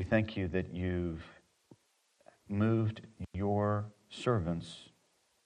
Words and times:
We 0.00 0.04
thank 0.04 0.34
you 0.34 0.48
that 0.48 0.72
you've 0.72 1.22
moved 2.48 3.02
your 3.34 3.92
servants 4.08 4.88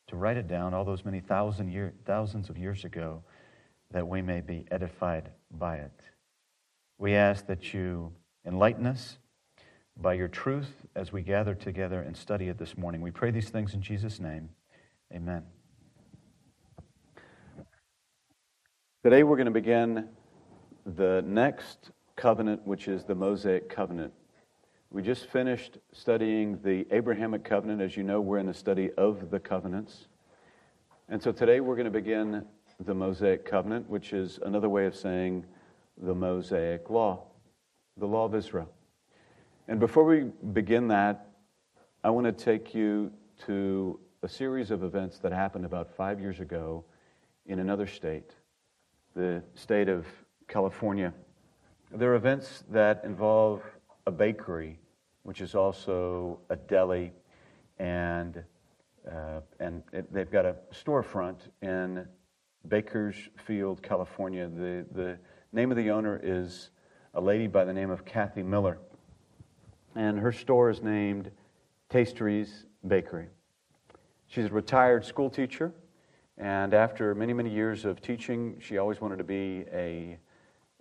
to 0.07 0.15
write 0.15 0.37
it 0.37 0.47
down 0.47 0.73
all 0.73 0.85
those 0.85 1.05
many 1.05 1.19
thousand 1.19 1.73
year, 1.73 1.93
thousands 2.07 2.49
of 2.51 2.57
years 2.57 2.85
ago 2.85 3.25
that 3.91 4.07
we 4.07 4.23
may 4.23 4.41
be 4.41 4.65
edified 4.71 5.31
by 5.51 5.79
it. 5.79 6.01
We 6.99 7.17
ask 7.17 7.49
that 7.49 7.75
you 7.75 8.13
enlighten 8.47 8.87
us 8.87 9.19
by 9.97 10.15
your 10.15 10.29
truth 10.29 10.87
as 10.95 11.13
we 11.13 11.23
gather 11.23 11.57
together 11.57 12.01
and 12.03 12.17
study 12.17 12.47
it 12.49 12.57
this 12.57 12.79
morning. 12.79 13.01
We 13.01 13.11
pray 13.11 13.33
these 13.33 13.51
things 13.51 13.75
in 13.75 13.83
Jesus' 13.83 14.21
name. 14.21 14.51
Amen. 15.13 15.43
Today 19.03 19.25
we're 19.25 19.35
going 19.35 19.47
to 19.47 19.51
begin 19.51 20.11
the 20.87 21.25
next 21.27 21.91
covenant, 22.15 22.65
which 22.65 22.87
is 22.87 23.03
the 23.03 23.17
Mosaic 23.17 23.69
covenant. 23.69 24.13
We 24.95 25.03
just 25.03 25.27
finished 25.27 25.79
studying 25.91 26.61
the 26.63 26.87
Abrahamic 26.93 27.43
covenant. 27.43 27.83
As 27.83 27.97
you 27.97 28.05
know, 28.05 28.21
we're 28.21 28.39
in 28.39 28.47
the 28.47 28.55
study 28.55 28.93
of 28.93 29.29
the 29.29 29.41
covenants. 29.41 30.07
And 31.09 31.21
so 31.21 31.33
today 31.33 31.59
we're 31.59 31.75
going 31.75 31.87
to 31.87 31.91
begin 31.91 32.45
the 32.79 32.95
Mosaic 32.95 33.45
covenant, 33.45 33.91
which 33.91 34.13
is 34.13 34.39
another 34.45 34.69
way 34.69 34.87
of 34.87 34.95
saying 34.95 35.47
the 36.01 36.15
Mosaic 36.15 36.91
law, 36.91 37.25
the 37.97 38.07
law 38.07 38.25
of 38.25 38.37
Israel. 38.37 38.71
And 39.67 39.81
before 39.81 40.05
we 40.05 40.31
begin 40.53 40.87
that, 40.87 41.27
I 42.05 42.11
want 42.11 42.27
to 42.27 42.33
take 42.33 42.73
you 42.73 43.11
to 43.47 43.99
a 44.23 44.29
series 44.29 44.71
of 44.71 44.85
events 44.85 45.19
that 45.19 45.33
happened 45.33 45.65
about 45.65 45.91
five 45.97 46.21
years 46.21 46.39
ago 46.39 46.85
in 47.47 47.59
another 47.59 47.89
state, 47.89 48.31
the 49.17 49.43
state 49.57 49.89
of 49.89 50.07
California. 50.47 51.13
There 51.91 52.13
are 52.13 52.15
events 52.15 52.63
that 52.71 53.03
involve 53.03 53.61
a 54.07 54.13
bakery, 54.13 54.79
which 55.25 55.41
is 55.41 55.55
also 55.55 56.39
a 56.49 56.57
deli, 56.57 57.13
and, 57.79 58.43
uh, 59.11 59.41
and 59.61 59.83
it, 59.93 60.11
they've 60.13 60.31
got 60.31 60.47
a 60.47 60.57
storefront 60.73 61.49
in 61.61 62.07
Bakersfield, 62.69 63.83
California. 63.83 64.49
The, 64.49 64.87
the 64.93 65.19
name 65.53 65.71
of 65.71 65.77
the 65.77 65.91
owner 65.91 66.19
is 66.23 66.71
a 67.15 67.21
lady 67.21 67.47
by 67.47 67.65
the 67.65 67.73
name 67.73 67.91
of 67.91 68.05
Cathy 68.05 68.43
Miller 68.43 68.79
and 69.95 70.19
her 70.19 70.33
store 70.33 70.71
is 70.71 70.83
named 70.83 71.31
Tastries 71.89 72.67
Bakery. 72.87 73.29
She's 74.27 74.47
a 74.47 74.49
retired 74.49 75.05
school 75.05 75.31
teacher, 75.31 75.73
and 76.39 76.75
after 76.75 77.15
many, 77.15 77.33
many 77.33 77.51
years 77.51 77.85
of 77.85 78.01
teaching, 78.01 78.57
she 78.61 78.79
always 78.79 79.01
wanted 79.01 79.19
to 79.19 79.25
be 79.25 79.65
a, 79.73 80.19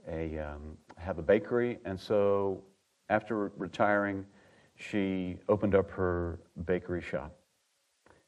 a 0.10 0.40
um, 0.40 0.78
have 0.98 1.20
a 1.20 1.22
bakery, 1.22 1.80
and 1.86 2.00
so 2.00 2.64
after 3.10 3.52
retiring, 3.58 4.26
she 4.90 5.38
opened 5.48 5.76
up 5.76 5.90
her 5.92 6.40
bakery 6.66 7.02
shop. 7.02 7.36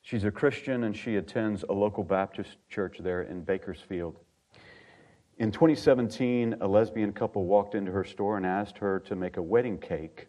She's 0.01 0.23
a 0.23 0.31
Christian 0.31 0.83
and 0.83 0.95
she 0.95 1.15
attends 1.15 1.63
a 1.63 1.73
local 1.73 2.03
Baptist 2.03 2.57
church 2.69 2.97
there 2.99 3.23
in 3.23 3.41
Bakersfield. 3.41 4.17
In 5.37 5.51
2017, 5.51 6.55
a 6.61 6.67
lesbian 6.67 7.11
couple 7.11 7.45
walked 7.45 7.75
into 7.75 7.91
her 7.91 8.03
store 8.03 8.37
and 8.37 8.45
asked 8.45 8.77
her 8.77 8.99
to 9.01 9.15
make 9.15 9.37
a 9.37 9.41
wedding 9.41 9.77
cake 9.77 10.27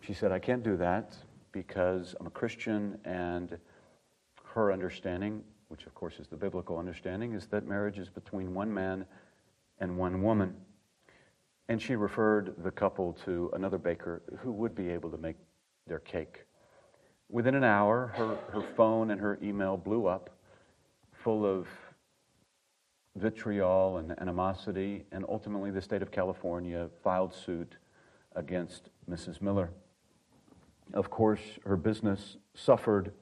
she 0.00 0.14
said, 0.14 0.32
I 0.32 0.38
can't 0.38 0.62
do 0.62 0.76
that 0.78 1.14
because 1.52 2.14
I'm 2.18 2.26
a 2.26 2.30
Christian, 2.30 2.98
and 3.04 3.58
her 4.44 4.72
understanding, 4.72 5.42
which 5.68 5.86
of 5.86 5.94
course 5.94 6.18
is 6.18 6.28
the 6.28 6.36
biblical 6.36 6.78
understanding, 6.78 7.34
is 7.34 7.46
that 7.48 7.66
marriage 7.66 7.98
is 7.98 8.08
between 8.08 8.54
one 8.54 8.72
man 8.72 9.04
and 9.78 9.96
one 9.96 10.22
woman. 10.22 10.54
And 11.70 11.80
she 11.80 11.94
referred 11.94 12.56
the 12.64 12.72
couple 12.72 13.12
to 13.24 13.48
another 13.52 13.78
baker 13.78 14.22
who 14.40 14.50
would 14.50 14.74
be 14.74 14.88
able 14.88 15.08
to 15.08 15.16
make 15.16 15.36
their 15.86 16.00
cake. 16.00 16.44
Within 17.28 17.54
an 17.54 17.62
hour, 17.62 18.08
her, 18.16 18.38
her 18.52 18.74
phone 18.74 19.12
and 19.12 19.20
her 19.20 19.38
email 19.40 19.76
blew 19.76 20.08
up, 20.08 20.30
full 21.12 21.46
of 21.46 21.68
vitriol 23.14 23.98
and 23.98 24.20
animosity, 24.20 25.04
and 25.12 25.24
ultimately 25.28 25.70
the 25.70 25.80
state 25.80 26.02
of 26.02 26.10
California 26.10 26.88
filed 27.04 27.32
suit 27.32 27.76
against 28.34 28.90
Mrs. 29.08 29.40
Miller. 29.40 29.70
Of 30.92 31.08
course, 31.08 31.60
her 31.64 31.76
business 31.76 32.36
suffered, 32.52 33.12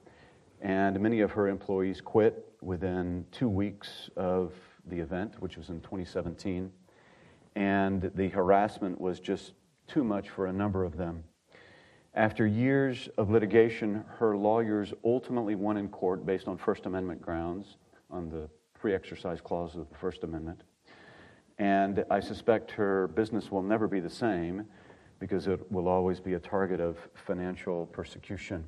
and 0.63 0.99
many 0.99 1.21
of 1.21 1.33
her 1.33 1.49
employees 1.49 2.01
quit 2.01 2.51
within 2.63 3.27
two 3.31 3.51
weeks 3.51 4.09
of 4.17 4.55
the 4.87 5.01
event, 5.01 5.35
which 5.39 5.59
was 5.59 5.69
in 5.69 5.83
2017. 5.83 6.73
And 7.59 8.13
the 8.15 8.29
harassment 8.29 9.01
was 9.01 9.19
just 9.19 9.53
too 9.89 10.05
much 10.05 10.29
for 10.29 10.47
a 10.47 10.53
number 10.53 10.85
of 10.85 10.97
them. 10.97 11.25
After 12.15 12.47
years 12.47 13.09
of 13.19 13.31
litigation, 13.31 14.05
her 14.19 14.37
lawyers 14.37 14.95
ultimately 15.05 15.57
won 15.57 15.77
in 15.77 15.89
court 15.89 16.25
based 16.25 16.47
on 16.47 16.57
First 16.57 16.87
Amendment 16.87 17.21
grounds, 17.21 17.79
on 18.13 18.29
the 18.29 18.49
free 18.79 18.95
exercise 18.95 19.41
clause 19.41 19.75
of 19.75 19.89
the 19.89 19.97
First 19.97 20.23
Amendment. 20.23 20.63
And 21.59 22.05
I 22.13 22.21
suspect 22.21 22.71
her 22.71 23.09
business 23.09 23.51
will 23.51 23.65
never 23.65 23.89
be 23.89 23.99
the 23.99 24.09
same 24.09 24.65
because 25.19 25.49
it 25.49 25.61
will 25.73 25.89
always 25.89 26.21
be 26.21 26.35
a 26.35 26.39
target 26.39 26.81
of 26.81 26.97
financial 27.27 27.87
persecution. 27.87 28.65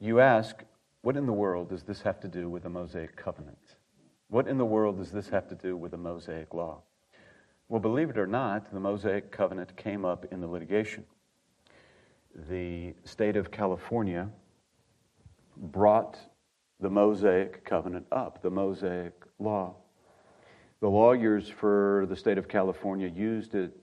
You 0.00 0.18
ask, 0.18 0.64
what 1.02 1.16
in 1.16 1.26
the 1.26 1.32
world 1.32 1.68
does 1.68 1.84
this 1.84 2.02
have 2.02 2.18
to 2.22 2.28
do 2.28 2.48
with 2.48 2.64
the 2.64 2.70
Mosaic 2.70 3.14
covenant? 3.14 3.76
What 4.26 4.48
in 4.48 4.58
the 4.58 4.66
world 4.66 4.96
does 4.96 5.12
this 5.12 5.28
have 5.28 5.46
to 5.46 5.54
do 5.54 5.76
with 5.76 5.92
the 5.92 5.96
Mosaic 5.96 6.52
law? 6.52 6.82
Well, 7.68 7.80
believe 7.80 8.10
it 8.10 8.18
or 8.18 8.28
not, 8.28 8.72
the 8.72 8.78
Mosaic 8.78 9.32
covenant 9.32 9.76
came 9.76 10.04
up 10.04 10.26
in 10.30 10.40
the 10.40 10.46
litigation. 10.46 11.04
The 12.48 12.94
state 13.02 13.36
of 13.36 13.50
California 13.50 14.28
brought 15.56 16.16
the 16.78 16.90
Mosaic 16.90 17.64
covenant 17.64 18.06
up, 18.12 18.40
the 18.40 18.50
Mosaic 18.50 19.14
law. 19.40 19.74
The 20.80 20.88
lawyers 20.88 21.48
for 21.48 22.06
the 22.08 22.14
state 22.14 22.38
of 22.38 22.46
California 22.46 23.08
used 23.08 23.56
it 23.56 23.76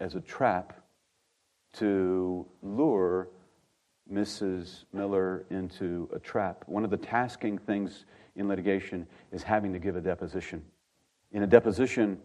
as 0.00 0.16
a 0.16 0.20
trap 0.20 0.72
to 1.74 2.44
lure 2.62 3.28
Mrs. 4.12 4.84
Miller 4.92 5.44
into 5.50 6.08
a 6.12 6.18
trap. 6.18 6.64
One 6.66 6.82
of 6.82 6.90
the 6.90 6.96
tasking 6.96 7.58
things 7.58 8.04
in 8.34 8.48
litigation 8.48 9.06
is 9.30 9.44
having 9.44 9.72
to 9.74 9.78
give 9.78 9.94
a 9.94 10.00
deposition. 10.00 10.64
In 11.30 11.44
a 11.44 11.46
deposition, 11.46 12.18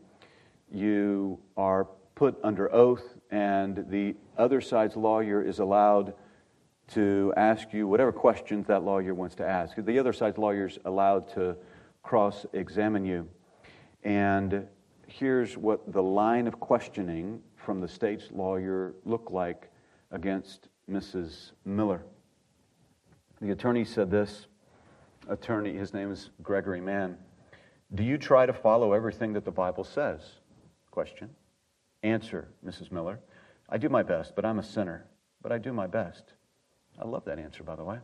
you 0.71 1.39
are 1.57 1.87
put 2.15 2.39
under 2.43 2.73
oath, 2.73 3.15
and 3.31 3.85
the 3.89 4.15
other 4.37 4.61
side's 4.61 4.95
lawyer 4.95 5.41
is 5.41 5.59
allowed 5.59 6.13
to 6.89 7.33
ask 7.37 7.73
you 7.73 7.87
whatever 7.87 8.11
questions 8.11 8.67
that 8.67 8.83
lawyer 8.83 9.13
wants 9.13 9.35
to 9.35 9.45
ask. 9.47 9.75
The 9.77 9.97
other 9.97 10.13
side's 10.13 10.37
lawyer 10.37 10.67
is 10.67 10.77
allowed 10.85 11.29
to 11.33 11.55
cross 12.03 12.45
examine 12.53 13.05
you. 13.05 13.27
And 14.03 14.67
here's 15.07 15.57
what 15.57 15.91
the 15.91 16.03
line 16.03 16.47
of 16.47 16.59
questioning 16.59 17.41
from 17.55 17.79
the 17.79 17.87
state's 17.87 18.31
lawyer 18.31 18.95
looked 19.05 19.31
like 19.31 19.69
against 20.11 20.67
Mrs. 20.89 21.51
Miller? 21.63 22.03
The 23.39 23.51
attorney 23.51 23.85
said 23.85 24.11
this. 24.11 24.47
Attorney, 25.29 25.73
his 25.73 25.93
name 25.93 26.11
is 26.11 26.31
Gregory 26.41 26.81
Mann. 26.81 27.17
Do 27.93 28.03
you 28.03 28.17
try 28.17 28.45
to 28.45 28.53
follow 28.53 28.93
everything 28.93 29.33
that 29.33 29.45
the 29.45 29.51
Bible 29.51 29.83
says? 29.83 30.40
Question. 30.91 31.29
Answer, 32.03 32.49
Mrs. 32.65 32.91
Miller. 32.91 33.19
I 33.69 33.77
do 33.77 33.89
my 33.89 34.03
best, 34.03 34.35
but 34.35 34.45
I'm 34.45 34.59
a 34.59 34.63
sinner. 34.63 35.05
But 35.41 35.51
I 35.51 35.57
do 35.57 35.73
my 35.73 35.87
best. 35.87 36.33
I 37.01 37.07
love 37.07 37.25
that 37.25 37.39
answer, 37.39 37.63
by 37.63 37.75
the 37.75 37.83
way. 37.83 37.97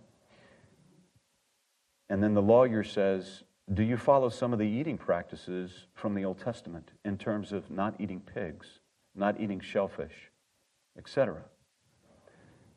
And 2.09 2.23
then 2.23 2.33
the 2.33 2.41
lawyer 2.41 2.83
says, 2.83 3.43
Do 3.71 3.83
you 3.83 3.97
follow 3.97 4.29
some 4.29 4.53
of 4.53 4.59
the 4.59 4.65
eating 4.65 4.97
practices 4.97 5.87
from 5.93 6.15
the 6.15 6.25
Old 6.25 6.39
Testament 6.39 6.91
in 7.05 7.17
terms 7.17 7.51
of 7.51 7.69
not 7.69 7.95
eating 7.99 8.21
pigs? 8.21 8.79
not 9.17 9.39
eating 9.39 9.59
shellfish, 9.59 10.31
etc. 10.97 11.41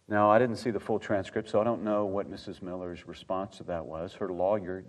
Now, 0.08 0.30
I 0.30 0.38
didn't 0.38 0.56
see 0.56 0.70
the 0.70 0.80
full 0.80 0.98
transcript, 0.98 1.48
so 1.48 1.60
I 1.60 1.64
don't 1.64 1.84
know 1.84 2.06
what 2.06 2.28
Mrs. 2.28 2.62
Miller's 2.62 3.06
response 3.06 3.58
to 3.58 3.64
that 3.64 3.84
was. 3.84 4.14
Her 4.14 4.32
lawyer, 4.32 4.82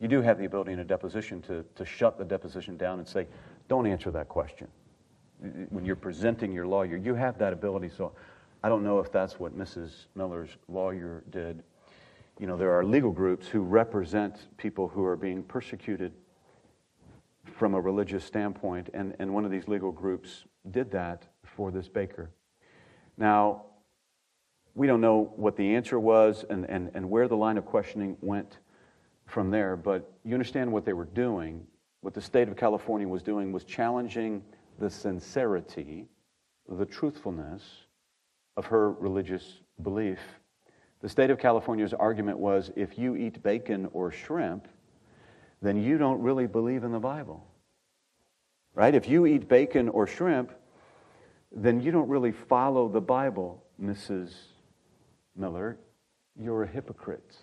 you 0.00 0.08
do 0.08 0.20
have 0.20 0.38
the 0.38 0.44
ability 0.44 0.72
in 0.72 0.80
a 0.80 0.84
deposition 0.84 1.40
to, 1.42 1.64
to 1.76 1.84
shut 1.86 2.18
the 2.18 2.24
deposition 2.24 2.76
down 2.76 2.98
and 2.98 3.08
say, 3.08 3.26
don't 3.68 3.86
answer 3.86 4.10
that 4.10 4.28
question. 4.28 4.68
When 5.70 5.84
you're 5.84 5.96
presenting 5.96 6.52
your 6.52 6.66
lawyer, 6.66 6.96
you 6.96 7.14
have 7.14 7.38
that 7.38 7.52
ability. 7.52 7.90
So 7.96 8.12
I 8.62 8.68
don't 8.68 8.82
know 8.82 8.98
if 9.00 9.12
that's 9.12 9.38
what 9.38 9.56
Mrs. 9.56 10.06
Miller's 10.14 10.56
lawyer 10.68 11.24
did. 11.30 11.62
You 12.38 12.46
know, 12.46 12.56
there 12.56 12.72
are 12.72 12.84
legal 12.84 13.10
groups 13.10 13.46
who 13.46 13.60
represent 13.60 14.48
people 14.56 14.88
who 14.88 15.04
are 15.04 15.16
being 15.16 15.42
persecuted 15.42 16.12
from 17.56 17.74
a 17.74 17.80
religious 17.80 18.24
standpoint, 18.24 18.88
and, 18.94 19.14
and 19.18 19.32
one 19.32 19.44
of 19.44 19.50
these 19.50 19.68
legal 19.68 19.92
groups 19.92 20.44
did 20.70 20.90
that 20.92 21.24
for 21.44 21.70
this 21.70 21.88
baker. 21.88 22.30
Now, 23.16 23.66
we 24.74 24.86
don't 24.86 25.00
know 25.00 25.32
what 25.36 25.56
the 25.56 25.76
answer 25.76 26.00
was 26.00 26.44
and, 26.50 26.68
and, 26.68 26.90
and 26.94 27.08
where 27.08 27.28
the 27.28 27.36
line 27.36 27.58
of 27.58 27.64
questioning 27.64 28.16
went 28.20 28.58
from 29.26 29.50
there, 29.50 29.76
but 29.76 30.10
you 30.24 30.34
understand 30.34 30.72
what 30.72 30.84
they 30.84 30.92
were 30.92 31.04
doing. 31.04 31.66
What 32.04 32.12
the 32.12 32.20
state 32.20 32.48
of 32.48 32.56
California 32.58 33.08
was 33.08 33.22
doing 33.22 33.50
was 33.50 33.64
challenging 33.64 34.42
the 34.78 34.90
sincerity 34.90 36.06
the 36.68 36.84
truthfulness 36.84 37.62
of 38.58 38.66
her 38.66 38.92
religious 38.92 39.60
belief. 39.80 40.18
The 41.00 41.08
state 41.08 41.30
of 41.30 41.38
California's 41.38 41.94
argument 41.94 42.38
was 42.38 42.70
if 42.76 42.98
you 42.98 43.16
eat 43.16 43.42
bacon 43.42 43.88
or 43.94 44.10
shrimp, 44.10 44.68
then 45.62 45.82
you 45.82 45.96
don't 45.96 46.20
really 46.20 46.46
believe 46.46 46.84
in 46.84 46.92
the 46.92 47.00
Bible. 47.00 47.46
Right? 48.74 48.94
If 48.94 49.08
you 49.08 49.24
eat 49.24 49.48
bacon 49.48 49.88
or 49.88 50.06
shrimp, 50.06 50.52
then 51.52 51.80
you 51.80 51.90
don't 51.90 52.10
really 52.10 52.32
follow 52.32 52.86
the 52.86 53.00
Bible, 53.00 53.64
Mrs. 53.82 54.34
Miller. 55.34 55.78
You're 56.38 56.64
a 56.64 56.68
hypocrite. 56.68 57.34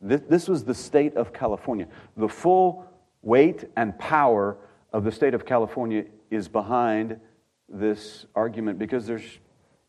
This, 0.00 0.22
this 0.26 0.48
was 0.48 0.64
the 0.64 0.74
state 0.74 1.16
of 1.16 1.34
California. 1.34 1.86
The 2.16 2.28
full 2.28 2.86
weight 3.26 3.64
and 3.76 3.98
power 3.98 4.56
of 4.92 5.02
the 5.02 5.10
state 5.10 5.34
of 5.34 5.44
California 5.44 6.04
is 6.30 6.46
behind 6.46 7.18
this 7.68 8.24
argument 8.36 8.78
because 8.78 9.04
there's, 9.04 9.38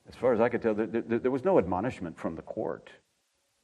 as 0.10 0.16
far 0.16 0.34
as 0.34 0.42
I 0.42 0.50
could 0.50 0.62
tell, 0.64 0.74
there, 0.74 0.88
there, 0.88 1.20
there 1.20 1.32
was 1.32 1.46
no 1.46 1.60
admonishment 1.60 2.18
from 2.18 2.36
the 2.36 2.42
court 2.42 2.90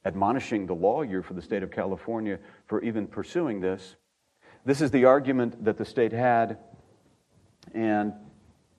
admonishing 0.04 0.66
the 0.66 0.74
lawyer 0.74 1.22
for 1.22 1.34
the 1.34 1.42
state 1.42 1.62
of 1.62 1.70
California 1.70 2.38
for 2.66 2.82
even 2.82 3.06
pursuing 3.06 3.60
this. 3.60 3.96
This 4.64 4.80
is 4.80 4.90
the 4.90 5.06
argument 5.06 5.64
that 5.64 5.76
the 5.76 5.84
state 5.84 6.12
had, 6.12 6.58
and 7.74 8.12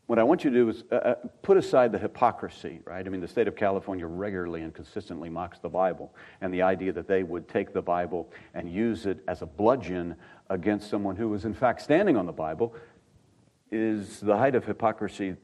what 0.08 0.20
I 0.20 0.24
want 0.24 0.44
you 0.44 0.52
to 0.52 0.56
do 0.56 0.70
is 0.70 0.84
uh, 0.92 0.96
uh, 0.96 1.16
put 1.42 1.58
aside 1.58 1.92
the 1.92 1.98
hypocrisy, 1.98 2.80
right? 2.86 3.06
I 3.06 3.10
mean, 3.10 3.22
the 3.22 3.28
state 3.28 3.48
of 3.48 3.56
California 3.56 4.06
regularly 4.06 4.62
and 4.62 4.74
consistently 4.74 5.30
mocks 5.30 5.58
the 5.60 5.70
Bible, 5.70 6.14
and 6.42 6.54
the 6.54 6.62
idea 6.62 6.94
that 6.94 7.08
they 7.08 7.24
would 7.24 7.48
take 7.48 7.74
the 7.74 7.82
Bible 7.82 8.32
and 8.54 8.72
use 8.72 9.08
it 9.08 9.24
as 9.28 9.42
a 9.42 9.46
bludgeon 9.48 10.16
against 10.50 10.90
someone 10.90 11.16
who 11.16 11.30
was, 11.30 11.46
in 11.46 11.54
fact, 11.54 11.82
standing 11.82 12.18
on 12.18 12.28
the 12.28 12.32
Bible 12.32 12.76
is 13.72 14.20
the 14.20 14.38
height 14.38 14.54
of 14.54 14.66
hypocrisy. 14.66 15.36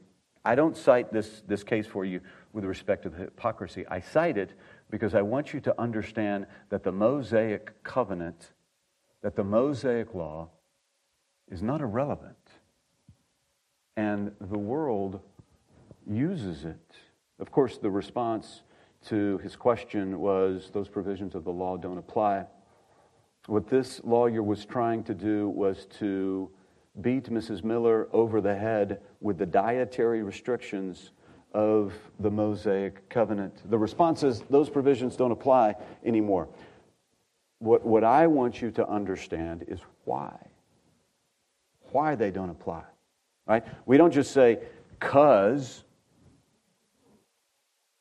I 0.44 0.54
don't 0.54 0.76
cite 0.76 1.12
this, 1.12 1.42
this 1.48 1.64
case 1.64 1.86
for 1.86 2.04
you 2.04 2.20
with 2.52 2.64
respect 2.64 3.02
to 3.02 3.08
the 3.08 3.18
hypocrisy. 3.18 3.84
I 3.88 4.00
cite 4.00 4.38
it 4.38 4.52
because 4.90 5.14
I 5.14 5.22
want 5.22 5.52
you 5.52 5.60
to 5.60 5.80
understand 5.80 6.46
that 6.68 6.84
the 6.84 6.92
Mosaic 6.92 7.82
covenant, 7.82 8.52
that 9.22 9.34
the 9.34 9.44
Mosaic 9.44 10.14
law, 10.14 10.50
is 11.50 11.62
not 11.62 11.80
irrelevant. 11.80 12.36
And 13.96 14.32
the 14.40 14.58
world 14.58 15.20
uses 16.06 16.64
it. 16.64 16.94
Of 17.38 17.50
course, 17.50 17.78
the 17.78 17.90
response 17.90 18.62
to 19.06 19.38
his 19.38 19.56
question 19.56 20.20
was 20.20 20.70
those 20.72 20.88
provisions 20.88 21.34
of 21.34 21.44
the 21.44 21.50
law 21.50 21.76
don't 21.76 21.98
apply. 21.98 22.46
What 23.46 23.66
this 23.66 24.00
lawyer 24.04 24.42
was 24.42 24.64
trying 24.64 25.02
to 25.04 25.14
do 25.14 25.48
was 25.48 25.86
to 25.98 26.50
beat 27.00 27.24
Mrs. 27.24 27.64
Miller 27.64 28.08
over 28.12 28.40
the 28.40 28.54
head 28.54 29.00
with 29.20 29.38
the 29.38 29.46
dietary 29.46 30.22
restrictions 30.22 31.10
of 31.52 31.92
the 32.20 32.30
Mosaic 32.30 33.08
covenant. 33.08 33.68
The 33.68 33.78
response 33.78 34.22
is 34.22 34.40
those 34.48 34.70
provisions 34.70 35.16
don't 35.16 35.32
apply 35.32 35.74
anymore. 36.04 36.48
What, 37.58 37.84
what 37.84 38.04
I 38.04 38.26
want 38.26 38.62
you 38.62 38.70
to 38.72 38.88
understand 38.88 39.64
is 39.68 39.80
why. 40.04 40.34
Why 41.90 42.14
they 42.14 42.30
don't 42.30 42.50
apply 42.50 42.84
right? 43.52 43.64
We 43.84 43.98
don't 43.98 44.12
just 44.12 44.32
say, 44.32 44.60
cuz, 44.98 45.84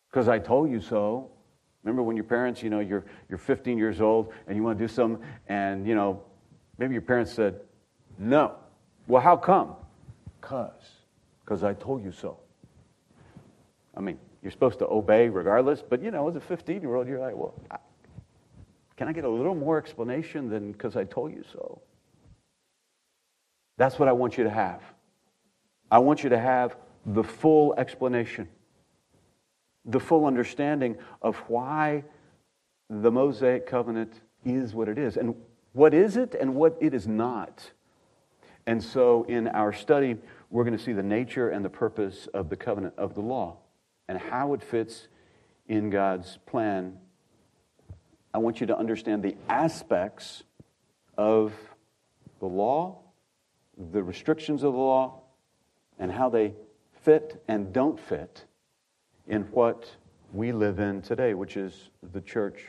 because 0.10 0.30
I 0.30 0.40
told 0.40 0.72
you 0.72 0.80
so. 0.80 1.30
Remember 1.84 2.04
when 2.04 2.16
your 2.16 2.24
parents, 2.24 2.64
you 2.64 2.70
know, 2.70 2.80
you're, 2.80 3.04
you're 3.28 3.38
15 3.38 3.78
years 3.78 4.00
old 4.00 4.32
and 4.48 4.56
you 4.56 4.64
want 4.64 4.78
to 4.80 4.84
do 4.84 4.88
something, 4.88 5.22
and, 5.48 5.86
you 5.86 5.96
know, 5.96 6.22
maybe 6.78 6.94
your 6.94 7.02
parents 7.02 7.34
said, 7.34 7.60
no. 8.18 8.56
Well, 9.08 9.22
how 9.22 9.36
come? 9.36 9.76
Cuz, 10.40 10.70
because 11.44 11.64
I 11.64 11.74
told 11.74 12.02
you 12.04 12.14
so. 12.14 12.38
I 13.98 14.00
mean, 14.00 14.18
you're 14.42 14.52
supposed 14.52 14.80
to 14.80 14.88
obey 14.88 15.28
regardless, 15.28 15.82
but, 15.82 16.02
you 16.02 16.12
know, 16.12 16.30
as 16.30 16.36
a 16.38 16.40
15 16.40 16.82
year 16.82 16.96
old, 16.96 17.08
you're 17.08 17.20
like, 17.20 17.36
well, 17.36 17.54
I, 17.70 17.78
can 18.96 19.10
I 19.10 19.12
get 19.12 19.26
a 19.26 19.30
little 19.30 19.56
more 19.56 19.78
explanation 19.78 20.50
than 20.50 20.72
because 20.72 20.96
I 20.96 21.04
told 21.04 21.34
you 21.34 21.44
so? 21.52 21.82
That's 23.78 24.00
what 24.00 24.08
I 24.08 24.14
want 24.14 24.38
you 24.38 24.46
to 24.46 24.50
have. 24.50 24.82
I 25.92 26.00
want 26.00 26.24
you 26.24 26.30
to 26.30 26.40
have 26.40 26.78
the 27.06 27.24
full 27.24 27.76
explanation, 27.78 28.48
the 29.84 30.00
full 30.00 30.26
understanding 30.26 30.98
of 31.22 31.36
why 31.48 32.06
the 32.90 33.12
Mosaic 33.12 33.68
covenant 33.68 34.22
is 34.46 34.74
what 34.74 34.88
it 34.88 34.98
is, 34.98 35.18
and 35.18 35.36
what 35.74 35.94
is 35.94 36.16
it 36.16 36.34
and 36.34 36.56
what 36.56 36.78
it 36.80 36.94
is 36.94 37.08
not. 37.08 37.72
And 38.66 38.82
so, 38.82 39.24
in 39.24 39.48
our 39.50 39.74
study, 39.74 40.16
we're 40.50 40.64
going 40.64 40.78
to 40.78 40.84
see 40.84 40.94
the 40.94 41.04
nature 41.04 41.50
and 41.50 41.66
the 41.66 41.70
purpose 41.70 42.28
of 42.34 42.50
the 42.50 42.56
covenant 42.56 42.94
of 42.98 43.16
the 43.16 43.22
law 43.22 43.58
and 44.08 44.18
how 44.18 44.54
it 44.54 44.62
fits 44.62 45.08
in 45.68 45.90
God's 45.90 46.38
plan. 46.46 46.98
I 48.34 48.38
want 48.38 48.62
you 48.62 48.68
to 48.68 48.78
understand 48.78 49.24
the 49.24 49.36
aspects 49.50 50.44
of 51.18 51.54
the 52.40 52.46
law, 52.46 53.00
the 53.92 54.04
restrictions 54.04 54.64
of 54.64 54.74
the 54.74 54.80
law, 54.80 55.21
and 56.02 56.12
how 56.12 56.30
they 56.30 56.54
fit 57.04 57.42
and 57.48 57.72
don't 57.72 57.98
fit 57.98 58.44
in 59.28 59.44
what 59.44 59.90
we 60.34 60.52
live 60.52 60.80
in 60.80 61.02
today, 61.02 61.36
which 61.36 61.56
is 61.56 61.92
the 62.12 62.20
church 62.20 62.66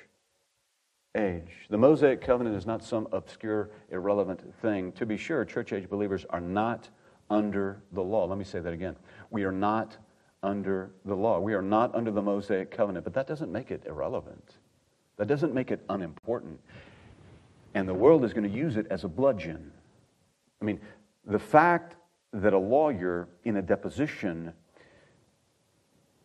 age. 1.16 1.66
The 1.70 1.78
Mosaic 1.78 2.20
covenant 2.20 2.56
is 2.56 2.66
not 2.66 2.84
some 2.84 3.08
obscure, 3.10 3.70
irrelevant 3.90 4.54
thing. 4.60 4.92
To 4.92 5.06
be 5.06 5.16
sure, 5.16 5.44
church 5.44 5.72
age 5.72 5.88
believers 5.88 6.26
are 6.30 6.40
not 6.40 6.88
under 7.30 7.82
the 7.92 8.02
law. 8.02 8.26
Let 8.26 8.38
me 8.38 8.44
say 8.44 8.60
that 8.60 8.72
again. 8.72 8.96
We 9.30 9.44
are 9.44 9.52
not 9.52 9.96
under 10.42 10.90
the 11.06 11.14
law. 11.14 11.40
We 11.40 11.54
are 11.54 11.62
not 11.62 11.94
under 11.94 12.10
the 12.10 12.22
Mosaic 12.22 12.70
covenant, 12.70 13.04
but 13.04 13.14
that 13.14 13.26
doesn't 13.26 13.50
make 13.50 13.70
it 13.70 13.82
irrelevant. 13.86 14.58
That 15.16 15.26
doesn't 15.26 15.54
make 15.54 15.70
it 15.70 15.80
unimportant. 15.88 16.60
And 17.74 17.88
the 17.88 17.94
world 17.94 18.24
is 18.24 18.34
going 18.34 18.50
to 18.50 18.54
use 18.54 18.76
it 18.76 18.86
as 18.90 19.04
a 19.04 19.08
bludgeon. 19.08 19.72
I 20.60 20.64
mean, 20.66 20.80
the 21.24 21.38
fact 21.38 21.96
that 22.32 22.52
a 22.52 22.58
lawyer 22.58 23.28
in 23.44 23.56
a 23.56 23.62
deposition 23.62 24.52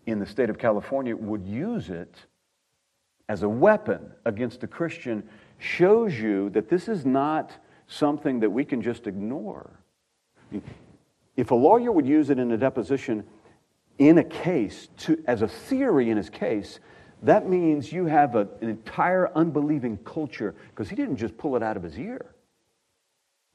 in 0.06 0.20
the 0.20 0.26
state 0.26 0.50
of 0.50 0.58
California 0.58 1.16
would 1.16 1.46
use 1.46 1.90
it 1.90 2.16
as 3.30 3.44
a 3.44 3.50
weapon 3.50 4.12
against 4.26 4.64
a 4.64 4.68
Christian 4.68 5.22
shows 5.60 6.18
you 6.18 6.50
that 6.52 6.70
this 6.70 6.88
is 6.88 7.06
not 7.06 7.52
something 7.88 8.40
that 8.40 8.50
we 8.50 8.64
can 8.64 8.82
just 8.82 9.06
ignore. 9.06 9.80
If 11.36 11.52
a 11.52 11.56
lawyer 11.56 11.92
would 11.92 12.08
use 12.08 12.30
it 12.30 12.40
in 12.40 12.52
a 12.52 12.58
deposition 12.58 13.26
in 13.98 14.18
a 14.20 14.24
case 14.24 14.88
to, 14.98 15.22
as 15.28 15.42
a 15.42 15.48
theory 15.48 16.10
in 16.10 16.18
his 16.18 16.30
case, 16.30 16.80
that 17.24 17.50
means 17.50 17.92
you 17.92 18.06
have 18.06 18.36
a, 18.36 18.48
an 18.62 18.70
entire 18.70 19.30
unbelieving 19.36 19.98
culture 20.06 20.56
because 20.70 20.90
he 20.90 20.96
didn't 20.96 21.18
just 21.18 21.38
pull 21.38 21.56
it 21.56 21.64
out 21.64 21.76
of 21.76 21.84
his 21.84 21.98
ear. 21.98 22.34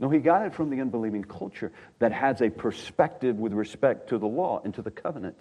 No, 0.02 0.10
he 0.10 0.18
got 0.18 0.44
it 0.44 0.52
from 0.52 0.68
the 0.68 0.80
unbelieving 0.80 1.22
culture 1.22 1.70
that 2.00 2.10
has 2.10 2.42
a 2.42 2.50
perspective 2.50 3.36
with 3.36 3.52
respect 3.52 4.08
to 4.08 4.18
the 4.18 4.26
law 4.26 4.60
and 4.64 4.74
to 4.74 4.82
the 4.82 4.90
covenant. 4.90 5.38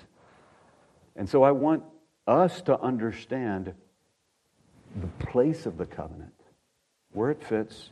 And 1.15 1.27
so 1.27 1.41
I 1.41 1.49
want 1.49 1.83
us 2.27 2.61
to 2.61 2.79
understand 2.79 3.73
the 4.95 5.07
place 5.25 5.65
of 5.65 5.79
the 5.79 5.87
covenant, 5.87 6.35
where 7.11 7.31
it 7.31 7.43
fits 7.43 7.89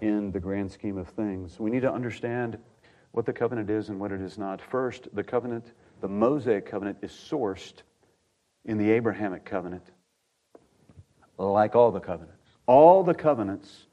in 0.00 0.30
the 0.30 0.38
grand 0.38 0.70
scheme 0.70 0.96
of 0.96 1.08
things. 1.08 1.58
We 1.58 1.70
need 1.70 1.82
to 1.82 1.92
understand 1.92 2.56
what 3.10 3.26
the 3.26 3.32
covenant 3.32 3.68
is 3.68 3.88
and 3.88 3.98
what 3.98 4.12
it 4.12 4.20
is 4.20 4.38
not. 4.38 4.60
First, 4.62 5.08
the 5.12 5.24
covenant, 5.24 5.72
the 6.00 6.08
Mosaic 6.08 6.66
covenant, 6.66 6.98
is 7.02 7.10
sourced 7.10 7.82
in 8.64 8.78
the 8.78 8.92
Abrahamic 8.92 9.44
covenant, 9.44 9.90
like 11.36 11.74
all 11.74 11.90
the 11.90 11.98
covenants. 11.98 12.46
All 12.66 13.02
the 13.02 13.14
covenants 13.14 13.88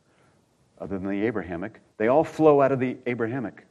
other 0.79 0.97
than 0.97 1.09
the 1.09 1.25
Abrahamic. 1.25 1.81
They 1.97 2.07
all 2.07 2.23
flow 2.23 2.61
out 2.61 2.71
of 2.71 2.79
the 2.79 2.97
Abrahamic, 3.05 3.65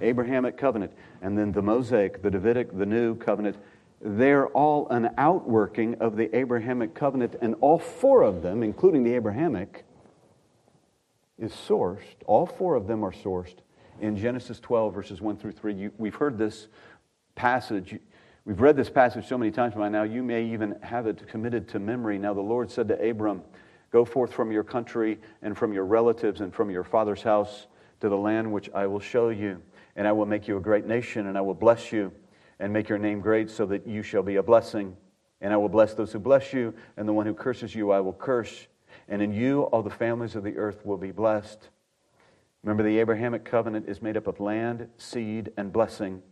Abrahamic 0.00 0.56
covenant. 0.56 0.92
And 1.22 1.36
then 1.36 1.52
the 1.52 1.62
Mosaic, 1.62 2.22
the 2.22 2.30
Davidic, 2.30 2.76
the 2.76 2.86
new 2.86 3.14
covenant, 3.14 3.56
they're 4.00 4.46
all 4.48 4.88
an 4.88 5.10
outworking 5.18 5.96
of 5.96 6.16
the 6.16 6.34
Abrahamic 6.36 6.94
covenant. 6.94 7.36
And 7.40 7.54
all 7.60 7.78
four 7.78 8.22
of 8.22 8.42
them, 8.42 8.62
including 8.62 9.04
the 9.04 9.14
Abrahamic, 9.14 9.84
is 11.38 11.52
sourced. 11.52 12.00
All 12.26 12.46
four 12.46 12.74
of 12.74 12.86
them 12.86 13.04
are 13.04 13.12
sourced 13.12 13.56
in 14.00 14.16
Genesis 14.16 14.60
12, 14.60 14.94
verses 14.94 15.20
1 15.20 15.36
through 15.36 15.52
3. 15.52 15.74
You, 15.74 15.92
we've 15.98 16.14
heard 16.14 16.38
this 16.38 16.68
passage. 17.34 17.98
We've 18.44 18.60
read 18.60 18.76
this 18.76 18.90
passage 18.90 19.26
so 19.26 19.36
many 19.36 19.50
times 19.50 19.74
by 19.74 19.88
now, 19.88 20.04
you 20.04 20.22
may 20.22 20.44
even 20.46 20.76
have 20.82 21.06
it 21.06 21.26
committed 21.28 21.68
to 21.68 21.78
memory. 21.78 22.18
Now, 22.18 22.34
the 22.34 22.40
Lord 22.40 22.70
said 22.70 22.88
to 22.88 23.10
Abram, 23.10 23.42
Go 23.90 24.04
forth 24.04 24.32
from 24.32 24.52
your 24.52 24.64
country 24.64 25.18
and 25.42 25.56
from 25.56 25.72
your 25.72 25.84
relatives 25.84 26.40
and 26.40 26.54
from 26.54 26.70
your 26.70 26.84
father's 26.84 27.22
house 27.22 27.66
to 28.00 28.08
the 28.08 28.16
land 28.16 28.52
which 28.52 28.70
I 28.74 28.86
will 28.86 29.00
show 29.00 29.30
you. 29.30 29.62
And 29.96 30.06
I 30.06 30.12
will 30.12 30.26
make 30.26 30.46
you 30.46 30.56
a 30.56 30.60
great 30.60 30.86
nation, 30.86 31.26
and 31.26 31.36
I 31.36 31.40
will 31.40 31.54
bless 31.54 31.90
you 31.90 32.12
and 32.60 32.72
make 32.72 32.88
your 32.88 32.98
name 32.98 33.20
great 33.20 33.50
so 33.50 33.66
that 33.66 33.86
you 33.86 34.02
shall 34.02 34.22
be 34.22 34.36
a 34.36 34.42
blessing. 34.42 34.96
And 35.40 35.52
I 35.52 35.56
will 35.56 35.68
bless 35.68 35.94
those 35.94 36.12
who 36.12 36.18
bless 36.18 36.52
you, 36.52 36.74
and 36.96 37.08
the 37.08 37.12
one 37.12 37.26
who 37.26 37.34
curses 37.34 37.74
you 37.74 37.90
I 37.90 38.00
will 38.00 38.12
curse. 38.12 38.66
And 39.08 39.22
in 39.22 39.32
you 39.32 39.62
all 39.62 39.82
the 39.82 39.90
families 39.90 40.36
of 40.36 40.44
the 40.44 40.56
earth 40.56 40.84
will 40.84 40.96
be 40.96 41.12
blessed. 41.12 41.68
Remember, 42.62 42.82
the 42.82 42.98
Abrahamic 42.98 43.44
covenant 43.44 43.88
is 43.88 44.02
made 44.02 44.16
up 44.16 44.26
of 44.26 44.40
land, 44.40 44.88
seed, 44.98 45.52
and 45.56 45.72
blessing. 45.72 46.22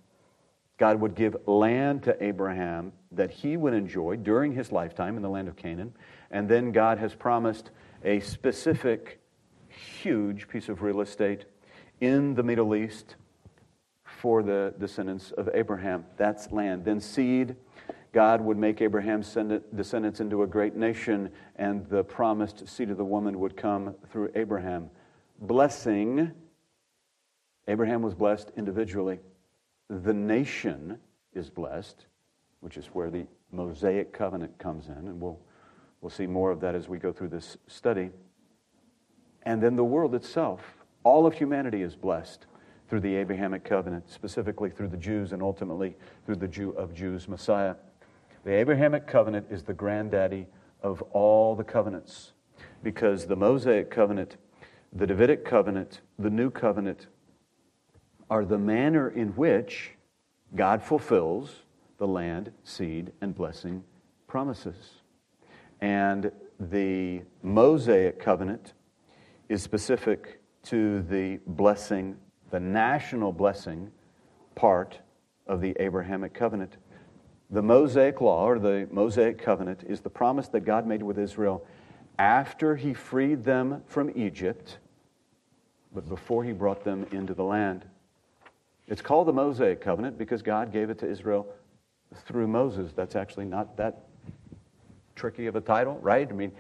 God 0.78 1.00
would 1.00 1.14
give 1.14 1.36
land 1.46 2.02
to 2.02 2.22
Abraham 2.22 2.92
that 3.12 3.30
he 3.30 3.56
would 3.56 3.72
enjoy 3.72 4.16
during 4.16 4.52
his 4.52 4.72
lifetime 4.72 5.16
in 5.16 5.22
the 5.22 5.30
land 5.30 5.48
of 5.48 5.56
Canaan. 5.56 5.94
And 6.36 6.50
then 6.50 6.70
God 6.70 6.98
has 6.98 7.14
promised 7.14 7.70
a 8.04 8.20
specific, 8.20 9.20
huge 9.68 10.48
piece 10.48 10.68
of 10.68 10.82
real 10.82 11.00
estate 11.00 11.46
in 12.02 12.34
the 12.34 12.42
Middle 12.42 12.76
East 12.76 13.16
for 14.04 14.42
the 14.42 14.74
descendants 14.78 15.30
of 15.30 15.48
Abraham. 15.54 16.04
That's 16.18 16.52
land. 16.52 16.84
Then 16.84 17.00
seed. 17.00 17.56
God 18.12 18.42
would 18.42 18.58
make 18.58 18.82
Abraham's 18.82 19.34
descendants 19.74 20.20
into 20.20 20.42
a 20.42 20.46
great 20.46 20.76
nation, 20.76 21.30
and 21.56 21.88
the 21.88 22.04
promised 22.04 22.68
seed 22.68 22.90
of 22.90 22.98
the 22.98 23.04
woman 23.04 23.40
would 23.40 23.56
come 23.56 23.94
through 24.12 24.30
Abraham. 24.34 24.90
Blessing. 25.40 26.32
Abraham 27.66 28.02
was 28.02 28.12
blessed 28.12 28.52
individually 28.58 29.20
the 29.88 30.12
nation 30.12 30.98
is 31.32 31.48
blessed, 31.48 32.04
which 32.60 32.76
is 32.76 32.88
where 32.88 33.10
the 33.10 33.26
Mosaic 33.52 34.12
covenant 34.12 34.58
comes 34.58 34.88
in, 34.88 34.94
and 34.94 35.18
we'll, 35.18 35.38
we'll 36.00 36.10
see 36.10 36.26
more 36.26 36.50
of 36.50 36.60
that 36.60 36.74
as 36.74 36.88
we 36.88 36.98
go 36.98 37.12
through 37.12 37.28
this 37.28 37.56
study. 37.66 38.10
And 39.42 39.62
then 39.62 39.76
the 39.76 39.84
world 39.84 40.14
itself, 40.14 40.60
all 41.04 41.26
of 41.26 41.34
humanity 41.34 41.82
is 41.82 41.94
blessed 41.94 42.46
through 42.88 43.00
the 43.00 43.16
Abrahamic 43.16 43.64
covenant, 43.64 44.10
specifically 44.10 44.70
through 44.70 44.88
the 44.88 44.96
Jews 44.96 45.32
and 45.32 45.42
ultimately 45.42 45.96
through 46.24 46.36
the 46.36 46.48
Jew 46.48 46.70
of 46.70 46.94
Jews, 46.94 47.28
Messiah. 47.28 47.74
The 48.44 48.52
Abrahamic 48.52 49.06
covenant 49.06 49.46
is 49.50 49.62
the 49.62 49.74
granddaddy 49.74 50.46
of 50.82 51.02
all 51.12 51.56
the 51.56 51.64
covenants 51.64 52.32
because 52.82 53.26
the 53.26 53.36
Mosaic 53.36 53.90
covenant, 53.90 54.36
the 54.92 55.06
Davidic 55.06 55.44
covenant, 55.44 56.00
the 56.18 56.30
new 56.30 56.50
covenant, 56.50 57.08
are 58.30 58.44
the 58.44 58.58
manner 58.58 59.08
in 59.08 59.28
which 59.30 59.92
God 60.54 60.82
fulfills 60.82 61.62
the 61.98 62.06
land, 62.06 62.52
seed, 62.64 63.12
and 63.20 63.34
blessing 63.34 63.82
promises. 64.26 64.76
And 65.80 66.30
the 66.58 67.22
Mosaic 67.42 68.18
covenant 68.18 68.72
is 69.48 69.62
specific 69.62 70.40
to 70.64 71.02
the 71.02 71.38
blessing, 71.46 72.16
the 72.50 72.60
national 72.60 73.32
blessing 73.32 73.90
part 74.54 74.98
of 75.46 75.60
the 75.60 75.76
Abrahamic 75.78 76.34
covenant. 76.34 76.76
The 77.50 77.62
Mosaic 77.62 78.20
law, 78.20 78.48
or 78.48 78.58
the 78.58 78.88
Mosaic 78.90 79.38
covenant, 79.38 79.84
is 79.86 80.00
the 80.00 80.10
promise 80.10 80.48
that 80.48 80.60
God 80.60 80.86
made 80.86 81.02
with 81.02 81.18
Israel 81.18 81.64
after 82.18 82.74
he 82.74 82.94
freed 82.94 83.44
them 83.44 83.82
from 83.86 84.10
Egypt, 84.16 84.78
but 85.94 86.08
before 86.08 86.42
he 86.42 86.52
brought 86.52 86.82
them 86.82 87.06
into 87.12 87.34
the 87.34 87.44
land. 87.44 87.84
It's 88.88 89.02
called 89.02 89.28
the 89.28 89.32
Mosaic 89.32 89.80
covenant 89.80 90.18
because 90.18 90.42
God 90.42 90.72
gave 90.72 90.90
it 90.90 90.98
to 90.98 91.08
Israel 91.08 91.46
through 92.24 92.48
Moses. 92.48 92.92
That's 92.92 93.14
actually 93.16 93.44
not 93.44 93.76
that 93.76 94.06
tricky 95.16 95.46
of 95.46 95.56
a 95.56 95.60
title, 95.60 95.98
right? 96.00 96.28
I 96.28 96.32
mean, 96.32 96.52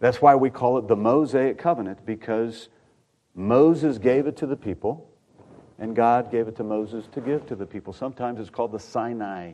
that's 0.00 0.20
why 0.20 0.34
we 0.34 0.50
call 0.50 0.78
it 0.78 0.88
the 0.88 0.96
Mosaic 0.96 1.56
covenant 1.56 2.04
because 2.04 2.68
Moses 3.34 3.98
gave 3.98 4.26
it 4.26 4.36
to 4.38 4.46
the 4.46 4.56
people 4.56 5.08
and 5.78 5.96
God 5.96 6.30
gave 6.30 6.48
it 6.48 6.56
to 6.56 6.64
Moses 6.64 7.06
to 7.12 7.20
give 7.20 7.46
to 7.46 7.56
the 7.56 7.64
people. 7.64 7.92
Sometimes 7.92 8.38
it's 8.38 8.50
called 8.50 8.72
the 8.72 8.78
Sinai, 8.78 9.52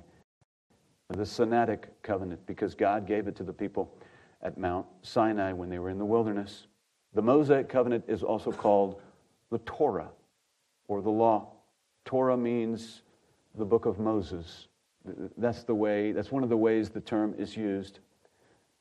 the 1.10 1.22
Sinaitic 1.22 1.84
covenant 2.02 2.44
because 2.46 2.74
God 2.74 3.06
gave 3.06 3.28
it 3.28 3.36
to 3.36 3.44
the 3.44 3.52
people 3.52 3.92
at 4.42 4.58
Mount 4.58 4.86
Sinai 5.02 5.52
when 5.52 5.68
they 5.68 5.78
were 5.78 5.90
in 5.90 5.98
the 5.98 6.04
wilderness. 6.04 6.66
The 7.14 7.22
Mosaic 7.22 7.68
covenant 7.68 8.04
is 8.08 8.22
also 8.22 8.50
called 8.50 9.00
the 9.50 9.58
Torah 9.58 10.10
or 10.88 11.02
the 11.02 11.10
law. 11.10 11.52
Torah 12.04 12.36
means 12.36 13.02
the 13.56 13.64
book 13.64 13.86
of 13.86 13.98
Moses. 13.98 14.68
That's 15.36 15.62
the 15.62 15.74
way, 15.74 16.12
that's 16.12 16.30
one 16.30 16.42
of 16.42 16.48
the 16.48 16.56
ways 16.56 16.90
the 16.90 17.00
term 17.00 17.34
is 17.38 17.56
used. 17.56 18.00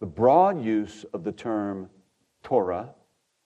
The 0.05 0.11
broad 0.11 0.63
use 0.63 1.03
of 1.13 1.23
the 1.23 1.31
term 1.31 1.89
Torah 2.43 2.93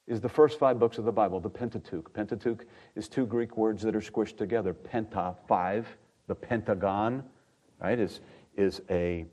is 0.08 0.20
the 0.20 0.28
first 0.28 0.60
five 0.60 0.78
books 0.78 0.98
of 0.98 1.06
the 1.06 1.12
Bible, 1.14 1.40
the 1.40 1.50
Pentateuch. 1.50 2.14
Pentateuch 2.14 2.66
is 2.98 3.08
two 3.08 3.26
Greek 3.26 3.56
words 3.56 3.82
that 3.84 3.96
are 3.96 4.02
squished 4.02 4.36
together. 4.36 4.74
Penta, 4.74 5.38
five. 5.48 5.88
The 6.28 6.36
pentagon, 6.36 7.24
right, 7.82 7.98
is, 7.98 8.20
is 8.58 8.82
a, 8.90 9.26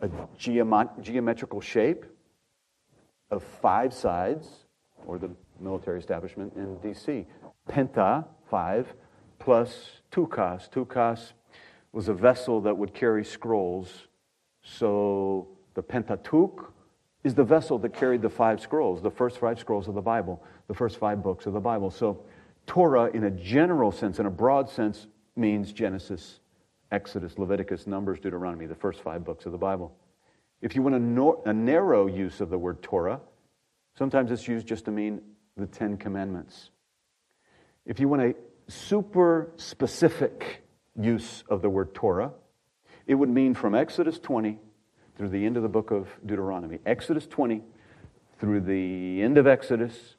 a 0.00 0.08
geomet- 0.38 1.00
geometrical 1.02 1.60
shape 1.60 2.04
of 3.32 3.42
five 3.42 3.92
sides, 3.92 4.66
or 5.04 5.18
the 5.18 5.32
military 5.58 5.98
establishment 5.98 6.52
in 6.54 6.78
D.C. 6.78 7.26
Penta, 7.68 8.24
five 8.48 8.94
plus 9.40 10.00
tukas. 10.12 10.70
Tukas 10.70 11.32
was 11.90 12.06
a 12.06 12.14
vessel 12.14 12.60
that 12.60 12.78
would 12.78 12.94
carry 12.94 13.24
scrolls. 13.24 14.06
So 14.62 15.55
the 15.76 15.82
Pentateuch 15.82 16.72
is 17.22 17.34
the 17.34 17.44
vessel 17.44 17.78
that 17.78 17.92
carried 17.92 18.22
the 18.22 18.30
five 18.30 18.60
scrolls, 18.60 19.02
the 19.02 19.10
first 19.10 19.38
five 19.38 19.60
scrolls 19.60 19.88
of 19.88 19.94
the 19.94 20.00
Bible, 20.00 20.42
the 20.68 20.74
first 20.74 20.96
five 20.96 21.22
books 21.22 21.46
of 21.46 21.52
the 21.52 21.60
Bible. 21.60 21.90
So 21.90 22.24
Torah, 22.66 23.10
in 23.12 23.24
a 23.24 23.30
general 23.30 23.92
sense, 23.92 24.18
in 24.18 24.26
a 24.26 24.30
broad 24.30 24.70
sense, 24.70 25.06
means 25.36 25.72
Genesis, 25.72 26.40
Exodus, 26.90 27.38
Leviticus, 27.38 27.86
Numbers, 27.86 28.18
Deuteronomy, 28.18 28.66
the 28.66 28.74
first 28.74 29.02
five 29.02 29.22
books 29.22 29.44
of 29.44 29.52
the 29.52 29.58
Bible. 29.58 29.94
If 30.62 30.74
you 30.74 30.82
want 30.82 30.94
a, 30.94 30.98
nor- 30.98 31.42
a 31.44 31.52
narrow 31.52 32.06
use 32.06 32.40
of 32.40 32.48
the 32.48 32.58
word 32.58 32.82
Torah, 32.82 33.20
sometimes 33.98 34.30
it's 34.30 34.48
used 34.48 34.66
just 34.66 34.86
to 34.86 34.90
mean 34.90 35.20
the 35.58 35.66
Ten 35.66 35.98
Commandments. 35.98 36.70
If 37.84 38.00
you 38.00 38.08
want 38.08 38.22
a 38.22 38.34
super 38.68 39.52
specific 39.56 40.62
use 40.98 41.44
of 41.50 41.60
the 41.60 41.68
word 41.68 41.94
Torah, 41.94 42.32
it 43.06 43.14
would 43.14 43.28
mean 43.28 43.52
from 43.52 43.74
Exodus 43.74 44.18
20 44.18 44.58
through 45.16 45.28
the 45.30 45.44
end 45.44 45.56
of 45.56 45.62
the 45.62 45.68
book 45.68 45.90
of 45.90 46.08
Deuteronomy. 46.24 46.78
Exodus 46.84 47.26
20 47.26 47.62
through 48.38 48.60
the 48.60 49.22
end 49.22 49.38
of 49.38 49.46
Exodus 49.46 50.16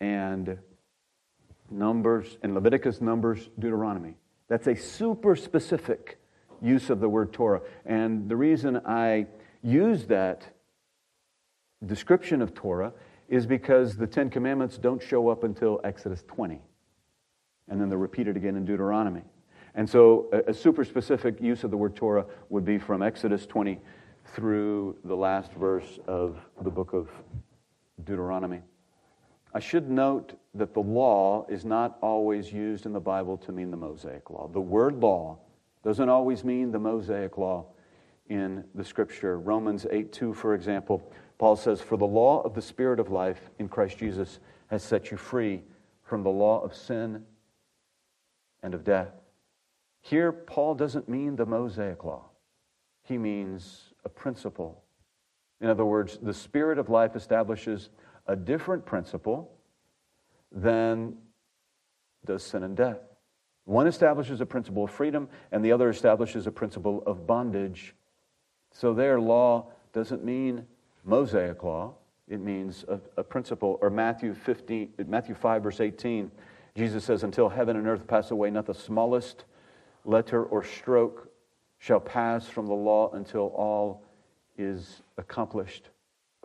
and 0.00 0.58
Numbers 1.70 2.38
and 2.42 2.54
Leviticus, 2.54 3.00
Numbers, 3.00 3.48
Deuteronomy. 3.58 4.14
That's 4.48 4.66
a 4.66 4.74
super 4.74 5.36
specific 5.36 6.18
use 6.60 6.90
of 6.90 7.00
the 7.00 7.08
word 7.08 7.32
Torah. 7.32 7.60
And 7.84 8.28
the 8.28 8.36
reason 8.36 8.80
I 8.84 9.26
use 9.62 10.06
that 10.06 10.42
description 11.84 12.42
of 12.42 12.54
Torah 12.54 12.92
is 13.28 13.46
because 13.46 13.96
the 13.96 14.06
Ten 14.06 14.30
Commandments 14.30 14.78
don't 14.78 15.02
show 15.02 15.28
up 15.28 15.44
until 15.44 15.80
Exodus 15.84 16.24
20 16.26 16.60
and 17.68 17.80
then 17.80 17.88
they're 17.88 17.98
repeated 17.98 18.36
again 18.36 18.56
in 18.56 18.64
Deuteronomy. 18.64 19.22
And 19.74 19.88
so 19.88 20.28
a, 20.32 20.50
a 20.50 20.54
super 20.54 20.84
specific 20.84 21.40
use 21.40 21.64
of 21.64 21.70
the 21.70 21.76
word 21.76 21.96
Torah 21.96 22.26
would 22.48 22.64
be 22.64 22.78
from 22.78 23.02
Exodus 23.02 23.46
20 23.46 23.78
through 24.34 24.96
the 25.04 25.14
last 25.14 25.52
verse 25.52 25.98
of 26.06 26.38
the 26.62 26.70
book 26.70 26.92
of 26.92 27.08
Deuteronomy. 28.04 28.62
I 29.54 29.60
should 29.60 29.90
note 29.90 30.38
that 30.54 30.74
the 30.74 30.80
law 30.80 31.46
is 31.48 31.64
not 31.64 31.98
always 32.02 32.52
used 32.52 32.86
in 32.86 32.92
the 32.92 33.00
Bible 33.00 33.38
to 33.38 33.52
mean 33.52 33.70
the 33.70 33.76
Mosaic 33.76 34.30
law. 34.30 34.48
The 34.52 34.60
word 34.60 34.96
law 34.96 35.38
doesn't 35.82 36.08
always 36.08 36.44
mean 36.44 36.70
the 36.70 36.78
Mosaic 36.78 37.38
law 37.38 37.66
in 38.28 38.64
the 38.74 38.84
scripture. 38.84 39.38
Romans 39.38 39.86
8 39.90 40.12
2, 40.12 40.34
for 40.34 40.54
example, 40.54 41.10
Paul 41.38 41.56
says, 41.56 41.80
For 41.80 41.96
the 41.96 42.06
law 42.06 42.42
of 42.42 42.54
the 42.54 42.62
Spirit 42.62 43.00
of 43.00 43.10
life 43.10 43.50
in 43.58 43.68
Christ 43.68 43.98
Jesus 43.98 44.40
has 44.66 44.82
set 44.82 45.10
you 45.10 45.16
free 45.16 45.62
from 46.02 46.22
the 46.22 46.30
law 46.30 46.60
of 46.60 46.74
sin 46.74 47.24
and 48.62 48.74
of 48.74 48.84
death. 48.84 49.12
Here, 50.00 50.32
Paul 50.32 50.74
doesn't 50.74 51.08
mean 51.08 51.36
the 51.36 51.46
Mosaic 51.46 52.04
law, 52.04 52.26
he 53.02 53.18
means 53.18 53.92
a 54.04 54.08
principle. 54.08 54.82
In 55.60 55.68
other 55.68 55.84
words, 55.84 56.18
the 56.22 56.32
Spirit 56.32 56.78
of 56.78 56.88
life 56.88 57.16
establishes 57.16 57.90
a 58.26 58.36
different 58.36 58.86
principle 58.86 59.50
than 60.52 61.16
does 62.24 62.44
sin 62.44 62.62
and 62.62 62.76
death. 62.76 63.00
One 63.64 63.86
establishes 63.86 64.40
a 64.40 64.46
principle 64.46 64.84
of 64.84 64.90
freedom, 64.90 65.28
and 65.50 65.64
the 65.64 65.72
other 65.72 65.90
establishes 65.90 66.46
a 66.46 66.52
principle 66.52 67.02
of 67.06 67.26
bondage. 67.26 67.94
So, 68.72 68.94
there 68.94 69.20
law 69.20 69.72
doesn't 69.92 70.24
mean 70.24 70.66
Mosaic 71.04 71.62
law, 71.62 71.94
it 72.28 72.40
means 72.40 72.84
a, 72.88 73.00
a 73.16 73.24
principle. 73.24 73.78
Or 73.80 73.90
Matthew, 73.90 74.34
15, 74.34 74.94
Matthew 75.06 75.34
5, 75.34 75.62
verse 75.62 75.80
18 75.80 76.30
Jesus 76.78 77.04
says, 77.04 77.24
Until 77.24 77.48
heaven 77.48 77.76
and 77.76 77.88
earth 77.88 78.06
pass 78.06 78.30
away, 78.30 78.50
not 78.50 78.66
the 78.66 78.74
smallest 78.74 79.44
letter 80.08 80.44
or 80.44 80.64
stroke 80.64 81.28
shall 81.78 82.00
pass 82.00 82.48
from 82.48 82.66
the 82.66 82.74
law 82.74 83.10
until 83.12 83.48
all 83.48 84.02
is 84.56 85.02
accomplished. 85.18 85.90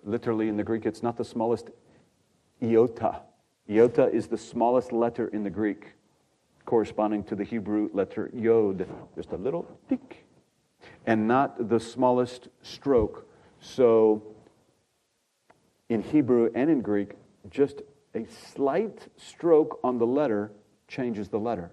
Literally, 0.04 0.50
in 0.50 0.58
the 0.58 0.64
Greek, 0.64 0.86
it's 0.86 1.02
not 1.02 1.18
the 1.18 1.26
smallest 1.26 1.70
iota. 2.62 3.22
Iota 3.70 4.10
is 4.10 4.28
the 4.28 4.38
smallest 4.38 4.92
letter 4.92 5.30
in 5.30 5.44
the 5.44 5.50
Greek, 5.50 5.94
corresponding 6.66 7.24
to 7.24 7.36
the 7.36 7.44
Hebrew 7.44 7.90
letter 7.94 8.30
yod, 8.34 8.86
just 9.16 9.32
a 9.32 9.38
little 9.38 9.66
tick, 9.88 10.26
and 11.08 11.28
not 11.28 11.70
the 11.70 11.80
smallest 11.80 12.50
stroke. 12.62 13.28
So, 13.62 14.22
in 15.88 16.02
Hebrew 16.02 16.52
and 16.54 16.70
in 16.70 16.82
Greek, 16.82 17.14
just 17.50 17.82
a 18.14 18.26
slight 18.26 19.08
stroke 19.16 19.80
on 19.84 19.98
the 19.98 20.06
letter 20.06 20.52
changes 20.88 21.30
the 21.30 21.40
letter. 21.40 21.72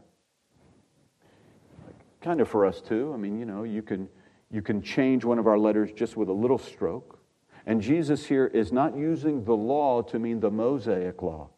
Kind 2.20 2.40
of 2.40 2.48
for 2.48 2.66
us 2.66 2.80
too. 2.80 3.12
I 3.14 3.16
mean, 3.16 3.38
you 3.38 3.44
know, 3.44 3.64
you 3.64 3.82
can, 3.82 4.08
you 4.50 4.62
can 4.62 4.82
change 4.82 5.24
one 5.24 5.38
of 5.38 5.46
our 5.46 5.58
letters 5.58 5.90
just 5.92 6.16
with 6.16 6.28
a 6.28 6.32
little 6.32 6.58
stroke. 6.58 7.18
And 7.66 7.80
Jesus 7.80 8.26
here 8.26 8.46
is 8.46 8.72
not 8.72 8.96
using 8.96 9.44
the 9.44 9.54
law 9.54 10.02
to 10.02 10.18
mean 10.18 10.40
the 10.40 10.50
Mosaic 10.50 11.22
law 11.22 11.50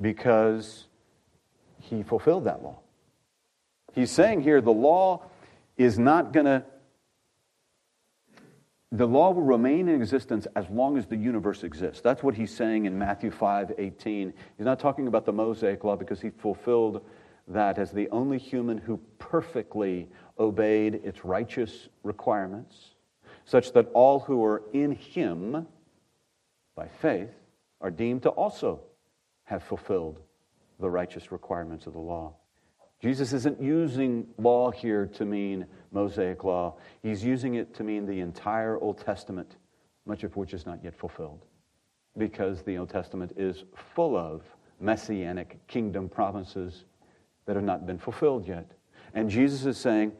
because 0.00 0.86
he 1.78 2.02
fulfilled 2.02 2.44
that 2.44 2.62
law. 2.62 2.80
He's 3.94 4.10
saying 4.10 4.42
here 4.42 4.60
the 4.60 4.70
law 4.70 5.24
is 5.76 5.98
not 5.98 6.32
going 6.32 6.46
to, 6.46 6.64
the 8.92 9.06
law 9.06 9.30
will 9.30 9.42
remain 9.42 9.88
in 9.88 10.00
existence 10.00 10.46
as 10.56 10.68
long 10.68 10.96
as 10.96 11.06
the 11.06 11.16
universe 11.16 11.62
exists. 11.62 12.00
That's 12.00 12.22
what 12.22 12.34
he's 12.34 12.54
saying 12.54 12.86
in 12.86 12.98
Matthew 12.98 13.30
5 13.30 13.72
18. 13.78 14.32
He's 14.56 14.64
not 14.64 14.78
talking 14.78 15.06
about 15.06 15.26
the 15.26 15.32
Mosaic 15.32 15.84
law 15.84 15.96
because 15.96 16.20
he 16.20 16.30
fulfilled 16.30 17.04
that 17.48 17.78
as 17.78 17.90
the 17.90 18.08
only 18.10 18.38
human 18.38 18.78
who 18.78 19.00
perfectly 19.18 20.08
obeyed 20.38 20.94
its 21.04 21.24
righteous 21.24 21.88
requirements, 22.02 22.94
such 23.44 23.72
that 23.72 23.88
all 23.92 24.20
who 24.20 24.44
are 24.44 24.62
in 24.72 24.92
him 24.92 25.66
by 26.74 26.88
faith 26.88 27.30
are 27.80 27.90
deemed 27.90 28.22
to 28.22 28.28
also 28.30 28.80
have 29.44 29.62
fulfilled 29.62 30.20
the 30.78 30.90
righteous 30.90 31.32
requirements 31.32 31.86
of 31.86 31.92
the 31.92 31.98
law. 31.98 32.34
Jesus 33.02 33.32
isn't 33.32 33.60
using 33.60 34.26
law 34.38 34.70
here 34.70 35.06
to 35.14 35.24
mean 35.24 35.66
Mosaic 35.90 36.44
law. 36.44 36.76
He's 37.02 37.24
using 37.24 37.54
it 37.54 37.74
to 37.74 37.84
mean 37.84 38.06
the 38.06 38.20
entire 38.20 38.78
Old 38.78 38.98
Testament, 38.98 39.56
much 40.06 40.22
of 40.22 40.36
which 40.36 40.52
is 40.52 40.66
not 40.66 40.84
yet 40.84 40.94
fulfilled, 40.94 41.46
because 42.18 42.62
the 42.62 42.76
Old 42.76 42.90
Testament 42.90 43.32
is 43.36 43.64
full 43.94 44.16
of 44.16 44.42
messianic 44.80 45.66
kingdom 45.66 46.08
promises 46.08 46.84
that 47.50 47.56
have 47.56 47.64
not 47.64 47.84
been 47.84 47.98
fulfilled 47.98 48.46
yet. 48.46 48.70
And 49.12 49.28
Jesus 49.28 49.66
is 49.66 49.76
saying 49.76 50.12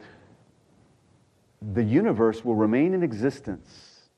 the 1.63 1.85
universe 1.85 2.45
will 2.45 2.57
remain 2.57 2.93
in 2.93 3.05
existence 3.05 4.09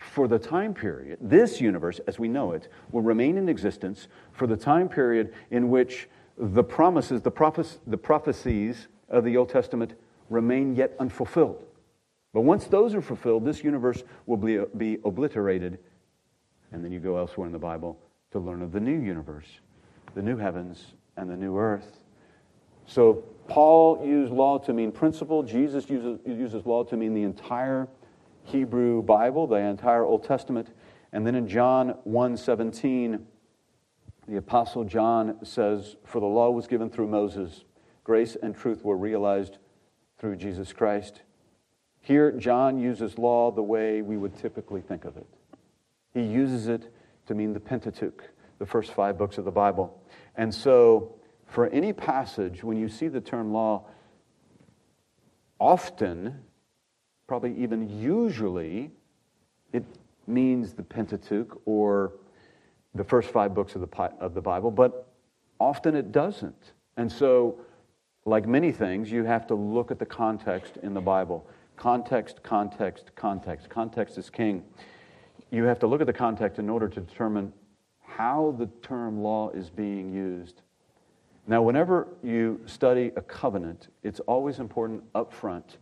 for 0.00 0.26
the 0.26 0.36
time 0.36 0.74
period. 0.74 1.16
This 1.20 1.60
universe, 1.60 2.00
as 2.08 2.18
we 2.18 2.26
know 2.26 2.50
it, 2.50 2.66
will 2.90 3.02
remain 3.02 3.38
in 3.38 3.48
existence 3.48 4.08
for 4.32 4.48
the 4.48 4.56
time 4.56 4.88
period 4.88 5.32
in 5.52 5.70
which 5.70 6.08
the 6.36 6.64
promises, 6.64 7.22
the, 7.22 7.30
prophe- 7.30 7.78
the 7.86 7.96
prophecies 7.96 8.88
of 9.10 9.22
the 9.22 9.36
Old 9.36 9.48
Testament 9.48 9.94
remain 10.28 10.74
yet 10.74 10.96
unfulfilled. 10.98 11.62
But 12.34 12.40
once 12.40 12.64
those 12.64 12.96
are 12.96 13.00
fulfilled, 13.00 13.44
this 13.44 13.62
universe 13.62 14.02
will 14.26 14.38
be, 14.38 14.58
be 14.76 14.98
obliterated. 15.04 15.78
And 16.72 16.84
then 16.84 16.90
you 16.90 16.98
go 16.98 17.16
elsewhere 17.16 17.46
in 17.46 17.52
the 17.52 17.60
Bible 17.60 17.96
to 18.32 18.40
learn 18.40 18.60
of 18.60 18.72
the 18.72 18.80
new 18.80 18.98
universe, 18.98 19.46
the 20.16 20.22
new 20.22 20.36
heavens 20.36 20.94
and 21.16 21.30
the 21.30 21.36
new 21.36 21.56
earth. 21.56 22.00
So 22.86 23.24
Paul 23.48 24.04
used 24.04 24.32
law 24.32 24.58
to 24.58 24.72
mean 24.72 24.92
principle. 24.92 25.42
Jesus 25.42 25.90
uses, 25.90 26.18
uses 26.24 26.66
law 26.66 26.84
to 26.84 26.96
mean 26.96 27.14
the 27.14 27.22
entire 27.22 27.88
Hebrew 28.44 29.02
Bible, 29.02 29.46
the 29.46 29.56
entire 29.56 30.04
Old 30.04 30.24
Testament. 30.24 30.72
And 31.12 31.26
then 31.26 31.34
in 31.34 31.48
John 31.48 31.96
1:17, 32.04 33.26
the 34.26 34.36
apostle 34.36 34.84
John 34.84 35.44
says, 35.44 35.96
"For 36.04 36.20
the 36.20 36.26
law 36.26 36.50
was 36.50 36.66
given 36.66 36.90
through 36.90 37.08
Moses, 37.08 37.64
grace 38.04 38.36
and 38.36 38.54
truth 38.54 38.84
were 38.84 38.96
realized 38.96 39.58
through 40.18 40.36
Jesus 40.36 40.72
Christ." 40.72 41.22
Here 42.00 42.30
John 42.32 42.78
uses 42.78 43.18
law 43.18 43.50
the 43.50 43.62
way 43.62 44.02
we 44.02 44.16
would 44.16 44.34
typically 44.34 44.80
think 44.80 45.04
of 45.04 45.16
it. 45.16 45.26
He 46.14 46.22
uses 46.22 46.68
it 46.68 46.88
to 47.26 47.34
mean 47.34 47.52
the 47.52 47.60
Pentateuch, 47.60 48.30
the 48.58 48.66
first 48.66 48.92
5 48.92 49.18
books 49.18 49.38
of 49.38 49.44
the 49.44 49.50
Bible. 49.50 49.98
And 50.36 50.54
so 50.54 51.14
for 51.46 51.68
any 51.68 51.92
passage, 51.92 52.62
when 52.62 52.76
you 52.76 52.88
see 52.88 53.08
the 53.08 53.20
term 53.20 53.52
law, 53.52 53.86
often, 55.58 56.42
probably 57.26 57.54
even 57.56 57.88
usually, 58.00 58.90
it 59.72 59.84
means 60.26 60.72
the 60.72 60.82
Pentateuch 60.82 61.60
or 61.64 62.12
the 62.94 63.04
first 63.04 63.30
five 63.30 63.54
books 63.54 63.74
of 63.74 63.80
the, 63.80 64.02
of 64.20 64.34
the 64.34 64.40
Bible, 64.40 64.70
but 64.70 65.08
often 65.60 65.94
it 65.94 66.12
doesn't. 66.12 66.72
And 66.96 67.10
so, 67.10 67.60
like 68.24 68.46
many 68.46 68.72
things, 68.72 69.10
you 69.10 69.24
have 69.24 69.46
to 69.46 69.54
look 69.54 69.90
at 69.90 69.98
the 69.98 70.06
context 70.06 70.78
in 70.82 70.94
the 70.94 71.00
Bible. 71.00 71.46
Context, 71.76 72.42
context, 72.42 73.14
context. 73.14 73.68
Context 73.68 74.18
is 74.18 74.30
king. 74.30 74.64
You 75.50 75.64
have 75.64 75.78
to 75.80 75.86
look 75.86 76.00
at 76.00 76.06
the 76.06 76.12
context 76.12 76.58
in 76.58 76.68
order 76.68 76.88
to 76.88 77.00
determine 77.00 77.52
how 78.00 78.54
the 78.58 78.66
term 78.82 79.20
law 79.20 79.50
is 79.50 79.70
being 79.70 80.12
used. 80.12 80.62
Now, 81.48 81.62
whenever 81.62 82.08
you 82.24 82.60
study 82.66 83.12
a 83.14 83.22
covenant, 83.22 83.88
it's 84.02 84.18
always 84.20 84.58
important 84.58 85.04
up 85.14 85.32
front 85.32 85.78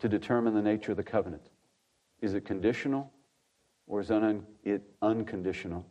to 0.00 0.08
determine 0.08 0.54
the 0.54 0.62
nature 0.62 0.92
of 0.92 0.96
the 0.96 1.02
covenant. 1.02 1.42
Is 2.22 2.32
it 2.32 2.46
conditional 2.46 3.12
or 3.86 4.00
is 4.00 4.10
it 4.64 4.82
unconditional? 5.02 5.84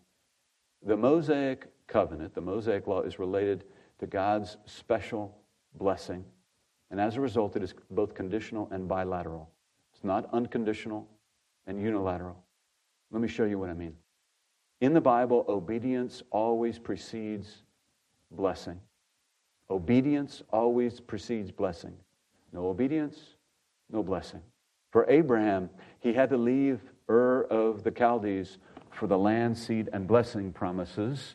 The 0.84 0.97
Mosaic 0.97 1.67
covenant, 1.86 2.34
the 2.34 2.41
Mosaic 2.41 2.88
law, 2.88 3.02
is 3.02 3.19
related 3.19 3.65
to 3.99 4.08
God's 4.08 4.58
special 4.65 5.38
blessing. 5.76 6.26
And 6.89 6.99
as 6.99 7.15
a 7.15 7.21
result, 7.21 7.56
it 7.56 7.62
is 7.62 7.76
both 7.91 8.15
conditional 8.15 8.67
and 8.71 8.88
bilateral. 8.88 9.49
It's 9.93 10.04
not 10.04 10.28
unconditional 10.34 11.08
and 11.67 11.80
unilateral. 11.80 12.43
Let 13.12 13.21
me 13.21 13.28
show 13.28 13.45
you 13.45 13.60
what 13.60 13.69
I 13.69 13.73
mean. 13.73 13.95
In 14.82 14.93
the 14.93 15.02
Bible, 15.02 15.45
obedience 15.47 16.23
always 16.32 16.80
precedes 16.80 17.62
blessing. 18.32 18.80
Obedience 19.74 20.44
always 20.52 21.00
precedes 21.00 21.50
blessing. 21.50 21.96
No 22.52 22.68
obedience, 22.68 23.18
no 23.92 24.04
blessing. 24.04 24.42
For 24.92 25.10
Abraham, 25.10 25.68
he 26.00 26.14
had 26.14 26.30
to 26.30 26.38
leave 26.38 26.80
Ur 27.10 27.46
of 27.46 27.84
the 27.84 27.90
Chaldees 27.90 28.60
for 28.92 29.08
the 29.08 29.18
land, 29.18 29.58
seed, 29.58 29.90
and 29.92 30.08
blessing 30.08 30.54
promises 30.54 31.34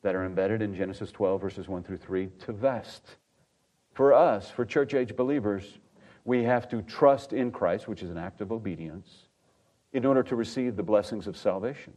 that 0.00 0.14
are 0.14 0.24
embedded 0.24 0.62
in 0.62 0.74
Genesis 0.74 1.12
12, 1.12 1.38
verses 1.38 1.68
1 1.68 1.82
through 1.82 1.98
3, 1.98 2.30
to 2.46 2.52
vest. 2.54 3.16
For 3.92 4.14
us, 4.14 4.50
for 4.50 4.64
church 4.64 4.94
age 4.94 5.14
believers, 5.14 5.78
we 6.24 6.44
have 6.44 6.70
to 6.70 6.80
trust 6.80 7.34
in 7.34 7.50
Christ, 7.50 7.88
which 7.88 8.02
is 8.02 8.08
an 8.08 8.16
act 8.16 8.40
of 8.40 8.52
obedience, 8.52 9.26
in 9.92 10.06
order 10.06 10.22
to 10.22 10.34
receive 10.34 10.76
the 10.76 10.82
blessings 10.82 11.26
of 11.26 11.36
salvation. 11.36 11.92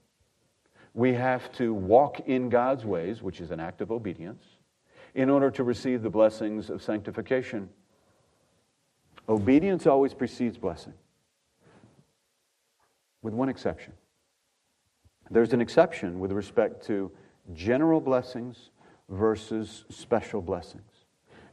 We 0.93 1.13
have 1.13 1.49
to 1.53 1.73
walk 1.73 2.27
in 2.27 2.49
God's 2.49 2.83
ways, 2.83 3.21
which 3.21 3.39
is 3.39 3.51
an 3.51 3.61
act 3.61 3.79
of 3.79 3.91
obedience 3.91 4.43
in 5.15 5.29
order 5.29 5.49
to 5.51 5.63
receive 5.63 6.01
the 6.01 6.09
blessings 6.09 6.69
of 6.69 6.81
sanctification. 6.83 7.69
Obedience 9.27 9.85
always 9.85 10.13
precedes 10.13 10.57
blessing, 10.57 10.93
with 13.21 13.33
one 13.33 13.49
exception. 13.49 13.93
There's 15.29 15.53
an 15.53 15.61
exception 15.61 16.19
with 16.19 16.31
respect 16.31 16.85
to 16.87 17.11
general 17.53 18.01
blessings 18.01 18.71
versus 19.09 19.85
special 19.89 20.41
blessings. 20.41 21.05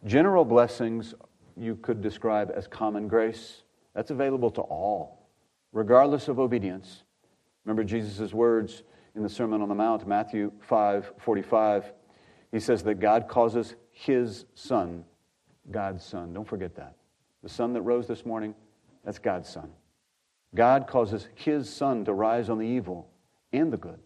General 0.05 0.45
blessings 0.45 1.15
you 1.57 1.77
could 1.77 2.01
describe 2.01 2.51
as 2.55 2.67
common 2.67 3.09
grace. 3.09 3.63
That's 3.95 4.11
available 4.11 4.51
to 4.53 4.61
all, 4.63 5.29
regardless 5.73 6.29
of 6.29 6.39
obedience. 6.39 7.03
Remember 7.65 7.85
Jesus' 7.85 8.33
words 8.33 8.83
in 9.15 9.23
the 9.23 9.29
Sermon 9.29 9.63
on 9.63 9.69
the 9.69 9.75
Mount, 9.75 10.07
Matthew 10.07 10.53
5 10.61 11.13
45. 11.19 11.93
He 12.57 12.61
says 12.61 12.83
that 12.85 13.01
God 13.01 13.29
causes 13.29 13.75
his 13.91 14.47
son, 14.55 15.05
God's 15.71 16.03
son. 16.03 16.33
Don't 16.33 16.49
forget 16.49 16.75
that. 16.77 16.95
The 17.43 17.51
sun 17.51 17.75
that 17.75 17.83
rose 17.83 18.07
this 18.07 18.25
morning, 18.25 18.55
that's 19.05 19.19
God's 19.19 19.47
son. 19.47 19.73
God 20.55 20.87
causes 20.87 21.29
his 21.35 21.69
sun 21.69 22.07
to 22.07 22.15
rise 22.15 22.49
on 22.49 22.57
the 22.57 22.65
evil 22.65 23.11
and 23.53 23.71
the 23.71 23.77
good, 23.77 24.01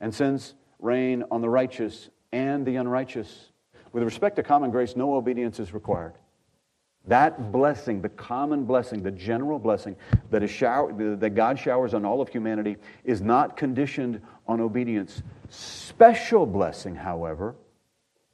and 0.00 0.12
sends 0.12 0.54
rain 0.80 1.22
on 1.30 1.42
the 1.42 1.48
righteous 1.48 2.10
and 2.32 2.66
the 2.66 2.74
unrighteous. 2.74 3.52
With 3.92 4.02
respect 4.02 4.34
to 4.34 4.42
common 4.42 4.72
grace, 4.72 4.96
no 4.96 5.14
obedience 5.14 5.60
is 5.60 5.72
required. 5.72 6.14
That 7.06 7.52
blessing, 7.52 8.02
the 8.02 8.08
common 8.08 8.64
blessing, 8.64 9.04
the 9.04 9.12
general 9.12 9.60
blessing 9.60 9.94
that, 10.32 10.42
is 10.42 10.50
shower, 10.50 10.92
that 11.18 11.36
God 11.36 11.56
showers 11.56 11.94
on 11.94 12.04
all 12.04 12.20
of 12.20 12.30
humanity, 12.30 12.78
is 13.04 13.22
not 13.22 13.56
conditioned 13.56 14.20
on 14.48 14.60
obedience. 14.60 15.22
Special 15.50 16.46
blessing, 16.46 16.96
however, 16.96 17.54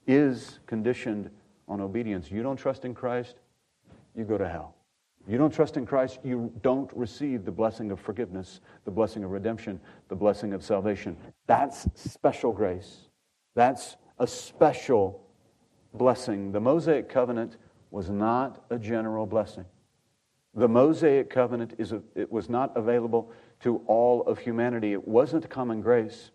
is 0.06 0.58
conditioned 0.66 1.30
on 1.68 1.80
obedience. 1.80 2.30
You 2.30 2.42
don't 2.42 2.56
trust 2.56 2.84
in 2.84 2.94
Christ, 2.94 3.36
you 4.16 4.24
go 4.24 4.38
to 4.38 4.48
hell. 4.48 4.74
You 5.28 5.38
don't 5.38 5.52
trust 5.52 5.76
in 5.76 5.86
Christ, 5.86 6.18
you 6.24 6.52
don't 6.62 6.90
receive 6.94 7.44
the 7.44 7.52
blessing 7.52 7.92
of 7.92 8.00
forgiveness, 8.00 8.60
the 8.84 8.90
blessing 8.90 9.22
of 9.22 9.30
redemption, 9.30 9.80
the 10.08 10.16
blessing 10.16 10.52
of 10.52 10.64
salvation. 10.64 11.16
That's 11.46 11.86
special 11.94 12.52
grace. 12.52 13.08
That's 13.54 13.96
a 14.18 14.26
special 14.26 15.24
blessing. 15.94 16.50
The 16.50 16.60
Mosaic 16.60 17.08
covenant 17.08 17.56
was 17.90 18.10
not 18.10 18.64
a 18.70 18.78
general 18.78 19.26
blessing. 19.26 19.64
The 20.54 20.68
Mosaic 20.68 21.30
covenant 21.30 21.74
is 21.78 21.92
a, 21.92 22.02
it 22.14 22.30
was 22.30 22.50
not 22.50 22.76
available 22.76 23.30
to 23.60 23.78
all 23.86 24.22
of 24.22 24.38
humanity. 24.38 24.92
It 24.92 25.06
wasn't 25.06 25.48
common 25.48 25.80
grace. 25.80 26.30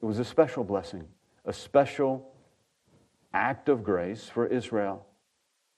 It 0.00 0.06
was 0.06 0.18
a 0.18 0.24
special 0.24 0.64
blessing, 0.64 1.06
a 1.44 1.52
special 1.52 2.32
act 3.32 3.68
of 3.68 3.84
grace 3.84 4.28
for 4.28 4.46
Israel. 4.46 5.06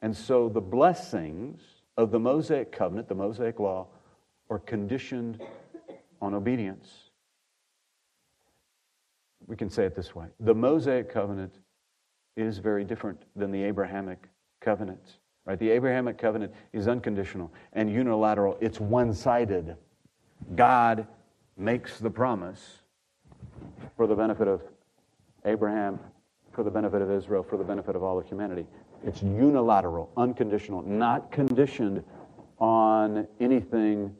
And 0.03 0.17
so 0.17 0.49
the 0.49 0.61
blessings 0.61 1.61
of 1.97 2.11
the 2.11 2.19
Mosaic 2.19 2.73
covenant, 2.73 3.09
the 3.09 3.15
Mosaic 3.15 3.59
law, 3.59 3.89
are 4.49 4.59
conditioned 4.59 5.43
on 6.21 6.35
obedience. 6.35 7.11
We 9.47 9.57
can 9.57 9.71
say 9.71 9.85
it 9.85 9.95
this 9.95 10.15
way 10.15 10.27
the 10.39 10.55
Mosaic 10.55 11.11
covenant 11.13 11.59
is 12.37 12.59
very 12.59 12.85
different 12.85 13.23
than 13.37 13.51
the 13.51 13.63
Abrahamic 13.63 14.29
covenant. 14.61 15.19
Right? 15.45 15.59
The 15.59 15.71
Abrahamic 15.71 16.19
covenant 16.19 16.53
is 16.73 16.87
unconditional 16.87 17.53
and 17.73 17.91
unilateral. 17.91 18.57
It's 18.61 18.79
one-sided. 18.79 19.77
God 20.55 21.07
makes 21.57 21.99
the 21.99 22.11
promise 22.11 22.83
for 23.97 24.07
the 24.07 24.15
benefit 24.15 24.49
of 24.49 24.63
Abraham, 25.45 25.99
for 26.53 26.65
the 26.65 26.71
benefit 26.71 27.03
of 27.03 27.11
Israel, 27.11 27.43
for 27.43 27.57
the 27.57 27.65
benefit 27.65 27.97
of 27.97 28.03
all 28.03 28.19
of 28.19 28.27
humanity. 28.27 28.67
It's 29.05 29.23
unilateral, 29.23 30.11
unconditional, 30.17 30.83
not 30.83 31.31
conditioned 31.31 32.03
on 32.59 33.27
anything 33.41 34.15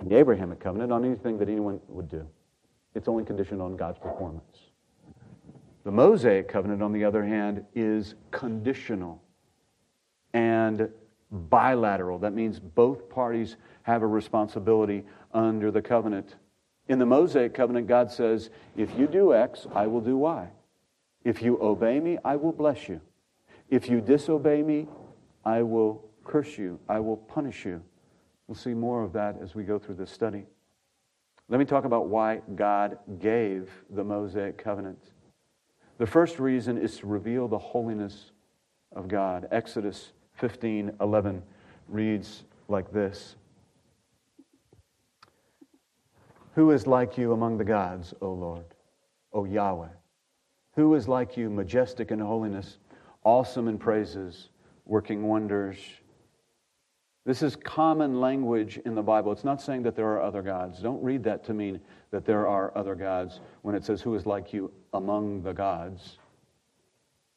in 0.00 0.08
the 0.08 0.16
Abrahamic 0.16 0.60
covenant, 0.60 0.92
on 0.92 1.04
anything 1.04 1.38
that 1.38 1.48
anyone 1.48 1.80
would 1.88 2.08
do. 2.08 2.26
It's 2.94 3.08
only 3.08 3.24
conditioned 3.24 3.60
on 3.60 3.76
God's 3.76 3.98
performance. 3.98 4.70
The 5.84 5.92
Mosaic 5.92 6.48
covenant, 6.48 6.82
on 6.82 6.92
the 6.92 7.04
other 7.04 7.24
hand, 7.24 7.64
is 7.74 8.14
conditional 8.30 9.22
and 10.32 10.88
bilateral. 11.30 12.18
That 12.18 12.34
means 12.34 12.58
both 12.58 13.08
parties 13.08 13.56
have 13.82 14.02
a 14.02 14.06
responsibility 14.06 15.04
under 15.32 15.70
the 15.70 15.82
covenant. 15.82 16.34
In 16.88 16.98
the 16.98 17.06
Mosaic 17.06 17.54
covenant, 17.54 17.86
God 17.86 18.10
says, 18.10 18.50
If 18.76 18.96
you 18.98 19.06
do 19.06 19.34
X, 19.34 19.66
I 19.74 19.86
will 19.86 20.00
do 20.00 20.16
Y. 20.16 20.48
If 21.26 21.42
you 21.42 21.58
obey 21.60 21.98
me, 21.98 22.18
I 22.24 22.36
will 22.36 22.52
bless 22.52 22.88
you. 22.88 23.00
If 23.68 23.88
you 23.90 24.00
disobey 24.00 24.62
me, 24.62 24.86
I 25.44 25.60
will 25.60 26.04
curse 26.22 26.56
you. 26.56 26.78
I 26.88 27.00
will 27.00 27.16
punish 27.16 27.64
you. 27.64 27.82
We'll 28.46 28.54
see 28.54 28.74
more 28.74 29.02
of 29.02 29.12
that 29.14 29.34
as 29.42 29.52
we 29.52 29.64
go 29.64 29.76
through 29.76 29.96
this 29.96 30.12
study. 30.12 30.46
Let 31.48 31.58
me 31.58 31.64
talk 31.64 31.84
about 31.84 32.06
why 32.06 32.42
God 32.54 32.98
gave 33.18 33.68
the 33.90 34.04
Mosaic 34.04 34.56
covenant. 34.56 35.00
The 35.98 36.06
first 36.06 36.38
reason 36.38 36.78
is 36.78 36.98
to 36.98 37.08
reveal 37.08 37.48
the 37.48 37.58
holiness 37.58 38.30
of 38.94 39.08
God. 39.08 39.48
Exodus 39.50 40.12
15 40.34 40.92
11 41.00 41.42
reads 41.88 42.44
like 42.68 42.92
this 42.92 43.34
Who 46.54 46.70
is 46.70 46.86
like 46.86 47.18
you 47.18 47.32
among 47.32 47.58
the 47.58 47.64
gods, 47.64 48.14
O 48.22 48.32
Lord, 48.32 48.66
O 49.32 49.44
Yahweh? 49.44 49.88
Who 50.76 50.94
is 50.94 51.08
like 51.08 51.36
you, 51.36 51.48
majestic 51.48 52.10
in 52.10 52.18
holiness, 52.18 52.78
awesome 53.24 53.66
in 53.66 53.78
praises, 53.78 54.50
working 54.84 55.26
wonders? 55.26 55.78
This 57.24 57.42
is 57.42 57.56
common 57.56 58.20
language 58.20 58.78
in 58.84 58.94
the 58.94 59.02
Bible. 59.02 59.32
It's 59.32 59.42
not 59.42 59.60
saying 59.60 59.82
that 59.84 59.96
there 59.96 60.06
are 60.06 60.22
other 60.22 60.42
gods. 60.42 60.80
Don't 60.80 61.02
read 61.02 61.24
that 61.24 61.44
to 61.44 61.54
mean 61.54 61.80
that 62.10 62.26
there 62.26 62.46
are 62.46 62.76
other 62.76 62.94
gods 62.94 63.40
when 63.62 63.74
it 63.74 63.84
says, 63.84 64.02
Who 64.02 64.14
is 64.14 64.26
like 64.26 64.52
you 64.52 64.70
among 64.92 65.42
the 65.42 65.52
gods? 65.52 66.18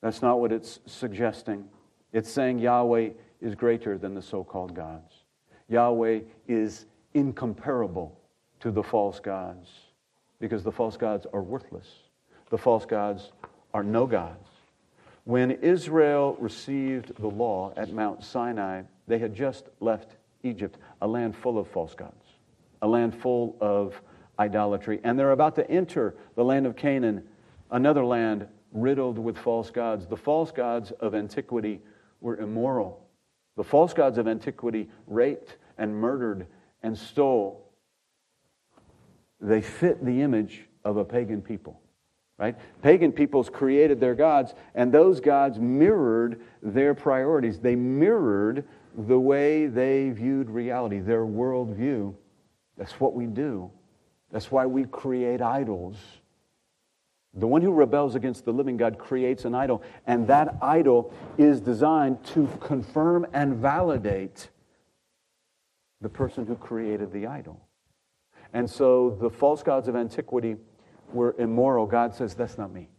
That's 0.02 0.22
not 0.22 0.40
what 0.40 0.52
it's 0.52 0.80
suggesting. 0.86 1.66
It's 2.12 2.30
saying 2.30 2.60
Yahweh 2.60 3.12
is 3.42 3.56
greater 3.56 3.98
than 3.98 4.14
the 4.16 4.22
so 4.22 4.44
called 4.44 4.76
gods. 4.76 5.24
Yahweh 5.70 6.20
is 6.48 6.88
incomparable 7.14 8.20
to 8.60 8.70
the 8.70 8.84
false 8.84 9.20
gods 9.20 9.70
because 10.40 10.62
the 10.62 10.72
false 10.72 10.98
gods 10.98 11.26
are 11.34 11.42
worthless. 11.42 11.88
The 12.50 12.58
false 12.58 12.86
gods 12.86 13.32
are 13.74 13.84
no 13.84 14.08
gods. 14.08 14.48
When 15.26 15.52
Israel 15.52 16.36
received 16.40 17.16
the 17.20 17.28
law 17.28 17.74
at 17.78 17.94
Mount 17.94 18.24
Sinai, 18.24 18.84
they 19.08 19.20
had 19.20 19.36
just 19.36 19.70
left 19.80 20.16
Egypt, 20.44 20.78
a 21.02 21.08
land 21.08 21.36
full 21.36 21.60
of 21.60 21.68
false 21.68 21.94
gods, 21.94 22.26
a 22.82 22.88
land 22.88 23.14
full 23.14 23.56
of 23.62 24.02
idolatry. 24.40 25.00
And 25.04 25.20
they're 25.20 25.32
about 25.32 25.56
to 25.56 25.70
enter 25.70 26.16
the 26.36 26.44
land 26.44 26.66
of 26.66 26.76
Canaan, 26.76 27.24
another 27.70 28.04
land 28.04 28.48
riddled 28.72 29.20
with 29.20 29.38
false 29.38 29.70
gods. 29.70 30.08
The 30.08 30.18
false 30.18 30.52
gods 30.52 30.92
of 30.92 31.14
antiquity 31.14 31.82
were 32.22 32.38
immoral. 32.38 33.06
The 33.56 33.64
false 33.64 33.94
gods 33.94 34.18
of 34.18 34.28
antiquity 34.28 34.90
raped 35.06 35.58
and 35.78 35.94
murdered 35.94 36.48
and 36.82 36.98
stole. 36.98 37.70
They 39.42 39.62
fit 39.62 40.04
the 40.04 40.22
image 40.22 40.66
of 40.84 40.98
a 40.98 41.06
pagan 41.06 41.42
people, 41.42 41.82
right? 42.40 42.56
Pagan 42.82 43.12
peoples 43.12 43.50
created 43.50 44.00
their 44.00 44.16
gods, 44.16 44.56
and 44.74 44.92
those 44.92 45.20
gods 45.20 45.60
mirrored 45.60 46.42
their 46.64 46.96
priorities. 46.96 47.60
They 47.60 47.76
mirrored 47.76 48.68
the 48.98 49.20
way 49.20 49.68
they 49.68 50.10
viewed 50.10 50.50
reality, 50.50 51.00
their 51.00 51.26
worldview. 51.26 52.16
That's 52.78 53.00
what 53.00 53.14
we 53.14 53.28
do. 53.28 53.70
That's 54.32 54.52
why 54.52 54.66
we 54.66 54.86
create 54.86 55.42
idols 55.42 55.98
the 57.34 57.48
one 57.48 57.62
who 57.62 57.72
rebels 57.72 58.16
against 58.16 58.46
the 58.46 58.52
living 58.52 58.78
God 58.78 58.98
creates 58.98 59.46
an 59.46 59.54
idol, 59.54 59.84
and 60.08 60.28
that 60.28 60.56
idol 60.62 61.14
is 61.38 61.62
designed 61.62 62.24
to 62.26 62.48
confirm 62.60 63.28
and 63.34 63.56
validate 63.56 64.50
the 66.02 66.10
person 66.10 66.46
who 66.46 66.56
created 66.56 67.12
the 67.12 67.28
idol. 67.28 67.62
And 68.54 68.68
so 68.68 69.16
the 69.22 69.30
false 69.30 69.62
gods 69.62 69.88
of 69.88 69.96
antiquity 69.96 70.56
were 71.14 71.36
immoral. 71.38 71.86
God 71.86 72.14
says, 72.16 72.36
That's 72.36 72.58
not 72.58 72.72
me. 72.72 72.90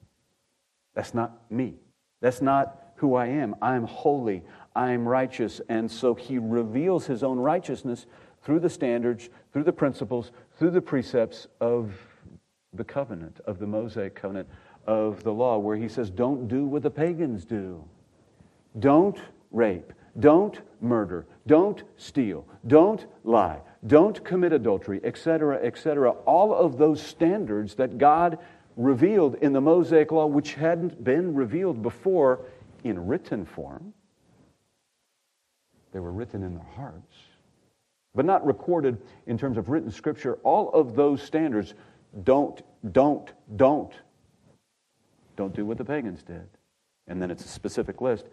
That's 0.95 1.15
not 1.15 1.51
me. 1.51 1.75
That's 2.21 2.43
not 2.43 2.93
who 2.97 3.15
I 3.15 3.27
am. 3.27 3.55
I'm 3.63 3.85
holy. 3.85 4.43
I'm 4.77 5.09
righteous. 5.09 5.61
And 5.69 5.91
so 5.91 6.15
he 6.15 6.39
reveals 6.39 7.07
his 7.07 7.23
own 7.23 7.39
righteousness 7.39 8.07
through 8.43 8.61
the 8.61 8.71
standards, 8.71 9.31
through 9.53 9.65
the 9.65 9.73
principles, 9.73 10.33
through 10.59 10.71
the 10.71 10.81
precepts 10.81 11.47
of 11.61 11.93
the 12.73 12.85
covenant, 12.85 13.41
of 13.47 13.59
the 13.59 13.67
Mosaic 13.67 14.15
covenant, 14.15 14.49
of 14.87 15.23
the 15.23 15.33
law, 15.33 15.59
where 15.59 15.77
he 15.77 15.89
says, 15.89 16.11
Don't 16.11 16.49
do 16.49 16.65
what 16.65 16.83
the 16.83 16.91
pagans 16.91 17.45
do. 17.45 17.85
Don't 18.79 19.19
rape. 19.51 19.93
Don't 20.19 20.61
murder. 20.81 21.27
Don't 21.47 21.83
steal. 21.97 22.47
Don't 22.67 23.07
lie. 23.25 23.61
Don't 23.87 24.23
commit 24.25 24.53
adultery, 24.53 25.01
etc., 25.03 25.59
etc. 25.63 26.11
All 26.11 26.55
of 26.55 26.77
those 26.77 27.03
standards 27.03 27.77
that 27.77 27.99
God 27.99 28.39
revealed 28.77 29.37
in 29.37 29.53
the 29.53 29.61
Mosaic 29.61 30.13
law, 30.13 30.27
which 30.27 30.55
hadn't 30.55 31.03
been 31.03 31.35
revealed 31.35 31.83
before 31.83 32.41
in 32.85 33.07
written 33.07 33.45
form. 33.45 33.93
They 35.93 36.01
were 36.01 36.13
written 36.13 36.43
in 36.43 36.55
their 36.55 36.67
hearts, 36.77 37.17
but 38.15 38.25
not 38.25 38.45
recorded 38.47 38.99
in 39.27 39.39
terms 39.39 39.57
of 39.57 39.69
written 39.69 39.91
scripture. 39.91 40.35
All 40.45 40.71
of 40.71 40.95
those 40.95 41.23
standards 41.23 41.75
don't, 42.23 42.61
don't, 42.93 43.31
don't. 43.57 43.93
Don't 45.37 45.55
do 45.55 45.65
what 45.65 45.79
the 45.79 45.85
pagans 45.85 46.23
did. 46.23 46.47
And 47.07 47.21
then 47.21 47.31
it's 47.31 47.45
a 47.45 47.49
specific 47.49 48.01
list. 48.01 48.27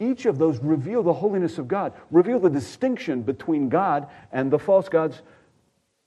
Each 0.00 0.26
of 0.26 0.38
those 0.38 0.58
reveal 0.58 1.02
the 1.02 1.12
holiness 1.12 1.58
of 1.58 1.68
God, 1.68 1.92
reveal 2.10 2.38
the 2.38 2.50
distinction 2.50 3.22
between 3.22 3.68
God 3.68 4.08
and 4.32 4.50
the 4.50 4.58
false 4.58 4.88
gods 4.88 5.22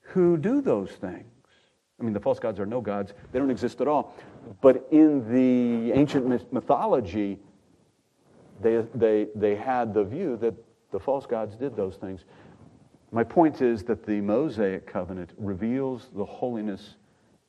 who 0.00 0.36
do 0.36 0.60
those 0.60 0.90
things. 0.92 1.24
I 2.00 2.04
mean, 2.04 2.12
the 2.12 2.20
false 2.20 2.38
gods 2.38 2.60
are 2.60 2.66
no 2.66 2.80
gods, 2.80 3.12
they 3.32 3.38
don't 3.38 3.50
exist 3.50 3.80
at 3.80 3.88
all. 3.88 4.14
But 4.60 4.86
in 4.90 5.32
the 5.32 5.92
ancient 5.92 6.52
mythology, 6.52 7.38
they, 8.60 8.84
they, 8.94 9.28
they 9.34 9.56
had 9.56 9.94
the 9.94 10.04
view 10.04 10.36
that 10.38 10.54
the 10.90 11.00
false 11.00 11.26
gods 11.26 11.56
did 11.56 11.76
those 11.76 11.96
things. 11.96 12.24
My 13.10 13.24
point 13.24 13.62
is 13.62 13.82
that 13.84 14.04
the 14.04 14.20
Mosaic 14.20 14.86
covenant 14.86 15.32
reveals 15.38 16.08
the 16.14 16.24
holiness 16.24 16.96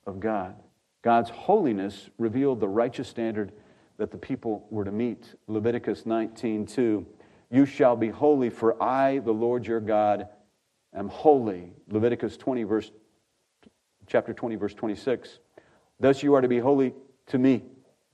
of 0.06 0.20
God. 0.20 0.56
God's 1.02 1.30
holiness 1.30 2.10
revealed 2.18 2.60
the 2.60 2.68
righteous 2.68 3.08
standard 3.08 3.52
that 4.00 4.12
the 4.12 4.18
people 4.18 4.66
were 4.72 4.86
to 4.86 4.94
meet. 4.94 5.36
Leviticus 5.48 6.06
19:2, 6.06 7.06
"You 7.52 7.66
shall 7.66 7.98
be 7.98 8.08
holy, 8.08 8.50
for 8.50 8.82
I, 8.82 9.20
the 9.20 9.34
Lord 9.34 9.68
your 9.68 9.82
God, 9.82 10.30
am 10.94 11.10
holy." 11.10 11.74
Leviticus 11.90 12.38
20 12.38 12.64
verse 12.64 12.92
chapter 14.08 14.34
20 14.34 14.56
verse 14.56 14.74
26, 14.74 15.40
"Thus 16.00 16.24
you 16.24 16.34
are 16.34 16.40
to 16.40 16.48
be 16.48 16.60
holy 16.60 16.96
to 17.28 17.38
me, 17.38 17.66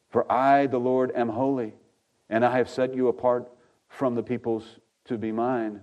for 0.10 0.30
I, 0.30 0.66
the 0.66 0.80
Lord, 0.80 1.12
am 1.16 1.30
holy, 1.30 1.76
and 2.30 2.44
I 2.44 2.58
have 2.58 2.68
set 2.68 2.96
you 2.96 3.08
apart 3.08 3.50
from 3.88 4.16
the 4.16 4.24
peoples 4.24 4.80
to 5.06 5.20
be 5.20 5.32
mine." 5.32 5.82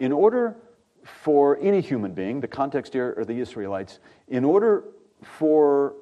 In 0.00 0.10
order 0.10 0.56
for 1.04 1.56
any 1.60 1.80
human 1.80 2.12
being, 2.12 2.40
the 2.40 2.48
context 2.48 2.92
here 2.92 3.14
are 3.16 3.24
the 3.24 3.38
Israelites, 3.38 4.00
in 4.26 4.44
order 4.44 4.82
for 5.22 5.94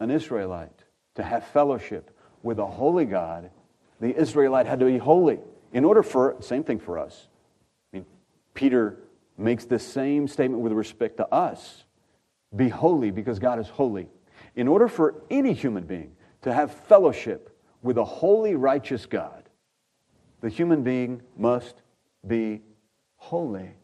an 0.00 0.10
Israelite 0.10 0.77
to 1.18 1.24
have 1.24 1.44
fellowship 1.48 2.16
with 2.44 2.60
a 2.60 2.66
holy 2.66 3.04
God, 3.04 3.50
the 4.00 4.16
Israelite 4.16 4.66
had 4.66 4.78
to 4.78 4.86
be 4.86 4.98
holy. 4.98 5.40
In 5.72 5.84
order 5.84 6.04
for, 6.04 6.36
same 6.38 6.62
thing 6.62 6.78
for 6.78 6.96
us. 6.96 7.26
I 7.92 7.96
mean, 7.96 8.06
Peter 8.54 9.00
makes 9.36 9.64
the 9.64 9.80
same 9.80 10.28
statement 10.28 10.62
with 10.62 10.72
respect 10.72 11.16
to 11.16 11.26
us 11.34 11.84
be 12.54 12.68
holy 12.68 13.10
because 13.10 13.40
God 13.40 13.58
is 13.58 13.68
holy. 13.68 14.08
In 14.54 14.68
order 14.68 14.86
for 14.86 15.22
any 15.28 15.52
human 15.52 15.84
being 15.84 16.12
to 16.42 16.52
have 16.52 16.72
fellowship 16.72 17.58
with 17.82 17.98
a 17.98 18.04
holy, 18.04 18.54
righteous 18.54 19.04
God, 19.04 19.42
The 20.40 20.48
human 20.48 20.84
being 20.84 21.20
must 21.36 21.82
be 22.24 22.62
holy. 23.16 23.74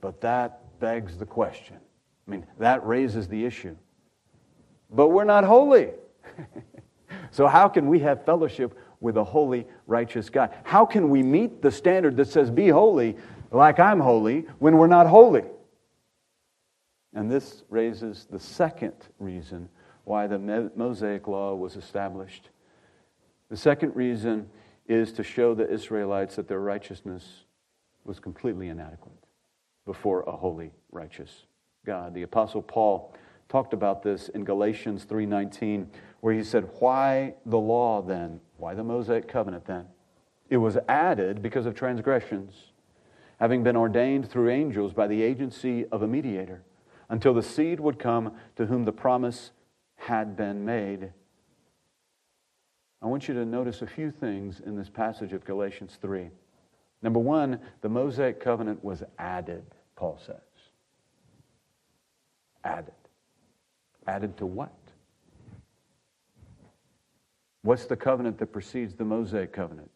But 0.00 0.20
that 0.22 0.80
begs 0.80 1.18
the 1.18 1.26
question. 1.26 1.76
I 2.26 2.30
mean, 2.30 2.44
that 2.58 2.84
raises 2.84 3.28
the 3.28 3.44
issue. 3.44 3.76
But 4.90 5.08
we're 5.08 5.24
not 5.24 5.44
holy. 5.44 5.90
so, 7.30 7.46
how 7.46 7.68
can 7.68 7.88
we 7.88 7.98
have 8.00 8.24
fellowship 8.24 8.76
with 9.00 9.16
a 9.16 9.24
holy, 9.24 9.66
righteous 9.86 10.30
God? 10.30 10.54
How 10.64 10.84
can 10.86 11.10
we 11.10 11.22
meet 11.22 11.62
the 11.62 11.70
standard 11.70 12.16
that 12.16 12.28
says, 12.28 12.50
be 12.50 12.68
holy 12.68 13.16
like 13.50 13.78
I'm 13.78 14.00
holy, 14.00 14.46
when 14.58 14.76
we're 14.76 14.86
not 14.86 15.06
holy? 15.06 15.44
And 17.14 17.30
this 17.30 17.62
raises 17.68 18.26
the 18.30 18.38
second 18.38 18.94
reason 19.18 19.68
why 20.04 20.26
the 20.26 20.70
Mosaic 20.74 21.26
Law 21.26 21.54
was 21.54 21.76
established. 21.76 22.50
The 23.50 23.56
second 23.56 23.94
reason 23.96 24.48
is 24.86 25.12
to 25.12 25.22
show 25.22 25.54
the 25.54 25.68
Israelites 25.68 26.36
that 26.36 26.48
their 26.48 26.60
righteousness 26.60 27.44
was 28.04 28.18
completely 28.18 28.68
inadequate 28.68 29.12
before 29.84 30.22
a 30.22 30.32
holy, 30.32 30.70
righteous 30.90 31.44
God. 31.84 32.14
The 32.14 32.22
apostle 32.22 32.62
Paul 32.62 33.14
talked 33.48 33.72
about 33.72 34.02
this 34.02 34.28
in 34.28 34.44
Galatians 34.44 35.04
3:19 35.04 35.90
where 36.20 36.34
he 36.34 36.44
said, 36.44 36.68
"Why 36.80 37.34
the 37.46 37.58
law 37.58 38.02
then? 38.02 38.40
Why 38.56 38.74
the 38.74 38.84
Mosaic 38.84 39.28
covenant 39.28 39.64
then? 39.64 39.88
It 40.48 40.58
was 40.58 40.78
added 40.88 41.42
because 41.42 41.66
of 41.66 41.74
transgressions, 41.74 42.72
having 43.38 43.62
been 43.62 43.76
ordained 43.76 44.28
through 44.28 44.50
angels 44.50 44.92
by 44.92 45.06
the 45.06 45.22
agency 45.22 45.86
of 45.88 46.02
a 46.02 46.08
mediator, 46.08 46.64
until 47.08 47.34
the 47.34 47.42
seed 47.42 47.80
would 47.80 47.98
come 47.98 48.34
to 48.56 48.66
whom 48.66 48.84
the 48.84 48.92
promise 48.92 49.52
had 49.96 50.36
been 50.36 50.64
made." 50.64 51.12
I 53.00 53.06
want 53.06 53.28
you 53.28 53.34
to 53.34 53.44
notice 53.44 53.80
a 53.80 53.86
few 53.86 54.10
things 54.10 54.58
in 54.58 54.76
this 54.76 54.90
passage 54.90 55.32
of 55.32 55.44
Galatians 55.44 55.96
3. 55.96 56.30
Number 57.00 57.20
one, 57.20 57.60
the 57.80 57.88
Mosaic 57.88 58.40
covenant 58.40 58.82
was 58.82 59.04
added, 59.18 59.64
Paul 59.94 60.18
says. 60.18 60.40
Added. 62.64 62.97
Added 64.08 64.38
to 64.38 64.46
what? 64.46 64.72
What's 67.60 67.84
the 67.84 67.94
covenant 67.94 68.38
that 68.38 68.46
precedes 68.46 68.94
the 68.94 69.04
Mosaic 69.04 69.52
covenant? 69.52 69.90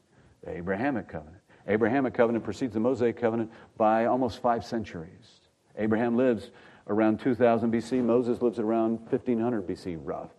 The 0.44 0.58
Abrahamic 0.58 1.08
covenant. 1.08 1.38
Abrahamic 1.66 2.12
covenant 2.12 2.44
precedes 2.44 2.74
the 2.74 2.80
Mosaic 2.80 3.16
covenant 3.16 3.50
by 3.78 4.04
almost 4.04 4.42
five 4.42 4.66
centuries. 4.66 5.40
Abraham 5.78 6.14
lives 6.18 6.50
around 6.88 7.20
2000 7.20 7.72
BC. 7.72 8.04
Moses 8.04 8.42
lives 8.42 8.58
around 8.58 8.98
1500 9.08 9.66
BC, 9.66 9.98
rough, 10.02 10.34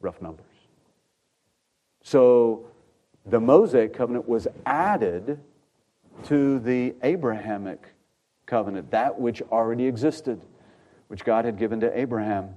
rough 0.00 0.22
numbers. 0.22 0.46
So 2.04 2.70
the 3.26 3.40
Mosaic 3.40 3.92
covenant 3.92 4.28
was 4.28 4.46
added 4.66 5.40
to 6.26 6.60
the 6.60 6.94
Abrahamic 7.02 7.88
covenant, 8.46 8.92
that 8.92 9.18
which 9.18 9.42
already 9.50 9.86
existed, 9.86 10.40
which 11.08 11.24
God 11.24 11.44
had 11.44 11.58
given 11.58 11.80
to 11.80 11.98
Abraham. 11.98 12.54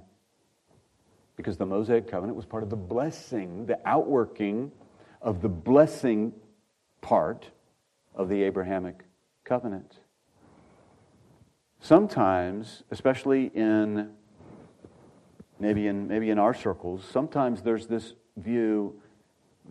Because 1.36 1.56
the 1.56 1.66
Mosaic 1.66 2.08
covenant 2.08 2.36
was 2.36 2.44
part 2.44 2.62
of 2.62 2.70
the 2.70 2.76
blessing, 2.76 3.66
the 3.66 3.78
outworking 3.86 4.70
of 5.20 5.40
the 5.40 5.48
blessing 5.48 6.32
part 7.00 7.50
of 8.14 8.28
the 8.28 8.42
Abrahamic 8.42 9.04
covenant. 9.44 10.00
Sometimes, 11.80 12.84
especially 12.90 13.46
in 13.54 14.10
maybe 15.58 15.86
in 15.86 16.06
maybe 16.06 16.30
in 16.30 16.38
our 16.38 16.54
circles, 16.54 17.04
sometimes 17.10 17.62
there's 17.62 17.86
this 17.86 18.14
view 18.36 19.00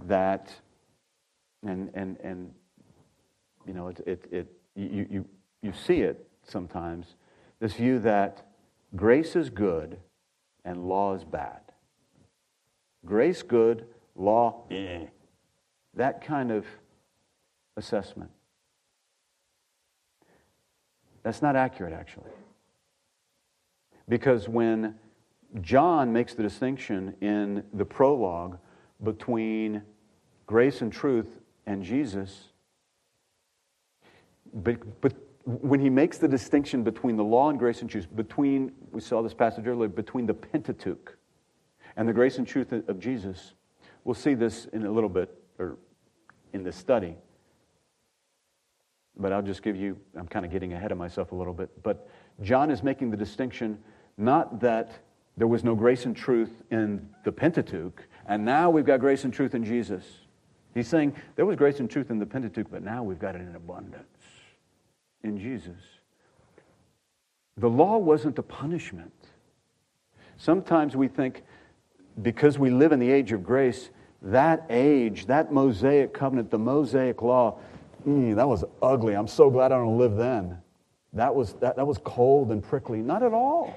that, 0.07 0.51
and, 1.65 1.89
and, 1.93 2.17
and 2.23 2.53
you 3.65 3.73
know, 3.73 3.87
it, 3.87 3.99
it, 4.05 4.25
it, 4.31 4.47
you, 4.75 5.07
you, 5.09 5.25
you 5.61 5.73
see 5.73 6.01
it 6.01 6.27
sometimes, 6.43 7.15
this 7.59 7.73
view 7.73 7.99
that 7.99 8.47
grace 8.95 9.35
is 9.35 9.49
good 9.49 9.97
and 10.65 10.87
law 10.87 11.15
is 11.15 11.23
bad. 11.23 11.61
Grace 13.05 13.41
good, 13.41 13.85
law, 14.15 14.63
eh. 14.69 15.05
That 15.95 16.23
kind 16.23 16.51
of 16.51 16.65
assessment. 17.77 18.31
That's 21.23 21.41
not 21.41 21.55
accurate, 21.55 21.93
actually. 21.93 22.31
Because 24.07 24.47
when 24.47 24.95
John 25.61 26.13
makes 26.13 26.33
the 26.33 26.43
distinction 26.43 27.15
in 27.21 27.63
the 27.73 27.85
prologue 27.85 28.57
between 29.03 29.81
grace 30.45 30.81
and 30.81 30.91
truth 30.91 31.39
and 31.65 31.83
Jesus. 31.83 32.49
But, 34.53 35.01
but 35.01 35.13
when 35.45 35.79
he 35.79 35.89
makes 35.89 36.17
the 36.17 36.27
distinction 36.27 36.83
between 36.83 37.17
the 37.17 37.23
law 37.23 37.49
and 37.49 37.57
grace 37.57 37.81
and 37.81 37.89
truth, 37.89 38.07
between, 38.15 38.71
we 38.91 39.01
saw 39.01 39.21
this 39.21 39.33
passage 39.33 39.67
earlier, 39.67 39.89
between 39.89 40.25
the 40.25 40.33
Pentateuch 40.33 41.17
and 41.97 42.07
the 42.07 42.13
grace 42.13 42.37
and 42.37 42.47
truth 42.47 42.71
of 42.71 42.99
Jesus, 42.99 43.53
we'll 44.03 44.15
see 44.15 44.33
this 44.33 44.65
in 44.65 44.85
a 44.85 44.91
little 44.91 45.09
bit, 45.09 45.33
or 45.57 45.77
in 46.53 46.63
this 46.63 46.75
study. 46.75 47.15
But 49.17 49.33
I'll 49.33 49.41
just 49.41 49.63
give 49.63 49.75
you, 49.75 49.97
I'm 50.15 50.27
kind 50.27 50.45
of 50.45 50.51
getting 50.51 50.73
ahead 50.73 50.91
of 50.91 50.97
myself 50.97 51.31
a 51.31 51.35
little 51.35 51.53
bit. 51.53 51.69
But 51.83 52.07
John 52.41 52.71
is 52.71 52.83
making 52.83 53.11
the 53.11 53.17
distinction 53.17 53.79
not 54.17 54.59
that 54.61 54.91
there 55.37 55.47
was 55.47 55.63
no 55.63 55.75
grace 55.75 56.05
and 56.05 56.15
truth 56.15 56.61
in 56.69 57.09
the 57.23 57.31
Pentateuch, 57.31 58.03
and 58.27 58.45
now 58.45 58.69
we've 58.69 58.85
got 58.85 58.99
grace 58.99 59.23
and 59.23 59.33
truth 59.33 59.55
in 59.55 59.63
Jesus. 59.63 60.03
He's 60.73 60.87
saying 60.87 61.15
there 61.35 61.45
was 61.45 61.55
grace 61.55 61.79
and 61.79 61.89
truth 61.89 62.11
in 62.11 62.19
the 62.19 62.25
Pentateuch, 62.25 62.67
but 62.69 62.83
now 62.83 63.03
we've 63.03 63.19
got 63.19 63.35
it 63.35 63.41
in 63.41 63.55
abundance 63.55 64.20
in 65.23 65.37
Jesus. 65.37 65.79
The 67.57 67.69
law 67.69 67.97
wasn't 67.97 68.39
a 68.39 68.43
punishment. 68.43 69.13
Sometimes 70.37 70.95
we 70.95 71.07
think 71.07 71.43
because 72.21 72.57
we 72.57 72.69
live 72.69 72.91
in 72.91 72.99
the 72.99 73.11
age 73.11 73.31
of 73.31 73.43
grace, 73.43 73.89
that 74.21 74.65
age, 74.69 75.25
that 75.27 75.51
Mosaic 75.51 76.13
covenant, 76.13 76.49
the 76.49 76.59
Mosaic 76.59 77.21
law, 77.21 77.59
mm, 78.07 78.35
that 78.35 78.47
was 78.47 78.63
ugly. 78.81 79.15
I'm 79.15 79.27
so 79.27 79.49
glad 79.49 79.71
I 79.71 79.77
don't 79.77 79.97
live 79.97 80.15
then. 80.15 80.57
That 81.13 81.33
was, 81.33 81.53
that, 81.53 81.75
that 81.75 81.85
was 81.85 81.99
cold 82.03 82.51
and 82.51 82.63
prickly. 82.63 82.99
Not 82.99 83.21
at 83.23 83.33
all. 83.33 83.75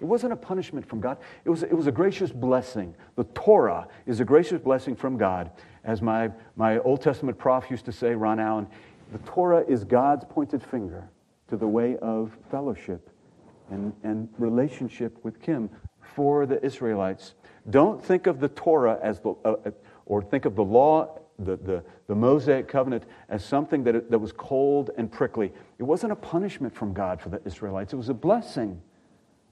It 0.00 0.04
wasn't 0.04 0.32
a 0.32 0.36
punishment 0.36 0.86
from 0.86 1.00
God, 1.00 1.18
it 1.44 1.50
was, 1.50 1.62
it 1.62 1.72
was 1.72 1.86
a 1.86 1.92
gracious 1.92 2.30
blessing. 2.30 2.94
The 3.16 3.24
Torah 3.24 3.88
is 4.04 4.20
a 4.20 4.24
gracious 4.24 4.60
blessing 4.60 4.94
from 4.94 5.16
God. 5.16 5.50
As 5.84 6.02
my, 6.02 6.30
my 6.56 6.78
Old 6.80 7.00
Testament 7.00 7.38
prof 7.38 7.70
used 7.70 7.84
to 7.86 7.92
say, 7.92 8.14
Ron 8.14 8.40
Allen, 8.40 8.66
the 9.12 9.18
Torah 9.18 9.64
is 9.66 9.84
God's 9.84 10.24
pointed 10.24 10.62
finger 10.62 11.08
to 11.48 11.56
the 11.56 11.66
way 11.66 11.96
of 11.98 12.36
fellowship 12.50 13.10
and, 13.70 13.92
and 14.02 14.28
relationship 14.38 15.16
with 15.22 15.40
Him 15.44 15.70
for 16.00 16.46
the 16.46 16.64
Israelites. 16.64 17.34
Don't 17.70 18.02
think 18.04 18.26
of 18.26 18.40
the 18.40 18.48
Torah 18.48 18.98
as 19.02 19.20
the, 19.20 19.34
uh, 19.44 19.54
uh 19.64 19.70
or 20.06 20.22
think 20.22 20.44
of 20.44 20.54
the 20.54 20.64
law, 20.64 21.18
the, 21.38 21.56
the, 21.56 21.82
the 22.06 22.14
Mosaic 22.14 22.68
covenant, 22.68 23.04
as 23.28 23.44
something 23.44 23.82
that, 23.84 24.10
that 24.10 24.18
was 24.18 24.32
cold 24.32 24.90
and 24.96 25.10
prickly. 25.10 25.52
It 25.78 25.82
wasn't 25.82 26.12
a 26.12 26.16
punishment 26.16 26.74
from 26.74 26.92
God 26.92 27.20
for 27.20 27.28
the 27.28 27.40
Israelites, 27.44 27.92
it 27.92 27.96
was 27.96 28.08
a 28.08 28.14
blessing. 28.14 28.80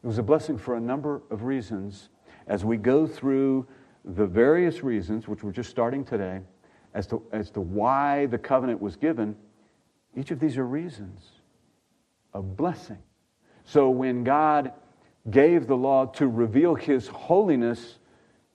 It 0.03 0.07
was 0.07 0.19
a 0.19 0.23
blessing 0.23 0.59
for 0.59 0.77
a 0.77 0.81
number 0.81 1.23
of 1.31 1.45
reasons. 1.45 2.11
As 2.47 2.63
we 2.63 2.77
go 2.77 3.07
through 3.07 3.67
the 4.05 4.27
various 4.27 4.85
reasons, 4.85 5.27
which 5.27 5.43
we're 5.43 5.51
just 5.51 5.71
starting 5.71 6.05
today, 6.05 6.41
as 6.95 7.07
to, 7.09 7.23
as 7.33 7.51
to 7.51 7.61
why 7.61 8.27
the 8.27 8.39
covenant 8.39 8.81
was 8.81 8.97
given, 8.97 9.37
each 10.17 10.31
of 10.31 10.39
these 10.39 10.57
are 10.57 10.67
reasons 10.67 11.21
of 12.33 12.57
blessing. 12.57 12.99
So 13.65 13.91
when 13.91 14.25
God 14.25 14.73
gave 15.31 15.67
the 15.67 15.77
law 15.77 16.07
to 16.07 16.29
reveal 16.29 16.75
his 16.75 17.09
holiness 17.09 17.99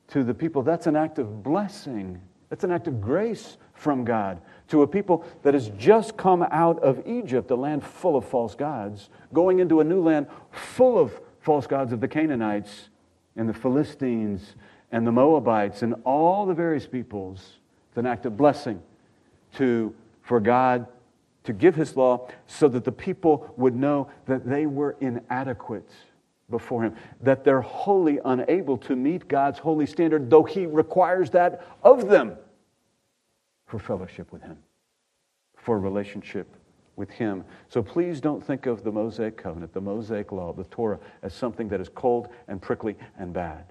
to 0.10 0.24
the 0.24 0.34
people, 0.34 0.64
that's 0.64 0.88
an 0.88 0.96
act 0.96 1.20
of 1.20 1.44
blessing. 1.44 2.22
That's 2.50 2.64
an 2.64 2.72
act 2.72 2.88
of 2.88 3.02
grace 3.02 3.58
from 3.74 4.04
God 4.04 4.42
to 4.70 4.82
a 4.84 4.88
people 4.88 5.26
that 5.44 5.54
has 5.54 5.70
just 5.78 6.18
come 6.18 6.44
out 6.52 6.80
of 6.80 7.06
Egypt, 7.06 7.52
a 7.52 7.56
land 7.56 7.84
full 7.84 8.16
of 8.16 8.26
false 8.26 8.56
gods, 8.56 9.10
going 9.34 9.60
into 9.60 9.80
a 9.80 9.84
new 9.84 10.02
land 10.02 10.28
full 10.52 10.98
of 10.98 11.20
false 11.40 11.68
gods 11.68 11.92
of 11.92 12.02
the 12.02 12.08
Canaanites 12.08 12.90
and 13.36 13.48
the 13.48 13.54
Philistines 13.54 14.56
and 14.92 15.06
the 15.06 15.12
Moabites 15.12 15.82
and 15.82 15.96
all 16.04 16.46
the 16.46 16.54
various 16.54 16.88
peoples. 16.88 17.59
It's 17.90 17.98
an 17.98 18.06
act 18.06 18.26
of 18.26 18.38
blessing 18.38 18.82
to, 19.56 19.94
for 20.22 20.40
God 20.40 20.88
to 21.44 21.54
give 21.54 21.76
his 21.76 21.96
law 21.96 22.30
so 22.48 22.68
that 22.68 22.84
the 22.84 22.92
people 22.92 23.54
would 23.58 23.76
know 23.76 24.10
that 24.26 24.48
they 24.48 24.66
were 24.66 24.96
inadequate 25.02 25.90
before 26.50 26.84
him, 26.84 26.96
that 27.22 27.44
they're 27.44 27.62
wholly 27.62 28.20
unable 28.26 28.78
to 28.78 28.96
meet 28.96 29.28
God's 29.28 29.60
holy 29.60 29.86
standard, 29.86 30.30
though 30.30 30.44
he 30.44 30.66
requires 30.66 31.30
that 31.32 31.66
of 31.84 32.10
them 32.10 32.36
for 33.68 33.80
fellowship 33.80 34.32
with 34.32 34.42
him, 34.42 34.58
for 35.56 35.80
relationship 35.80 36.56
with 37.00 37.10
Him. 37.10 37.46
So 37.70 37.82
please 37.82 38.22
don't 38.22 38.46
think 38.46 38.68
of 38.68 38.84
the 38.84 38.92
Mosaic 38.92 39.38
covenant, 39.38 39.74
the 39.74 39.82
Mosaic 39.82 40.32
law, 40.32 40.54
the 40.54 40.66
Torah, 40.66 41.00
as 41.24 41.34
something 41.34 41.70
that 41.70 41.80
is 41.80 41.90
cold 41.90 42.28
and 42.48 42.62
prickly 42.62 42.96
and 43.18 43.34
bad. 43.34 43.64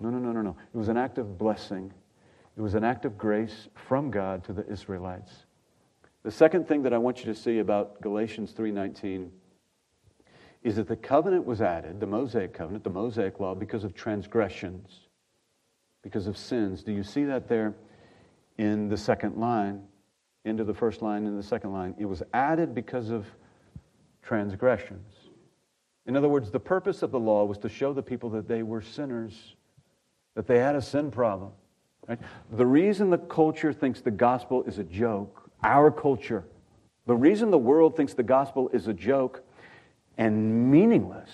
No, 0.00 0.10
no, 0.10 0.18
no, 0.18 0.32
no, 0.32 0.42
no. 0.42 0.56
It 0.74 0.76
was 0.76 0.88
an 0.88 0.96
act 0.96 1.16
of 1.18 1.38
blessing. 1.38 1.94
It 2.56 2.60
was 2.60 2.74
an 2.74 2.84
act 2.84 3.04
of 3.04 3.16
grace 3.16 3.68
from 3.74 4.10
God 4.10 4.44
to 4.44 4.52
the 4.52 4.66
Israelites. 4.66 5.46
The 6.22 6.30
second 6.30 6.68
thing 6.68 6.82
that 6.82 6.92
I 6.92 6.98
want 6.98 7.20
you 7.20 7.24
to 7.26 7.34
see 7.34 7.58
about 7.58 8.00
Galatians 8.00 8.52
3:19 8.52 9.30
is 10.62 10.76
that 10.76 10.86
the 10.86 10.96
covenant 10.96 11.44
was 11.44 11.60
added, 11.60 11.98
the 11.98 12.06
Mosaic 12.06 12.52
covenant, 12.52 12.84
the 12.84 12.90
Mosaic 12.90 13.40
law 13.40 13.54
because 13.54 13.82
of 13.82 13.94
transgressions, 13.94 15.08
because 16.02 16.26
of 16.26 16.36
sins. 16.36 16.84
Do 16.84 16.92
you 16.92 17.02
see 17.02 17.24
that 17.24 17.48
there 17.48 17.74
in 18.58 18.88
the 18.88 18.96
second 18.96 19.36
line, 19.36 19.88
into 20.44 20.62
the 20.62 20.74
first 20.74 21.02
line 21.02 21.26
in 21.26 21.36
the 21.36 21.42
second 21.42 21.72
line? 21.72 21.94
It 21.98 22.04
was 22.04 22.22
added 22.32 22.74
because 22.74 23.10
of 23.10 23.26
transgressions. 24.22 25.30
In 26.06 26.16
other 26.16 26.28
words, 26.28 26.50
the 26.50 26.60
purpose 26.60 27.02
of 27.02 27.10
the 27.10 27.20
law 27.20 27.44
was 27.44 27.58
to 27.58 27.68
show 27.68 27.92
the 27.92 28.02
people 28.02 28.30
that 28.30 28.46
they 28.46 28.62
were 28.62 28.82
sinners, 28.82 29.56
that 30.34 30.46
they 30.46 30.58
had 30.58 30.76
a 30.76 30.82
sin 30.82 31.10
problem. 31.10 31.52
Right? 32.08 32.18
The 32.50 32.66
reason 32.66 33.10
the 33.10 33.18
culture 33.18 33.72
thinks 33.72 34.00
the 34.00 34.10
gospel 34.10 34.64
is 34.64 34.78
a 34.78 34.84
joke, 34.84 35.50
our 35.62 35.90
culture, 35.90 36.44
the 37.06 37.14
reason 37.14 37.50
the 37.50 37.58
world 37.58 37.96
thinks 37.96 38.14
the 38.14 38.22
gospel 38.22 38.68
is 38.72 38.86
a 38.86 38.94
joke 38.94 39.42
and 40.18 40.70
meaningless 40.70 41.30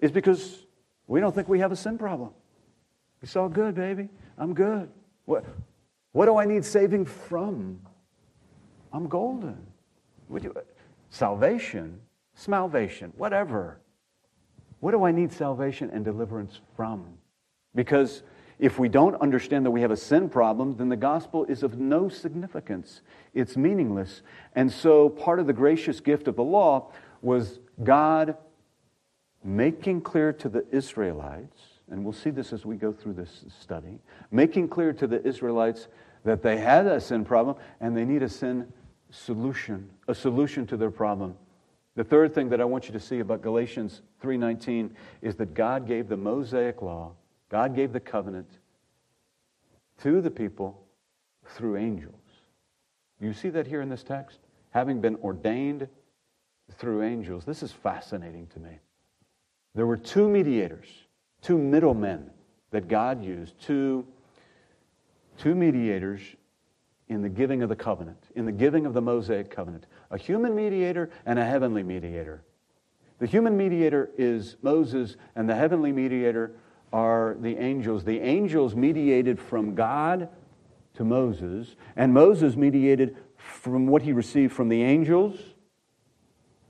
is 0.00 0.12
because 0.12 0.66
we 1.06 1.20
don't 1.20 1.34
think 1.34 1.48
we 1.48 1.58
have 1.58 1.72
a 1.72 1.76
sin 1.76 1.98
problem. 1.98 2.30
It's 3.22 3.34
all 3.34 3.48
good, 3.48 3.74
baby. 3.74 4.08
I'm 4.36 4.54
good. 4.54 4.88
What, 5.24 5.44
what 6.12 6.26
do 6.26 6.36
I 6.36 6.44
need 6.44 6.64
saving 6.64 7.04
from? 7.04 7.80
I'm 8.92 9.08
golden. 9.08 9.58
What 10.28 10.44
You, 10.44 10.54
salvation, 11.10 12.00
salvation, 12.34 13.12
whatever. 13.16 13.80
What 14.80 14.92
do 14.92 15.02
I 15.02 15.10
need 15.10 15.32
salvation 15.32 15.90
and 15.92 16.04
deliverance 16.04 16.60
from? 16.76 17.06
Because 17.74 18.22
if 18.58 18.78
we 18.78 18.88
don't 18.88 19.14
understand 19.16 19.64
that 19.66 19.70
we 19.70 19.82
have 19.82 19.90
a 19.90 19.96
sin 19.96 20.28
problem, 20.28 20.76
then 20.76 20.88
the 20.88 20.96
gospel 20.96 21.44
is 21.44 21.62
of 21.62 21.78
no 21.78 22.08
significance. 22.08 23.02
It's 23.34 23.56
meaningless. 23.56 24.22
And 24.54 24.70
so 24.70 25.08
part 25.08 25.38
of 25.38 25.46
the 25.46 25.52
gracious 25.52 26.00
gift 26.00 26.26
of 26.28 26.36
the 26.36 26.42
law 26.42 26.90
was 27.22 27.60
God 27.82 28.36
making 29.44 30.00
clear 30.00 30.32
to 30.32 30.48
the 30.48 30.64
Israelites, 30.72 31.62
and 31.90 32.02
we'll 32.02 32.12
see 32.12 32.30
this 32.30 32.52
as 32.52 32.66
we 32.66 32.76
go 32.76 32.92
through 32.92 33.14
this 33.14 33.44
study, 33.60 34.00
making 34.30 34.68
clear 34.68 34.92
to 34.92 35.06
the 35.06 35.24
Israelites 35.26 35.88
that 36.24 36.42
they 36.42 36.58
had 36.58 36.86
a 36.86 37.00
sin 37.00 37.24
problem 37.24 37.56
and 37.80 37.96
they 37.96 38.04
need 38.04 38.22
a 38.22 38.28
sin 38.28 38.70
solution, 39.10 39.88
a 40.08 40.14
solution 40.14 40.66
to 40.66 40.76
their 40.76 40.90
problem. 40.90 41.34
The 41.94 42.04
third 42.04 42.34
thing 42.34 42.48
that 42.50 42.60
I 42.60 42.64
want 42.64 42.86
you 42.86 42.92
to 42.92 43.00
see 43.00 43.20
about 43.20 43.42
Galatians 43.42 44.02
3:19 44.20 44.94
is 45.22 45.36
that 45.36 45.54
God 45.54 45.86
gave 45.86 46.08
the 46.08 46.16
Mosaic 46.16 46.82
law, 46.82 47.12
God 47.48 47.74
gave 47.74 47.92
the 47.92 48.00
covenant 48.00 48.48
to 50.02 50.20
the 50.20 50.30
people 50.30 50.86
through 51.44 51.76
angels. 51.76 52.14
You 53.20 53.32
see 53.32 53.48
that 53.50 53.66
here 53.66 53.80
in 53.80 53.88
this 53.88 54.02
text? 54.02 54.38
Having 54.70 55.00
been 55.00 55.16
ordained 55.16 55.88
through 56.76 57.02
angels. 57.02 57.44
This 57.44 57.62
is 57.62 57.72
fascinating 57.72 58.46
to 58.48 58.60
me. 58.60 58.78
There 59.74 59.86
were 59.86 59.96
two 59.96 60.28
mediators, 60.28 60.86
two 61.40 61.58
middlemen 61.58 62.30
that 62.70 62.88
God 62.88 63.24
used, 63.24 63.58
two, 63.60 64.06
two 65.38 65.54
mediators 65.54 66.20
in 67.08 67.22
the 67.22 67.28
giving 67.28 67.62
of 67.62 67.70
the 67.70 67.76
covenant, 67.76 68.22
in 68.34 68.44
the 68.44 68.52
giving 68.52 68.84
of 68.84 68.92
the 68.92 69.00
Mosaic 69.00 69.50
covenant 69.50 69.86
a 70.10 70.18
human 70.18 70.54
mediator 70.54 71.10
and 71.26 71.38
a 71.38 71.44
heavenly 71.44 71.82
mediator. 71.82 72.42
The 73.18 73.26
human 73.26 73.56
mediator 73.56 74.10
is 74.16 74.56
Moses, 74.62 75.16
and 75.34 75.48
the 75.48 75.54
heavenly 75.54 75.92
mediator 75.92 76.52
are 76.92 77.36
the 77.40 77.56
angels. 77.56 78.04
The 78.04 78.20
angels 78.20 78.74
mediated 78.74 79.38
from 79.38 79.74
God 79.74 80.28
to 80.94 81.04
Moses, 81.04 81.76
and 81.96 82.12
Moses 82.12 82.56
mediated 82.56 83.16
from 83.36 83.86
what 83.86 84.02
he 84.02 84.12
received 84.12 84.52
from 84.52 84.68
the 84.68 84.82
angels 84.82 85.38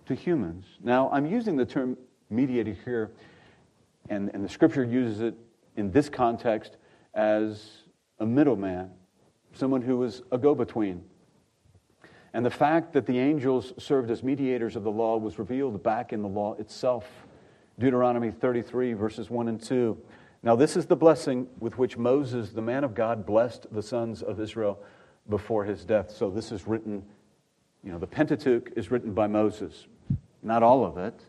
to 0.07 0.15
humans. 0.15 0.67
Now, 0.83 1.11
I'm 1.11 1.27
using 1.27 1.57
the 1.57 1.65
term 1.65 1.97
mediator 2.31 2.77
here, 2.85 3.13
and, 4.09 4.31
and 4.35 4.45
the 4.45 4.49
scripture 4.49 4.85
uses 4.85 5.21
it 5.21 5.35
in 5.77 5.91
this 5.91 6.09
context 6.09 6.77
as 7.15 7.85
a 8.19 8.27
middleman, 8.27 8.91
someone 9.53 9.83
who 9.83 9.97
was 9.97 10.23
a 10.31 10.39
go 10.39 10.55
between. 10.55 11.05
And 12.35 12.45
the 12.45 12.51
fact 12.51 12.93
that 12.93 13.07
the 13.07 13.19
angels 13.19 13.73
served 13.79 14.11
as 14.11 14.23
mediators 14.23 14.77
of 14.77 14.83
the 14.83 14.91
law 14.91 15.17
was 15.17 15.39
revealed 15.39 15.83
back 15.83 16.13
in 16.13 16.23
the 16.23 16.29
law 16.29 16.55
itself. 16.55 17.07
Deuteronomy 17.79 18.31
33, 18.31 18.93
verses 18.95 19.31
1 19.31 19.49
and 19.49 19.63
2. 19.63 19.97
Now, 20.43 20.57
this 20.57 20.77
is 20.77 20.87
the 20.87 20.97
blessing 20.97 21.49
with 21.59 21.79
which 21.79 21.97
Moses, 21.97 22.51
the 22.51 22.63
man 22.63 22.85
of 22.85 22.95
God, 22.95 23.27
blessed 23.27 23.67
the 23.73 23.83
sons 23.83 24.23
of 24.23 24.41
Israel 24.41 24.81
before 25.29 25.65
his 25.65 25.85
death. 25.85 26.11
So, 26.11 26.31
this 26.31 26.53
is 26.53 26.67
written, 26.67 27.05
you 27.83 27.93
know, 27.93 27.99
the 27.99 28.07
Pentateuch 28.07 28.71
is 28.77 28.91
written 28.91 29.13
by 29.13 29.27
Moses. 29.27 29.87
Not 30.43 30.63
all 30.63 30.85
of 30.85 30.97
it, 30.99 31.21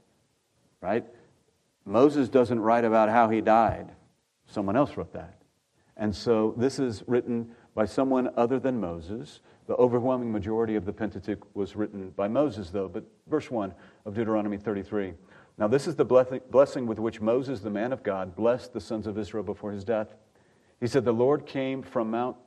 right? 0.81 1.05
Moses 1.85 2.29
doesn't 2.29 2.59
write 2.59 2.85
about 2.85 3.09
how 3.09 3.29
he 3.29 3.41
died, 3.41 3.91
someone 4.47 4.75
else 4.75 4.95
wrote 4.95 5.13
that. 5.13 5.39
And 5.99 6.15
so 6.15 6.53
this 6.55 6.79
is 6.79 7.03
written 7.07 7.51
by 7.75 7.85
someone 7.85 8.29
other 8.37 8.57
than 8.57 8.79
Moses. 8.79 9.41
The 9.67 9.75
overwhelming 9.75 10.31
majority 10.31 10.75
of 10.75 10.85
the 10.85 10.93
Pentateuch 10.93 11.45
was 11.53 11.75
written 11.75 12.11
by 12.11 12.27
Moses, 12.27 12.69
though. 12.69 12.87
But 12.87 13.03
verse 13.27 13.51
1 13.51 13.73
of 14.05 14.15
Deuteronomy 14.15 14.57
33. 14.57 15.13
Now, 15.59 15.67
this 15.67 15.87
is 15.87 15.97
the 15.97 16.05
blessing 16.05 16.87
with 16.87 16.99
which 16.99 17.19
Moses, 17.19 17.59
the 17.59 17.69
man 17.69 17.91
of 17.91 18.01
God, 18.01 18.33
blessed 18.33 18.71
the 18.71 18.79
sons 18.79 19.05
of 19.05 19.17
Israel 19.17 19.43
before 19.43 19.73
his 19.73 19.83
death. 19.83 20.15
He 20.79 20.87
said, 20.87 21.03
The 21.03 21.11
Lord 21.11 21.45
came 21.45 21.83
from, 21.83 22.11
Mount, 22.11 22.37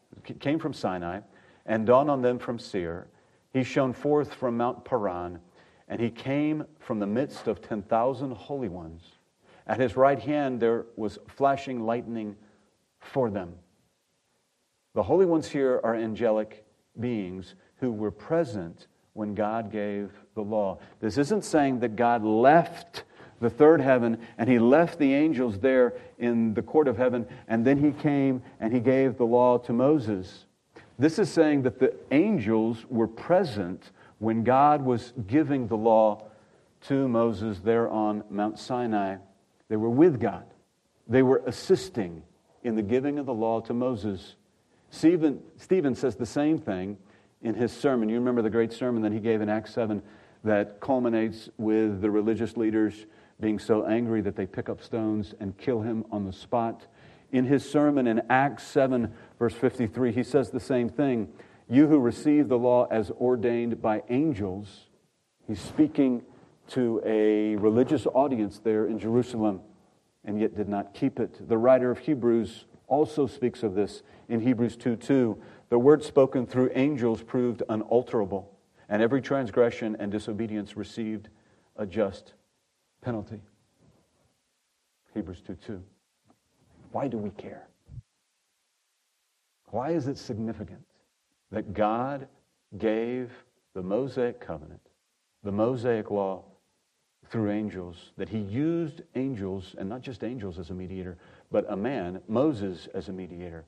came 0.40 0.58
from 0.58 0.72
Sinai 0.72 1.20
and 1.66 1.84
dawned 1.84 2.10
on 2.10 2.22
them 2.22 2.38
from 2.38 2.58
Seir. 2.58 3.08
He 3.52 3.64
shone 3.64 3.92
forth 3.92 4.32
from 4.32 4.56
Mount 4.56 4.86
Paran 4.86 5.40
and 5.88 6.00
he 6.00 6.08
came 6.08 6.64
from 6.78 7.00
the 7.00 7.06
midst 7.06 7.48
of 7.48 7.60
10,000 7.60 8.30
holy 8.30 8.70
ones. 8.70 9.02
At 9.66 9.78
his 9.78 9.94
right 9.94 10.18
hand 10.18 10.58
there 10.58 10.86
was 10.96 11.18
flashing 11.28 11.84
lightning 11.84 12.34
for 12.98 13.28
them. 13.28 13.56
The 14.94 15.02
holy 15.02 15.26
ones 15.26 15.48
here 15.48 15.82
are 15.84 15.94
angelic 15.94 16.64
beings 16.98 17.56
who 17.76 17.92
were 17.92 18.10
present 18.10 18.86
when 19.14 19.34
God 19.34 19.70
gave 19.70 20.10
the 20.34 20.42
law. 20.42 20.78
This 21.00 21.18
isn't 21.18 21.44
saying 21.44 21.80
that 21.80 21.96
God 21.96 22.24
left 22.24 23.04
the 23.40 23.50
third 23.50 23.80
heaven 23.80 24.18
and 24.38 24.48
he 24.48 24.58
left 24.58 24.98
the 24.98 25.12
angels 25.12 25.58
there 25.58 25.94
in 26.18 26.54
the 26.54 26.62
court 26.62 26.88
of 26.88 26.96
heaven 26.96 27.26
and 27.48 27.64
then 27.64 27.78
he 27.78 27.90
came 27.90 28.42
and 28.60 28.72
he 28.72 28.80
gave 28.80 29.18
the 29.18 29.26
law 29.26 29.58
to 29.58 29.72
Moses. 29.72 30.46
This 30.98 31.18
is 31.18 31.30
saying 31.30 31.62
that 31.62 31.78
the 31.78 31.94
angels 32.10 32.86
were 32.88 33.08
present 33.08 33.90
when 34.18 34.44
God 34.44 34.84
was 34.84 35.12
giving 35.26 35.66
the 35.66 35.76
law 35.76 36.28
to 36.82 37.08
Moses 37.08 37.58
there 37.58 37.88
on 37.88 38.24
Mount 38.30 38.58
Sinai, 38.58 39.16
they 39.68 39.76
were 39.76 39.90
with 39.90 40.20
God. 40.20 40.44
They 41.08 41.22
were 41.22 41.42
assisting 41.46 42.22
in 42.62 42.76
the 42.76 42.82
giving 42.82 43.18
of 43.18 43.26
the 43.26 43.34
law 43.34 43.60
to 43.62 43.74
Moses. 43.74 44.36
Stephen, 44.90 45.40
Stephen 45.56 45.94
says 45.94 46.16
the 46.16 46.26
same 46.26 46.58
thing 46.58 46.96
in 47.42 47.54
his 47.54 47.72
sermon. 47.72 48.08
You 48.08 48.16
remember 48.16 48.42
the 48.42 48.50
great 48.50 48.72
sermon 48.72 49.02
that 49.02 49.12
he 49.12 49.18
gave 49.18 49.40
in 49.40 49.48
Acts 49.48 49.74
7 49.74 50.02
that 50.44 50.80
culminates 50.80 51.48
with 51.58 52.00
the 52.00 52.10
religious 52.10 52.56
leaders 52.56 53.06
being 53.40 53.58
so 53.58 53.86
angry 53.86 54.20
that 54.20 54.36
they 54.36 54.46
pick 54.46 54.68
up 54.68 54.82
stones 54.82 55.34
and 55.40 55.56
kill 55.58 55.82
him 55.82 56.04
on 56.10 56.24
the 56.24 56.32
spot. 56.32 56.86
In 57.32 57.44
his 57.44 57.68
sermon 57.68 58.06
in 58.06 58.22
Acts 58.30 58.64
7, 58.64 59.12
verse 59.38 59.54
53, 59.54 60.12
he 60.12 60.22
says 60.22 60.50
the 60.50 60.60
same 60.60 60.88
thing. 60.88 61.28
You 61.68 61.86
who 61.86 61.98
receive 61.98 62.48
the 62.48 62.58
law 62.58 62.86
as 62.90 63.10
ordained 63.10 63.80
by 63.80 64.02
angels, 64.10 64.86
he's 65.46 65.60
speaking 65.60 66.22
to 66.68 67.02
a 67.04 67.56
religious 67.56 68.06
audience 68.06 68.60
there 68.62 68.86
in 68.86 68.98
Jerusalem 68.98 69.60
and 70.24 70.40
yet 70.40 70.56
did 70.56 70.68
not 70.68 70.94
keep 70.94 71.18
it. 71.18 71.48
The 71.48 71.58
writer 71.58 71.90
of 71.90 71.98
Hebrews 71.98 72.66
also 72.86 73.26
speaks 73.26 73.62
of 73.62 73.74
this 73.74 74.02
in 74.28 74.40
Hebrews 74.40 74.76
2 74.76 74.96
2. 74.96 75.42
The 75.72 75.78
word 75.78 76.04
spoken 76.04 76.46
through 76.46 76.70
angels 76.74 77.22
proved 77.22 77.62
unalterable, 77.66 78.52
and 78.90 79.00
every 79.00 79.22
transgression 79.22 79.96
and 79.98 80.12
disobedience 80.12 80.76
received 80.76 81.30
a 81.76 81.86
just 81.86 82.34
penalty. 83.00 83.40
Hebrews 85.14 85.40
2 85.46 85.54
2. 85.54 85.82
Why 86.90 87.08
do 87.08 87.16
we 87.16 87.30
care? 87.30 87.68
Why 89.70 89.92
is 89.92 90.08
it 90.08 90.18
significant? 90.18 90.84
that 91.52 91.74
God 91.74 92.26
gave 92.78 93.30
the 93.74 93.82
Mosaic 93.82 94.40
covenant, 94.40 94.80
the 95.44 95.52
Mosaic 95.52 96.10
law, 96.10 96.44
through 97.28 97.50
angels, 97.50 98.12
that 98.16 98.28
he 98.28 98.38
used 98.38 99.02
angels, 99.14 99.74
and 99.78 99.88
not 99.88 100.02
just 100.02 100.24
angels 100.24 100.58
as 100.58 100.70
a 100.70 100.74
mediator, 100.74 101.16
but 101.50 101.64
a 101.70 101.76
man, 101.76 102.20
Moses, 102.28 102.88
as 102.94 103.08
a 103.08 103.12
mediator. 103.12 103.64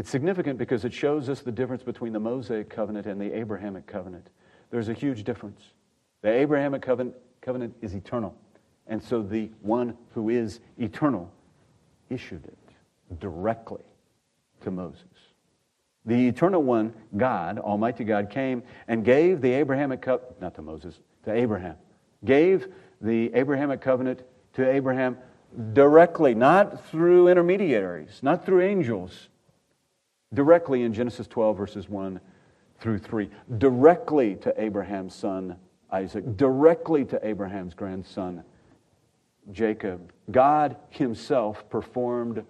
It's 0.00 0.08
significant 0.08 0.56
because 0.56 0.86
it 0.86 0.94
shows 0.94 1.28
us 1.28 1.42
the 1.42 1.52
difference 1.52 1.82
between 1.82 2.14
the 2.14 2.18
Mosaic 2.18 2.70
covenant 2.70 3.04
and 3.04 3.20
the 3.20 3.38
Abrahamic 3.38 3.86
covenant. 3.86 4.30
There's 4.70 4.88
a 4.88 4.94
huge 4.94 5.24
difference. 5.24 5.60
The 6.22 6.30
Abrahamic 6.30 6.80
covenant, 6.80 7.16
covenant 7.42 7.74
is 7.82 7.92
eternal, 7.92 8.34
and 8.86 9.02
so 9.02 9.20
the 9.20 9.50
one 9.60 9.98
who 10.14 10.30
is 10.30 10.60
eternal 10.78 11.30
issued 12.08 12.46
it 12.46 13.18
directly 13.20 13.82
to 14.62 14.70
Moses. 14.70 15.04
The 16.06 16.28
eternal 16.28 16.62
one, 16.62 16.94
God, 17.18 17.58
Almighty 17.58 18.04
God, 18.04 18.30
came 18.30 18.62
and 18.88 19.04
gave 19.04 19.42
the 19.42 19.52
Abrahamic 19.52 20.00
covenant, 20.00 20.40
not 20.40 20.54
to 20.54 20.62
Moses, 20.62 20.98
to 21.26 21.32
Abraham, 21.34 21.76
gave 22.24 22.68
the 23.02 23.34
Abrahamic 23.34 23.82
covenant 23.82 24.22
to 24.54 24.66
Abraham 24.66 25.18
directly, 25.74 26.34
not 26.34 26.86
through 26.86 27.28
intermediaries, 27.28 28.20
not 28.22 28.46
through 28.46 28.62
angels, 28.62 29.28
directly 30.32 30.82
in 30.82 30.92
Genesis 30.92 31.26
12, 31.26 31.56
verses 31.56 31.88
1 31.88 32.20
through 32.78 32.98
3, 32.98 33.28
directly 33.58 34.36
to 34.36 34.60
Abraham's 34.60 35.14
son 35.14 35.56
Isaac, 35.92 36.36
directly 36.36 37.04
to 37.06 37.26
Abraham's 37.26 37.74
grandson 37.74 38.44
Jacob. 39.52 40.12
God 40.30 40.76
Himself 40.88 41.68
performed 41.68 42.44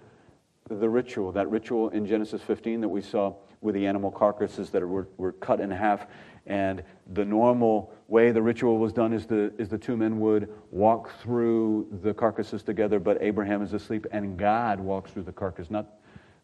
the 0.68 0.88
ritual, 0.88 1.32
that 1.32 1.50
ritual 1.50 1.88
in 1.90 2.06
Genesis 2.06 2.42
15 2.42 2.82
that 2.82 2.88
we 2.88 3.00
saw 3.00 3.34
with 3.60 3.74
the 3.74 3.86
animal 3.86 4.10
carcasses 4.10 4.70
that 4.70 4.86
were, 4.86 5.08
were 5.16 5.32
cut 5.32 5.60
in 5.60 5.70
half. 5.70 6.06
And 6.46 6.82
the 7.12 7.24
normal 7.24 7.92
way 8.08 8.30
the 8.30 8.42
ritual 8.42 8.78
was 8.78 8.92
done 8.92 9.12
is 9.12 9.26
the, 9.26 9.52
is 9.58 9.68
the 9.68 9.78
two 9.78 9.96
men 9.96 10.18
would 10.20 10.48
walk 10.70 11.12
through 11.20 11.86
the 12.02 12.14
carcasses 12.14 12.62
together, 12.62 12.98
but 12.98 13.18
Abraham 13.20 13.62
is 13.62 13.72
asleep 13.72 14.06
and 14.12 14.38
God 14.38 14.80
walks 14.80 15.10
through 15.10 15.24
the 15.24 15.32
carcass. 15.32 15.70
Not, 15.70 15.99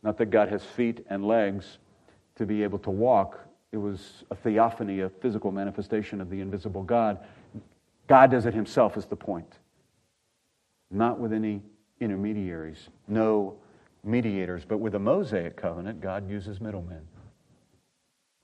not 0.07 0.19
that 0.19 0.31
God 0.31 0.49
has 0.51 0.63
feet 0.65 1.05
and 1.11 1.27
legs 1.27 1.79
to 2.37 2.47
be 2.47 2.63
able 2.63 2.79
to 2.79 2.91
walk. 2.91 3.41
It 3.73 3.79
was 3.79 4.23
a 4.31 4.37
theophany, 4.37 5.01
a 5.01 5.09
physical 5.09 5.51
manifestation 5.51 6.21
of 6.21 6.31
the 6.31 6.41
invisible 6.41 6.85
God. 6.85 7.19
God 8.07 8.31
does 8.31 8.47
it 8.47 8.55
himself, 8.55 8.97
is 8.97 9.07
the 9.07 9.17
point. 9.17 9.59
Not 10.93 11.19
with 11.19 11.33
any 11.33 11.61
intermediaries, 11.99 12.89
no 13.09 13.57
mediators. 14.05 14.65
But 14.65 14.79
with 14.79 14.93
the 14.93 15.01
Mosaic 15.01 15.57
covenant, 15.57 16.01
God 16.01 16.31
uses 16.31 16.61
middlemen. 16.61 17.03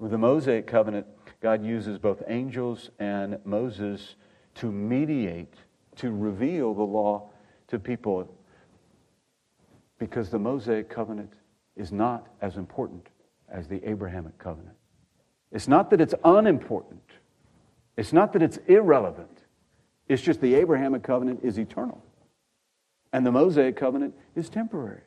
With 0.00 0.10
the 0.10 0.18
Mosaic 0.18 0.66
covenant, 0.66 1.06
God 1.40 1.64
uses 1.64 1.96
both 1.96 2.24
angels 2.26 2.90
and 2.98 3.38
Moses 3.44 4.16
to 4.56 4.72
mediate, 4.72 5.54
to 5.94 6.10
reveal 6.10 6.74
the 6.74 6.82
law 6.82 7.30
to 7.68 7.78
people. 7.78 8.34
Because 10.00 10.28
the 10.28 10.40
Mosaic 10.40 10.90
covenant 10.90 11.34
is 11.76 11.92
not 11.92 12.26
as 12.40 12.56
important 12.56 13.08
as 13.48 13.68
the 13.68 13.88
Abrahamic 13.88 14.38
covenant. 14.38 14.76
It's 15.50 15.68
not 15.68 15.90
that 15.90 16.00
it's 16.00 16.14
unimportant, 16.24 17.02
it's 17.96 18.12
not 18.12 18.32
that 18.32 18.42
it's 18.42 18.58
irrelevant. 18.68 19.28
It's 20.08 20.22
just 20.22 20.40
the 20.40 20.54
Abrahamic 20.56 21.02
covenant 21.02 21.40
is 21.42 21.58
eternal, 21.58 22.02
and 23.12 23.24
the 23.24 23.30
Mosaic 23.30 23.76
covenant 23.76 24.14
is 24.34 24.48
temporary. 24.50 25.00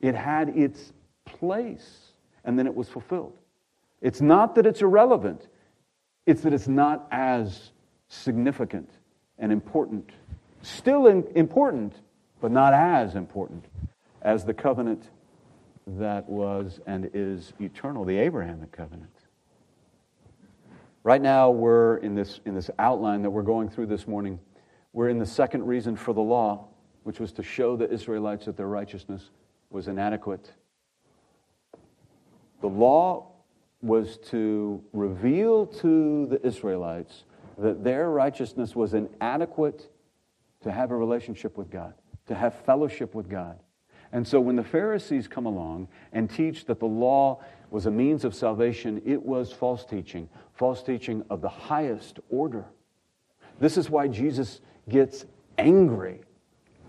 It 0.00 0.14
had 0.14 0.50
its 0.50 0.92
place, 1.24 2.12
and 2.44 2.58
then 2.58 2.66
it 2.66 2.74
was 2.74 2.88
fulfilled. 2.88 3.36
It's 4.00 4.20
not 4.20 4.54
that 4.54 4.66
it's 4.66 4.82
irrelevant, 4.82 5.48
it's 6.26 6.42
that 6.42 6.52
it's 6.52 6.68
not 6.68 7.08
as 7.10 7.72
significant 8.08 8.90
and 9.38 9.50
important. 9.50 10.10
Still 10.62 11.06
important, 11.06 11.94
but 12.40 12.52
not 12.52 12.74
as 12.74 13.14
important 13.14 13.64
as 14.22 14.44
the 14.44 14.54
covenant 14.54 15.08
that 15.96 16.28
was 16.28 16.80
and 16.86 17.10
is 17.14 17.52
eternal, 17.60 18.04
the 18.04 18.18
Abrahamic 18.18 18.72
covenant. 18.72 19.10
Right 21.02 21.22
now, 21.22 21.50
we're 21.50 21.96
in 21.98 22.14
this, 22.14 22.40
in 22.44 22.54
this 22.54 22.70
outline 22.78 23.22
that 23.22 23.30
we're 23.30 23.42
going 23.42 23.70
through 23.70 23.86
this 23.86 24.06
morning. 24.06 24.38
We're 24.92 25.08
in 25.08 25.18
the 25.18 25.26
second 25.26 25.64
reason 25.64 25.96
for 25.96 26.12
the 26.12 26.20
law, 26.20 26.68
which 27.04 27.20
was 27.20 27.32
to 27.32 27.42
show 27.42 27.76
the 27.76 27.90
Israelites 27.90 28.44
that 28.44 28.56
their 28.56 28.66
righteousness 28.66 29.30
was 29.70 29.88
inadequate. 29.88 30.52
The 32.60 32.68
law 32.68 33.32
was 33.80 34.18
to 34.30 34.82
reveal 34.92 35.66
to 35.66 36.26
the 36.26 36.44
Israelites 36.46 37.24
that 37.56 37.84
their 37.84 38.10
righteousness 38.10 38.74
was 38.74 38.94
inadequate 38.94 39.88
to 40.62 40.72
have 40.72 40.90
a 40.90 40.96
relationship 40.96 41.56
with 41.56 41.70
God, 41.70 41.94
to 42.26 42.34
have 42.34 42.54
fellowship 42.64 43.14
with 43.14 43.28
God. 43.28 43.58
And 44.12 44.26
so 44.26 44.40
when 44.40 44.56
the 44.56 44.64
Pharisees 44.64 45.28
come 45.28 45.46
along 45.46 45.88
and 46.12 46.30
teach 46.30 46.64
that 46.66 46.80
the 46.80 46.86
law 46.86 47.42
was 47.70 47.86
a 47.86 47.90
means 47.90 48.24
of 48.24 48.34
salvation, 48.34 49.02
it 49.04 49.22
was 49.22 49.52
false 49.52 49.84
teaching, 49.84 50.28
false 50.54 50.82
teaching 50.82 51.22
of 51.28 51.40
the 51.40 51.48
highest 51.48 52.20
order. 52.30 52.64
This 53.60 53.76
is 53.76 53.90
why 53.90 54.08
Jesus 54.08 54.60
gets 54.88 55.26
angry 55.58 56.22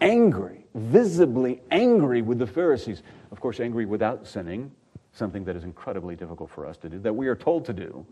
angry, 0.02 0.66
visibly 0.76 1.62
angry 1.72 2.22
with 2.22 2.40
the 2.40 2.48
Pharisees. 2.48 3.04
Of 3.32 3.40
course, 3.40 3.60
angry 3.60 3.86
without 3.86 4.26
sinning, 4.26 4.72
something 5.12 5.44
that 5.46 5.56
is 5.56 5.64
incredibly 5.64 6.16
difficult 6.16 6.50
for 6.50 6.66
us 6.66 6.78
to 6.78 6.90
do, 6.90 7.00
that 7.00 7.16
we 7.16 7.28
are 7.28 7.36
told 7.36 7.66
to 7.66 7.74
do. 7.74 8.06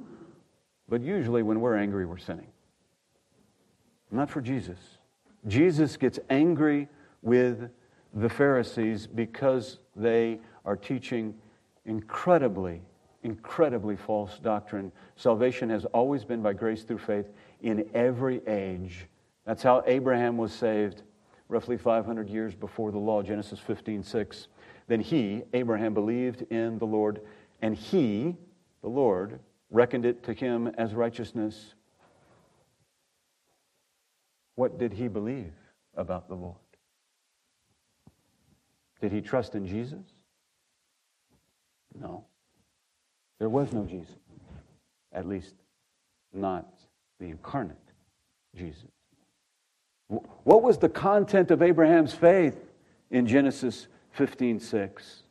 But 0.90 1.02
usually, 1.02 1.44
when 1.44 1.60
we're 1.60 1.76
angry, 1.76 2.06
we're 2.06 2.18
sinning. 2.18 2.48
Not 4.12 4.30
for 4.30 4.42
Jesus. 4.42 4.80
Jesus 5.48 5.98
gets 5.98 6.20
angry 6.30 6.88
with 7.22 7.70
the 8.14 8.30
Pharisees 8.30 9.08
because 9.08 9.80
they 9.96 10.40
are 10.66 10.76
teaching 10.76 11.34
incredibly, 11.86 12.82
incredibly 13.24 13.96
false 13.96 14.40
doctrine. 14.40 14.92
Salvation 15.16 15.70
has 15.70 15.86
always 15.86 16.24
been 16.24 16.42
by 16.42 16.54
grace 16.54 16.84
through 16.84 17.00
faith 17.00 17.28
in 17.62 17.90
every 17.94 18.46
age. 18.48 19.08
That's 19.46 19.64
how 19.64 19.84
Abraham 19.86 20.38
was 20.38 20.52
saved 20.52 21.04
roughly 21.50 21.78
500 21.78 22.30
years 22.30 22.56
before 22.56 22.92
the 22.92 22.98
law, 22.98 23.22
Genesis 23.22 23.60
15, 23.60 24.04
6. 24.04 24.48
Then 24.88 25.00
he, 25.00 25.44
Abraham, 25.54 25.94
believed 25.94 26.44
in 26.52 26.78
the 26.78 26.86
Lord, 26.86 27.22
and 27.62 27.76
he, 27.76 28.36
the 28.82 28.90
Lord, 28.90 29.40
reckoned 29.70 30.06
it 30.06 30.24
to 30.24 30.34
him 30.34 30.68
as 30.78 30.94
righteousness. 30.94 31.74
What 34.56 34.78
did 34.78 34.94
he 34.94 35.08
believe 35.08 35.54
about 35.96 36.28
the 36.28 36.36
Lord? 36.36 36.56
Did 39.02 39.12
he 39.12 39.22
trust 39.22 39.56
in 39.56 39.68
Jesus? 39.68 40.04
No. 42.00 42.26
There 43.40 43.50
was 43.50 43.72
no 43.72 43.86
Jesus. 43.86 44.16
At 45.14 45.28
least, 45.28 45.54
not 46.34 46.68
the 47.20 47.26
incarnate 47.26 47.78
Jesus. 48.56 48.86
What 50.08 50.64
was 50.64 50.78
the 50.78 50.90
content 50.90 51.52
of 51.52 51.62
Abraham's 51.62 52.14
faith 52.14 52.58
in 53.12 53.28
Genesis 53.28 53.88
15 54.12 54.60
6? 54.60 55.24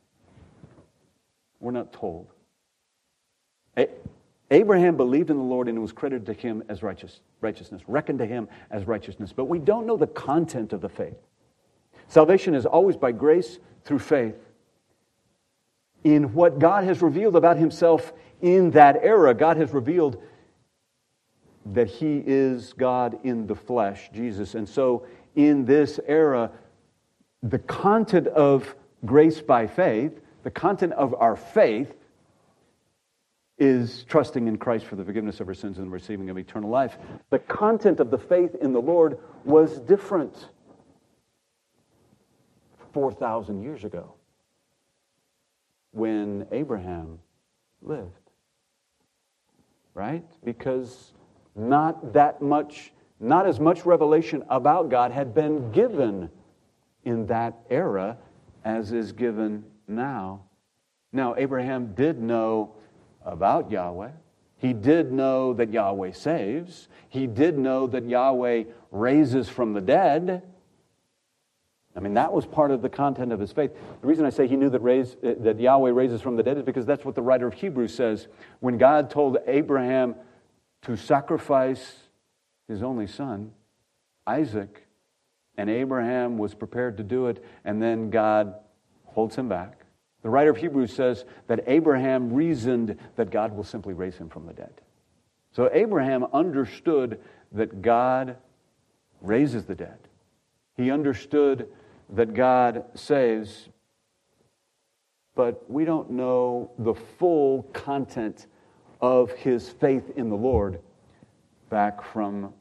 We're 1.61 1.71
not 1.73 1.93
told. 1.93 2.29
Abraham 4.51 4.97
believed 4.97 5.31
in 5.31 5.37
the 5.37 5.43
Lord 5.43 5.69
and 5.69 5.77
it 5.77 5.81
was 5.81 5.93
credited 5.93 6.27
to 6.27 6.33
him 6.33 6.63
as 6.69 6.83
righteous, 6.83 7.21
righteousness, 7.41 7.83
reckoned 7.89 8.21
to 8.21 8.27
him 8.27 8.49
as 8.71 8.87
righteousness. 8.87 9.33
But 9.33 9.47
we 9.47 9.59
don't 9.59 9.87
know 9.87 9.97
the 9.97 10.07
content 10.07 10.73
of 10.73 10.81
the 10.81 10.89
faith. 10.89 11.17
Salvation 12.09 12.55
is 12.55 12.67
always 12.67 12.97
by 12.97 13.13
grace 13.13 13.59
through 13.85 13.99
faith 13.99 14.37
in 16.05 16.33
what 16.35 16.59
God 16.59 16.85
has 16.85 17.03
revealed 17.03 17.37
about 17.37 17.57
himself 17.57 18.13
in 18.41 18.71
that 18.73 19.01
era. 19.03 19.35
God 19.35 19.57
has 19.57 19.73
revealed 19.73 20.23
that 21.73 21.89
he 21.89 22.23
is 22.25 22.73
God 22.75 23.19
in 23.25 23.47
the 23.47 23.57
flesh, 23.57 24.09
Jesus. 24.15 24.55
And 24.55 24.69
so 24.69 25.05
in 25.35 25.65
this 25.65 25.99
era, 26.07 26.51
the 27.43 27.59
content 27.59 28.29
of 28.29 28.77
grace 29.05 29.41
by 29.41 29.67
faith, 29.67 30.21
the 30.45 30.51
content 30.51 30.93
of 30.93 31.15
our 31.15 31.35
faith, 31.35 31.93
is 33.59 34.05
trusting 34.05 34.47
in 34.49 34.59
Christ 34.59 34.85
for 34.85 34.97
the 34.97 35.05
forgiveness 35.05 35.41
of 35.41 35.49
our 35.49 35.55
sins 35.55 35.79
and 35.79 35.91
receiving 35.91 36.31
of 36.31 36.39
eternal 36.39 36.69
life. 36.69 36.99
The 37.31 37.39
content 37.39 38.01
of 38.01 38.11
the 38.11 38.19
faith 38.19 38.55
in 38.61 38.73
the 38.73 38.81
Lord 38.81 39.19
was 39.45 39.81
different 39.81 40.51
4,000 42.97 43.61
years 43.61 43.85
ago 43.85 44.15
when 45.91 46.47
Abraham 46.51 47.19
lived. 47.83 48.31
Right? 49.93 50.25
Because 50.43 51.13
not 51.55 52.15
that 52.15 52.41
much, 52.41 52.95
not 53.21 53.47
as 53.47 53.61
much 53.61 53.85
revelation 53.85 54.45
about 54.49 54.89
God 54.89 55.13
had 55.13 55.35
been 55.35 55.73
given 55.73 56.31
in 57.05 57.27
that 57.27 57.59
era 57.69 58.17
as 58.65 58.93
is 58.93 59.13
given 59.13 59.67
now. 59.87 60.45
Now, 61.13 61.35
Abraham 61.37 61.93
did 61.93 62.19
know 62.19 62.77
about 63.27 63.71
Yahweh. 63.71 64.13
He 64.57 64.73
did 64.73 65.13
know 65.13 65.53
that 65.53 65.71
Yahweh 65.71 66.13
saves. 66.13 66.89
He 67.11 67.27
did 67.27 67.59
know 67.59 67.87
that 67.89 68.09
Yahweh 68.09 68.65
raises 68.91 69.51
from 69.51 69.75
the 69.75 69.83
dead. 69.83 70.45
I 71.97 72.01
mean, 72.01 72.15
that 72.15 72.31
was 72.31 72.45
part 72.45 72.71
of 72.71 72.83
the 72.83 72.91
content 72.91 73.33
of 73.33 73.41
his 73.41 73.53
faith. 73.53 73.73
The 74.03 74.07
reason 74.07 74.27
I 74.27 74.31
say 74.31 74.47
he 74.47 74.57
knew 74.57 74.69
that, 74.69 74.81
raise, 74.81 75.17
uh, 75.25 75.35
that 75.41 75.59
Yahweh 75.59 75.91
raises 75.91 76.21
from 76.21 76.37
the 76.37 76.43
dead 76.43 76.59
is 76.59 76.63
because 76.63 76.85
that's 76.85 77.07
what 77.07 77.15
the 77.15 77.23
writer 77.23 77.47
of 77.47 77.55
Hebrews 77.55 77.95
says. 77.95 78.29
When 78.61 78.77
God 78.77 79.09
told 79.09 79.39
Abraham 79.47 80.15
to 80.83 80.97
sacrifice 80.97 81.97
his 82.69 82.83
only 82.83 83.07
son, 83.07 83.53
Isaac, 84.27 84.87
and 85.57 85.71
Abraham 85.71 86.37
was 86.37 86.55
prepared 86.55 86.99
to 86.99 87.03
do 87.03 87.29
it, 87.29 87.43
and 87.65 87.83
then 87.83 88.11
God 88.11 88.55
holds 89.07 89.35
him 89.35 89.49
back, 89.49 89.79
The 90.23 90.29
writer 90.29 90.51
of 90.51 90.59
Hebrews 90.59 90.93
says 90.93 91.25
that 91.47 91.65
Abraham 91.67 92.35
reasoned 92.35 92.99
that 93.17 93.31
God 93.31 93.57
will 93.57 93.65
simply 93.65 93.95
raise 93.95 94.17
him 94.17 94.29
from 94.29 94.45
the 94.45 94.53
dead. 94.53 94.83
So 95.53 95.71
Abraham 95.73 96.25
understood 96.35 97.21
that 97.53 97.81
God 97.81 98.37
raises 99.23 99.65
the 99.65 99.75
dead. 99.75 99.97
He 100.77 100.91
understood 100.91 101.69
that 102.11 102.35
God 102.35 102.85
saves, 102.95 103.69
but 105.35 105.69
we 105.71 105.85
don't 105.85 106.11
know 106.11 106.71
the 106.79 106.95
full 106.95 107.65
content 107.73 108.47
of 109.01 109.31
his 109.33 109.69
faith 109.69 110.11
in 110.17 110.29
the 110.29 110.37
Lord 110.37 110.81
back 111.69 112.03
from 112.03 112.53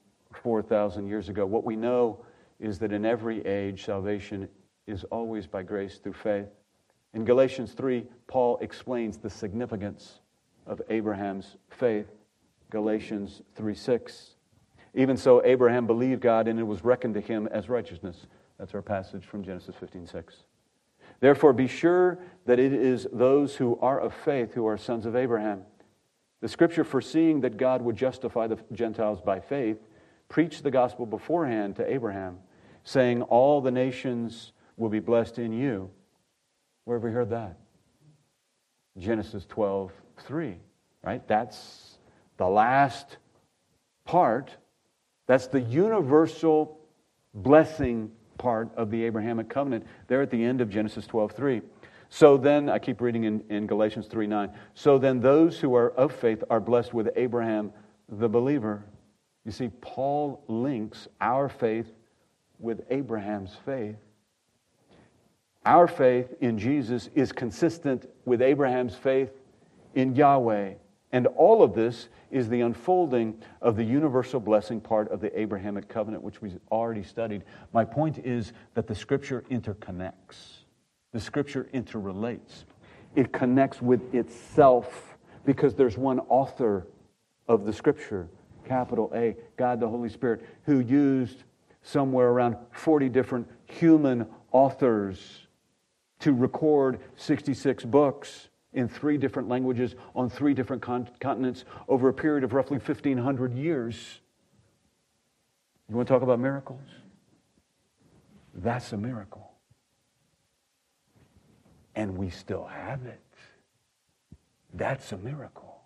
4,000 0.43 1.07
years 1.07 1.29
ago. 1.29 1.45
What 1.45 1.63
we 1.63 1.75
know 1.75 2.25
is 2.59 2.79
that 2.79 2.91
in 2.91 3.05
every 3.05 3.45
age, 3.45 3.85
salvation 3.85 4.47
is 4.87 5.03
always 5.05 5.47
by 5.47 5.63
grace 5.63 5.97
through 5.97 6.13
faith. 6.13 6.47
In 7.13 7.23
Galatians 7.23 7.71
3, 7.73 8.05
Paul 8.27 8.57
explains 8.61 9.17
the 9.17 9.29
significance 9.29 10.19
of 10.67 10.81
Abraham's 10.89 11.57
faith. 11.69 12.07
Galatians 12.69 13.41
3 13.55 13.73
6. 13.73 14.31
Even 14.95 15.17
so, 15.17 15.43
Abraham 15.43 15.87
believed 15.87 16.21
God 16.21 16.47
and 16.47 16.59
it 16.59 16.63
was 16.63 16.83
reckoned 16.83 17.13
to 17.13 17.21
him 17.21 17.47
as 17.47 17.69
righteousness. 17.69 18.27
That's 18.57 18.73
our 18.73 18.81
passage 18.81 19.25
from 19.25 19.43
Genesis 19.43 19.75
15 19.79 20.07
6. 20.07 20.35
Therefore, 21.19 21.53
be 21.53 21.67
sure 21.67 22.19
that 22.45 22.59
it 22.59 22.73
is 22.73 23.07
those 23.11 23.55
who 23.55 23.77
are 23.79 23.99
of 23.99 24.13
faith 24.13 24.53
who 24.53 24.67
are 24.67 24.77
sons 24.77 25.05
of 25.05 25.15
Abraham. 25.15 25.63
The 26.41 26.47
scripture, 26.47 26.83
foreseeing 26.83 27.41
that 27.41 27.57
God 27.57 27.81
would 27.81 27.95
justify 27.95 28.47
the 28.47 28.59
Gentiles 28.73 29.21
by 29.21 29.39
faith, 29.39 29.77
preached 30.29 30.63
the 30.63 30.71
gospel 30.71 31.05
beforehand 31.05 31.75
to 31.77 31.91
Abraham, 31.91 32.39
saying, 32.83 33.21
All 33.23 33.61
the 33.61 33.71
nations 33.71 34.53
will 34.77 34.89
be 34.89 34.99
blessed 34.99 35.39
in 35.39 35.53
you. 35.53 35.89
Where 36.83 36.97
have 36.97 37.03
we 37.03 37.11
heard 37.11 37.29
that? 37.29 37.57
Genesis 38.97 39.45
12, 39.47 39.91
3, 40.19 40.57
right? 41.03 41.27
That's 41.27 41.97
the 42.37 42.47
last 42.47 43.17
part. 44.05 44.51
That's 45.27 45.47
the 45.47 45.61
universal 45.61 46.79
blessing 47.33 48.11
part 48.37 48.69
of 48.75 48.91
the 48.91 49.03
Abrahamic 49.03 49.49
covenant 49.49 49.85
there 50.07 50.21
at 50.21 50.29
the 50.29 50.43
end 50.43 50.61
of 50.61 50.69
Genesis 50.69 51.07
12, 51.07 51.31
3. 51.31 51.61
So 52.09 52.37
then, 52.37 52.69
I 52.69 52.79
keep 52.79 53.01
reading 53.01 53.23
in, 53.25 53.43
in 53.49 53.67
Galatians 53.67 54.07
3 54.07 54.27
9. 54.27 54.49
So 54.73 54.97
then, 54.97 55.19
those 55.19 55.59
who 55.59 55.75
are 55.75 55.91
of 55.91 56.13
faith 56.13 56.43
are 56.49 56.59
blessed 56.59 56.93
with 56.93 57.09
Abraham 57.15 57.71
the 58.09 58.29
believer. 58.29 58.85
You 59.43 59.51
see, 59.51 59.69
Paul 59.81 60.43
links 60.47 61.07
our 61.21 61.49
faith 61.49 61.91
with 62.59 62.81
Abraham's 62.89 63.55
faith. 63.65 63.97
Our 65.65 65.87
faith 65.87 66.33
in 66.41 66.57
Jesus 66.59 67.09
is 67.15 67.31
consistent 67.31 68.07
with 68.25 68.41
Abraham's 68.41 68.95
faith 68.95 69.31
in 69.95 70.15
Yahweh. 70.15 70.73
And 71.15 71.27
all 71.27 71.63
of 71.63 71.73
this 71.73 72.09
is 72.29 72.49
the 72.49 72.59
unfolding 72.59 73.41
of 73.61 73.77
the 73.77 73.85
universal 73.85 74.41
blessing 74.41 74.81
part 74.81 75.09
of 75.13 75.21
the 75.21 75.39
Abrahamic 75.39 75.87
covenant, 75.87 76.21
which 76.21 76.41
we've 76.41 76.59
already 76.69 77.03
studied. 77.03 77.45
My 77.71 77.85
point 77.85 78.17
is 78.25 78.51
that 78.73 78.85
the 78.85 78.95
scripture 78.95 79.45
interconnects, 79.49 80.65
the 81.13 81.21
scripture 81.21 81.69
interrelates. 81.73 82.65
It 83.15 83.31
connects 83.31 83.81
with 83.81 84.13
itself 84.13 85.15
because 85.45 85.73
there's 85.73 85.97
one 85.97 86.19
author 86.27 86.85
of 87.47 87.65
the 87.65 87.71
scripture, 87.71 88.27
capital 88.65 89.09
A, 89.15 89.37
God 89.55 89.79
the 89.79 89.87
Holy 89.87 90.09
Spirit, 90.09 90.45
who 90.65 90.81
used 90.81 91.45
somewhere 91.81 92.27
around 92.27 92.57
40 92.73 93.07
different 93.07 93.47
human 93.67 94.27
authors 94.51 95.47
to 96.19 96.33
record 96.33 96.99
66 97.15 97.85
books 97.85 98.49
in 98.75 98.89
three 98.89 99.17
different 99.17 99.47
languages 99.47 99.95
on 100.15 100.29
three 100.29 100.53
different 100.53 100.81
con- 100.81 101.09
continents 101.19 101.63
over 101.87 102.09
a 102.09 102.13
period 102.13 102.43
of 102.43 102.53
roughly 102.53 102.77
1,500 102.77 103.53
years. 103.53 104.19
You 105.89 105.95
want 105.95 106.07
to 106.07 106.13
talk 106.13 106.21
about 106.21 106.39
miracles? 106.39 106.81
That's 108.53 108.91
a 108.91 108.97
miracle. 108.97 109.51
And 111.95 112.17
we 112.17 112.29
still 112.29 112.65
have 112.65 113.05
it. 113.05 113.21
That's 114.73 115.13
a 115.13 115.17
miracle. 115.17 115.79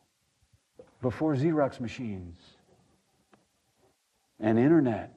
Before 1.01 1.35
Xerox 1.35 1.79
machines 1.79 2.39
and 4.39 4.57
internet 4.57 5.13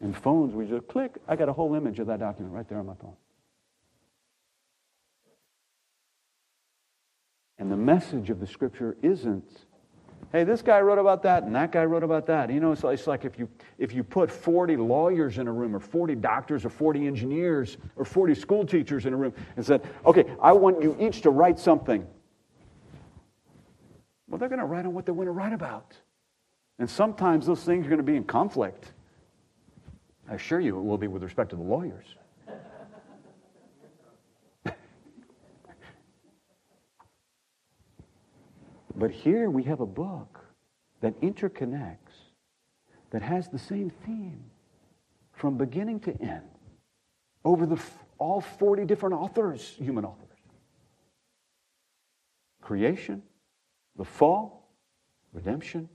and 0.00 0.16
phones, 0.16 0.54
we 0.54 0.66
just 0.66 0.88
click. 0.88 1.18
I 1.28 1.36
got 1.36 1.50
a 1.50 1.52
whole 1.52 1.74
image 1.74 1.98
of 1.98 2.06
that 2.06 2.18
document 2.18 2.54
right 2.54 2.66
there 2.66 2.78
on 2.78 2.86
my 2.86 2.94
phone. 2.94 3.14
And 7.62 7.70
the 7.70 7.76
message 7.76 8.28
of 8.28 8.40
the 8.40 8.46
scripture 8.48 8.96
isn't, 9.02 9.48
hey, 10.32 10.42
this 10.42 10.62
guy 10.62 10.80
wrote 10.80 10.98
about 10.98 11.22
that 11.22 11.44
and 11.44 11.54
that 11.54 11.70
guy 11.70 11.84
wrote 11.84 12.02
about 12.02 12.26
that. 12.26 12.50
You 12.50 12.58
know, 12.58 12.72
it's 12.72 12.82
like, 12.82 12.98
it's 12.98 13.06
like 13.06 13.24
if, 13.24 13.38
you, 13.38 13.48
if 13.78 13.94
you 13.94 14.02
put 14.02 14.32
40 14.32 14.76
lawyers 14.78 15.38
in 15.38 15.46
a 15.46 15.52
room 15.52 15.76
or 15.76 15.78
40 15.78 16.16
doctors 16.16 16.64
or 16.64 16.70
40 16.70 17.06
engineers 17.06 17.76
or 17.94 18.04
40 18.04 18.34
school 18.34 18.66
teachers 18.66 19.06
in 19.06 19.14
a 19.14 19.16
room 19.16 19.32
and 19.54 19.64
said, 19.64 19.88
okay, 20.04 20.24
I 20.42 20.50
want 20.50 20.82
you 20.82 20.96
each 20.98 21.20
to 21.20 21.30
write 21.30 21.56
something. 21.56 22.04
Well, 24.28 24.38
they're 24.38 24.48
going 24.48 24.58
to 24.58 24.66
write 24.66 24.84
on 24.84 24.92
what 24.92 25.06
they 25.06 25.12
want 25.12 25.28
to 25.28 25.32
write 25.32 25.52
about. 25.52 25.96
And 26.80 26.90
sometimes 26.90 27.46
those 27.46 27.62
things 27.62 27.86
are 27.86 27.90
going 27.90 27.98
to 27.98 28.02
be 28.02 28.16
in 28.16 28.24
conflict. 28.24 28.90
I 30.28 30.34
assure 30.34 30.58
you 30.58 30.80
it 30.80 30.82
will 30.82 30.98
be 30.98 31.06
with 31.06 31.22
respect 31.22 31.50
to 31.50 31.56
the 31.56 31.62
lawyers. 31.62 32.16
But 38.94 39.10
here 39.10 39.48
we 39.50 39.62
have 39.64 39.80
a 39.80 39.86
book 39.86 40.40
that 41.00 41.20
interconnects, 41.20 41.96
that 43.10 43.22
has 43.22 43.48
the 43.48 43.58
same 43.58 43.90
theme 43.90 44.44
from 45.32 45.56
beginning 45.56 46.00
to 46.00 46.12
end 46.22 46.42
over 47.44 47.66
the, 47.66 47.80
all 48.18 48.40
40 48.40 48.84
different 48.84 49.14
authors, 49.14 49.74
human 49.78 50.04
authors. 50.04 50.28
Creation, 52.60 53.22
the 53.96 54.04
fall, 54.04 54.68
redemption, 55.32 55.88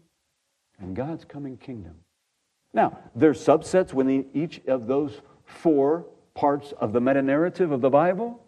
and 0.79 0.95
God's 0.95 1.23
coming 1.23 1.57
kingdom. 1.57 1.95
Now, 2.73 2.99
there's 3.15 3.39
subsets 3.43 3.93
within 3.93 4.25
each 4.33 4.61
of 4.67 4.87
those 4.87 5.21
four 5.45 6.05
parts 6.33 6.73
of 6.73 6.93
the 6.93 6.99
meta 6.99 7.21
narrative 7.21 7.71
of 7.71 7.81
the 7.81 7.89
Bible, 7.89 8.43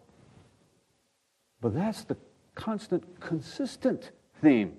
but 1.60 1.74
that's 1.74 2.04
the 2.04 2.16
constant, 2.54 3.20
consistent 3.20 4.12
theme, 4.40 4.76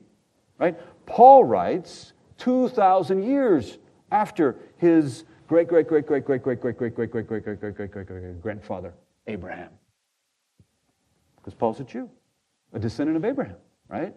right? 0.57 0.79
Paul 1.05 1.43
writes 1.43 2.13
2,000 2.37 3.23
years 3.23 3.77
after 4.11 4.57
his 4.77 5.25
great, 5.47 5.67
great, 5.67 5.87
great, 5.87 6.05
great, 6.05 6.25
great, 6.25 6.43
great, 6.43 6.59
great, 6.59 6.75
great, 6.75 6.95
great, 6.95 7.11
great, 7.11 7.27
great, 7.27 7.43
great, 7.43 7.59
great, 7.59 7.83
great, 7.83 7.91
great, 7.91 8.07
great 8.07 8.41
grandfather, 8.41 8.93
Abraham. 9.27 9.69
Because 11.37 11.53
Paul's 11.53 11.79
a 11.79 11.83
Jew, 11.83 12.09
a 12.73 12.79
descendant 12.79 13.17
of 13.17 13.25
Abraham, 13.25 13.57
right? 13.87 14.13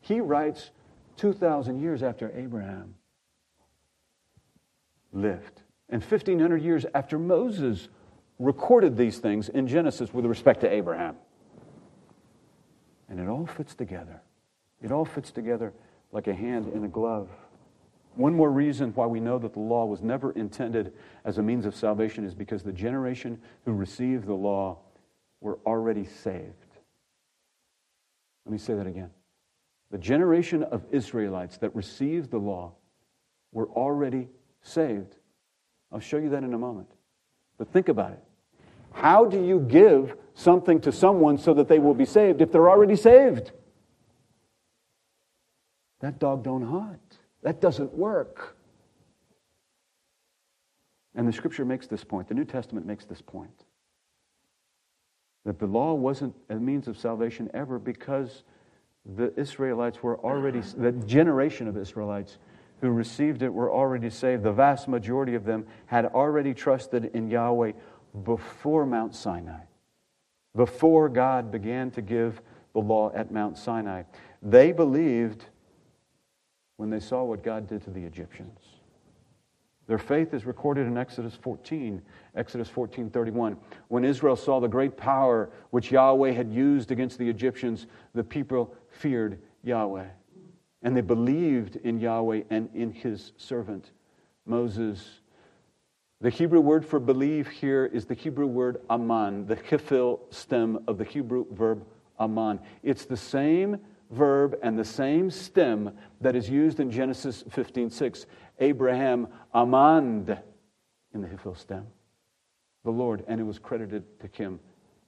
He 0.00 0.20
writes 0.20 0.70
2,000 1.16 1.80
years 1.80 2.02
after 2.02 2.30
Abraham 2.34 2.94
lived. 5.12 5.62
And 5.88 6.02
1,500 6.02 6.62
years 6.62 6.84
after 6.94 7.18
Moses 7.18 7.88
recorded 8.38 8.96
these 8.96 9.18
things 9.18 9.48
in 9.48 9.66
Genesis 9.66 10.12
with 10.12 10.26
respect 10.26 10.60
to 10.60 10.72
Abraham. 10.72 11.16
And 13.08 13.18
it 13.18 13.26
all 13.26 13.46
fits 13.46 13.74
together. 13.74 14.20
It 14.82 14.92
all 14.92 15.04
fits 15.04 15.30
together 15.30 15.72
like 16.12 16.26
a 16.26 16.34
hand 16.34 16.72
in 16.72 16.84
a 16.84 16.88
glove. 16.88 17.28
One 18.14 18.34
more 18.34 18.50
reason 18.50 18.92
why 18.94 19.06
we 19.06 19.20
know 19.20 19.38
that 19.38 19.52
the 19.52 19.60
law 19.60 19.84
was 19.84 20.02
never 20.02 20.32
intended 20.32 20.92
as 21.24 21.38
a 21.38 21.42
means 21.42 21.66
of 21.66 21.74
salvation 21.74 22.24
is 22.24 22.34
because 22.34 22.62
the 22.62 22.72
generation 22.72 23.40
who 23.64 23.72
received 23.72 24.26
the 24.26 24.34
law 24.34 24.78
were 25.40 25.58
already 25.64 26.04
saved. 26.04 26.66
Let 28.44 28.52
me 28.52 28.58
say 28.58 28.74
that 28.74 28.86
again. 28.86 29.10
The 29.90 29.98
generation 29.98 30.62
of 30.64 30.84
Israelites 30.90 31.58
that 31.58 31.74
received 31.76 32.30
the 32.30 32.38
law 32.38 32.72
were 33.52 33.68
already 33.68 34.28
saved. 34.62 35.16
I'll 35.92 36.00
show 36.00 36.18
you 36.18 36.30
that 36.30 36.42
in 36.42 36.54
a 36.54 36.58
moment. 36.58 36.88
But 37.56 37.72
think 37.72 37.88
about 37.88 38.12
it. 38.12 38.22
How 38.92 39.24
do 39.24 39.42
you 39.42 39.60
give 39.60 40.16
something 40.34 40.80
to 40.80 40.92
someone 40.92 41.38
so 41.38 41.54
that 41.54 41.68
they 41.68 41.78
will 41.78 41.94
be 41.94 42.04
saved 42.04 42.40
if 42.40 42.50
they're 42.50 42.70
already 42.70 42.96
saved? 42.96 43.52
That 46.00 46.18
dog 46.18 46.44
don't 46.44 46.62
hunt. 46.62 47.18
That 47.42 47.60
doesn't 47.60 47.92
work. 47.92 48.56
And 51.14 51.26
the 51.26 51.32
scripture 51.32 51.64
makes 51.64 51.86
this 51.86 52.04
point. 52.04 52.28
The 52.28 52.34
New 52.34 52.44
Testament 52.44 52.86
makes 52.86 53.04
this 53.04 53.20
point. 53.20 53.64
That 55.44 55.58
the 55.58 55.66
law 55.66 55.94
wasn't 55.94 56.34
a 56.48 56.54
means 56.54 56.88
of 56.88 56.98
salvation 56.98 57.50
ever 57.54 57.78
because 57.78 58.44
the 59.16 59.32
Israelites 59.38 60.02
were 60.02 60.18
already, 60.18 60.60
the 60.60 60.92
generation 60.92 61.66
of 61.66 61.76
Israelites 61.76 62.38
who 62.80 62.90
received 62.90 63.42
it 63.42 63.52
were 63.52 63.72
already 63.72 64.10
saved. 64.10 64.42
The 64.42 64.52
vast 64.52 64.86
majority 64.86 65.34
of 65.34 65.44
them 65.44 65.66
had 65.86 66.06
already 66.06 66.54
trusted 66.54 67.06
in 67.14 67.30
Yahweh 67.30 67.72
before 68.24 68.86
Mount 68.86 69.14
Sinai, 69.14 69.62
before 70.54 71.08
God 71.08 71.50
began 71.50 71.90
to 71.92 72.02
give 72.02 72.40
the 72.74 72.80
law 72.80 73.10
at 73.14 73.32
Mount 73.32 73.58
Sinai. 73.58 74.04
They 74.42 74.72
believed 74.72 75.46
when 76.78 76.88
they 76.88 77.00
saw 77.00 77.24
what 77.24 77.42
God 77.42 77.68
did 77.68 77.82
to 77.82 77.90
the 77.90 78.04
Egyptians. 78.04 78.60
Their 79.88 79.98
faith 79.98 80.32
is 80.32 80.46
recorded 80.46 80.86
in 80.86 80.96
Exodus 80.96 81.34
14, 81.34 82.00
Exodus 82.34 82.68
14:31. 82.68 83.56
When 83.88 84.04
Israel 84.04 84.36
saw 84.36 84.60
the 84.60 84.68
great 84.68 84.96
power 84.96 85.50
which 85.70 85.90
Yahweh 85.90 86.30
had 86.30 86.52
used 86.52 86.90
against 86.90 87.18
the 87.18 87.28
Egyptians, 87.28 87.86
the 88.14 88.22
people 88.22 88.74
feared 88.88 89.40
Yahweh. 89.64 90.06
And 90.82 90.96
they 90.96 91.00
believed 91.00 91.76
in 91.76 91.98
Yahweh 91.98 92.42
and 92.50 92.68
in 92.74 92.92
his 92.92 93.32
servant 93.36 93.90
Moses. 94.46 95.20
The 96.20 96.30
Hebrew 96.30 96.60
word 96.60 96.84
for 96.84 97.00
believe 97.00 97.48
here 97.48 97.86
is 97.86 98.04
the 98.04 98.14
Hebrew 98.14 98.46
word 98.46 98.80
aman, 98.88 99.46
the 99.46 99.56
hifil 99.56 100.20
stem 100.32 100.84
of 100.86 100.98
the 100.98 101.04
Hebrew 101.04 101.46
verb 101.52 101.84
aman. 102.20 102.60
It's 102.82 103.04
the 103.04 103.16
same 103.16 103.80
verb 104.10 104.58
and 104.62 104.78
the 104.78 104.84
same 104.84 105.30
stem 105.30 105.96
that 106.20 106.34
is 106.34 106.48
used 106.48 106.80
in 106.80 106.90
Genesis 106.90 107.42
15:6. 107.44 108.26
Abraham 108.58 109.28
amand 109.54 110.36
in 111.12 111.20
the 111.20 111.28
hifil 111.28 111.56
stem. 111.56 111.86
The 112.84 112.90
Lord, 112.90 113.24
and 113.28 113.40
it 113.40 113.44
was 113.44 113.58
credited 113.58 114.18
to 114.20 114.28
him 114.28 114.60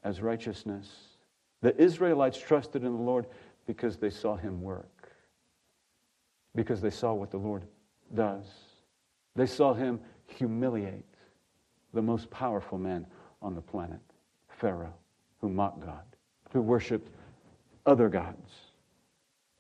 as 0.03 0.21
righteousness. 0.21 1.19
The 1.63 1.77
Israelites 1.81 2.39
trusted 2.39 2.85
in 2.85 2.93
the 2.93 3.03
Lord 3.03 3.27
because 3.67 3.97
they 3.97 4.11
saw 4.11 4.37
him 4.37 4.63
work, 4.63 5.13
because 6.55 6.81
they 6.81 6.91
saw 6.91 7.13
what 7.13 7.31
the 7.31 7.39
Lord 7.39 7.67
does. 8.15 8.47
They 9.37 9.47
saw 9.47 9.75
him 9.75 10.01
humiliate 10.27 11.05
the 11.93 12.03
most 12.03 12.31
powerful 12.31 12.79
man 12.79 13.07
on 13.43 13.55
the 13.55 13.61
planet, 13.61 14.01
Pharaoh, 14.49 14.95
who 15.41 15.49
mocked 15.49 15.81
God, 15.81 16.05
who 16.53 16.61
worshiped 16.61 17.11
other 17.87 18.09
gods 18.09 18.70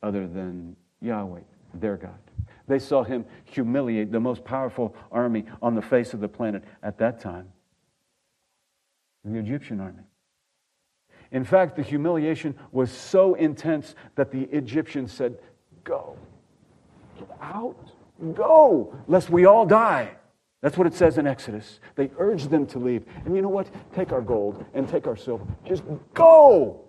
other 0.02 0.26
than 0.26 0.76
Yahweh, 1.00 1.40
their 1.74 1.96
God. 1.96 2.18
They 2.66 2.78
saw 2.78 3.02
him 3.02 3.24
humiliate 3.44 4.12
the 4.12 4.20
most 4.20 4.44
powerful 4.44 4.94
army 5.10 5.44
on 5.60 5.74
the 5.74 5.82
face 5.82 6.14
of 6.14 6.20
the 6.20 6.28
planet 6.28 6.62
at 6.82 6.98
that 6.98 7.20
time 7.20 7.52
the 9.24 9.38
Egyptian 9.38 9.80
army. 9.80 10.02
In 11.32 11.44
fact, 11.44 11.76
the 11.76 11.82
humiliation 11.82 12.54
was 12.72 12.90
so 12.90 13.34
intense 13.34 13.94
that 14.16 14.32
the 14.32 14.42
Egyptians 14.44 15.12
said, 15.12 15.38
Go, 15.84 16.16
get 17.18 17.28
out, 17.40 17.92
go, 18.34 18.94
lest 19.06 19.30
we 19.30 19.44
all 19.44 19.66
die. 19.66 20.16
That's 20.62 20.76
what 20.76 20.86
it 20.86 20.94
says 20.94 21.16
in 21.18 21.26
Exodus. 21.26 21.80
They 21.96 22.10
urged 22.18 22.50
them 22.50 22.66
to 22.66 22.78
leave. 22.78 23.04
And 23.24 23.34
you 23.34 23.40
know 23.40 23.48
what? 23.48 23.68
Take 23.94 24.12
our 24.12 24.20
gold 24.20 24.64
and 24.74 24.88
take 24.88 25.06
our 25.06 25.16
silver. 25.16 25.44
Just 25.64 25.82
go. 26.12 26.84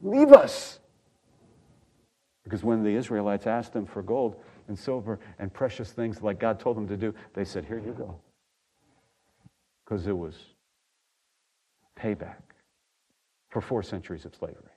Leave 0.00 0.32
us. 0.32 0.79
Because 2.44 2.64
when 2.64 2.82
the 2.82 2.94
Israelites 2.94 3.46
asked 3.46 3.72
them 3.72 3.86
for 3.86 4.02
gold 4.02 4.36
and 4.68 4.78
silver 4.78 5.18
and 5.38 5.52
precious 5.52 5.92
things 5.92 6.22
like 6.22 6.38
God 6.38 6.58
told 6.58 6.76
them 6.76 6.88
to 6.88 6.96
do, 6.96 7.14
they 7.34 7.44
said, 7.44 7.64
Here 7.64 7.78
you 7.78 7.92
go. 7.92 8.18
Because 9.84 10.06
it 10.06 10.16
was 10.16 10.34
payback 11.98 12.42
for 13.48 13.60
four 13.60 13.82
centuries 13.82 14.24
of 14.24 14.34
slavery. 14.34 14.72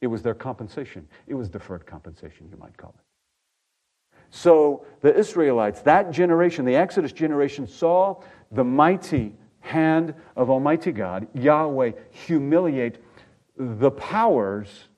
It 0.00 0.06
was 0.06 0.22
their 0.22 0.34
compensation. 0.34 1.06
It 1.26 1.34
was 1.34 1.48
deferred 1.48 1.86
compensation, 1.86 2.48
you 2.50 2.56
might 2.56 2.76
call 2.76 2.94
it. 2.98 3.04
So 4.30 4.86
the 5.00 5.14
Israelites, 5.14 5.82
that 5.82 6.10
generation, 6.10 6.64
the 6.64 6.76
Exodus 6.76 7.12
generation, 7.12 7.66
saw 7.66 8.22
the 8.52 8.64
mighty 8.64 9.34
hand 9.60 10.14
of 10.36 10.48
Almighty 10.50 10.92
God, 10.92 11.26
Yahweh, 11.34 11.92
humiliate 12.10 12.98
the 13.56 13.90
powers 13.90 14.88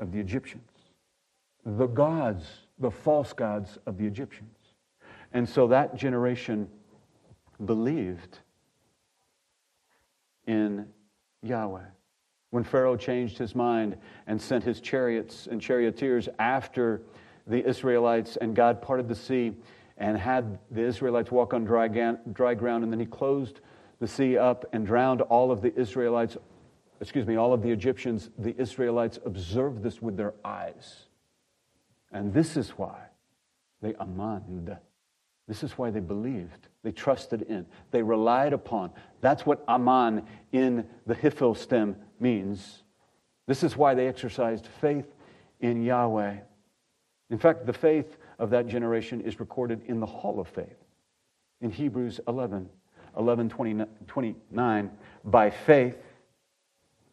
of 0.00 0.12
the 0.12 0.18
Egyptians, 0.18 0.70
the 1.64 1.86
gods, 1.86 2.44
the 2.78 2.90
false 2.90 3.32
gods 3.32 3.78
of 3.86 3.98
the 3.98 4.06
Egyptians. 4.06 4.56
And 5.32 5.48
so 5.48 5.66
that 5.68 5.94
generation 5.96 6.68
believed 7.64 8.38
in 10.46 10.86
Yahweh. 11.42 11.84
When 12.50 12.64
Pharaoh 12.64 12.96
changed 12.96 13.36
his 13.36 13.54
mind 13.54 13.98
and 14.26 14.40
sent 14.40 14.64
his 14.64 14.80
chariots 14.80 15.46
and 15.50 15.60
charioteers 15.60 16.28
after 16.38 17.02
the 17.46 17.66
Israelites, 17.66 18.36
and 18.36 18.56
God 18.56 18.80
parted 18.80 19.08
the 19.08 19.14
sea 19.14 19.52
and 19.98 20.16
had 20.16 20.58
the 20.70 20.82
Israelites 20.82 21.30
walk 21.30 21.52
on 21.52 21.64
dry, 21.64 21.88
dry 22.32 22.54
ground, 22.54 22.84
and 22.84 22.92
then 22.92 23.00
he 23.00 23.06
closed 23.06 23.60
the 24.00 24.06
sea 24.06 24.38
up 24.38 24.64
and 24.72 24.86
drowned 24.86 25.20
all 25.22 25.50
of 25.50 25.60
the 25.60 25.74
Israelites, 25.78 26.36
excuse 27.00 27.26
me, 27.26 27.36
all 27.36 27.52
of 27.52 27.62
the 27.62 27.70
Egyptians. 27.70 28.30
The 28.38 28.58
Israelites 28.60 29.18
observed 29.24 29.82
this 29.82 30.02
with 30.02 30.16
their 30.16 30.34
eyes. 30.44 31.06
And 32.12 32.32
this 32.32 32.56
is 32.56 32.70
why 32.70 32.98
they 33.82 33.92
amaned. 33.94 34.76
This 35.46 35.62
is 35.62 35.78
why 35.78 35.90
they 35.90 36.00
believed. 36.00 36.68
They 36.82 36.92
trusted 36.92 37.42
in. 37.42 37.66
They 37.90 38.02
relied 38.02 38.52
upon. 38.52 38.90
That's 39.20 39.46
what 39.46 39.64
aman 39.66 40.26
in 40.52 40.86
the 41.06 41.14
hifil 41.14 41.56
stem 41.56 41.96
means. 42.20 42.82
This 43.46 43.62
is 43.62 43.76
why 43.76 43.94
they 43.94 44.08
exercised 44.08 44.66
faith 44.80 45.06
in 45.60 45.82
Yahweh. 45.82 46.36
In 47.30 47.38
fact, 47.38 47.66
the 47.66 47.72
faith 47.72 48.18
of 48.38 48.50
that 48.50 48.68
generation 48.68 49.20
is 49.20 49.40
recorded 49.40 49.82
in 49.86 50.00
the 50.00 50.06
Hall 50.06 50.38
of 50.38 50.48
Faith 50.48 50.76
in 51.60 51.70
Hebrews 51.70 52.20
11, 52.28 52.68
11 53.16 53.48
29. 54.06 54.90
By 55.24 55.50
faith, 55.50 55.96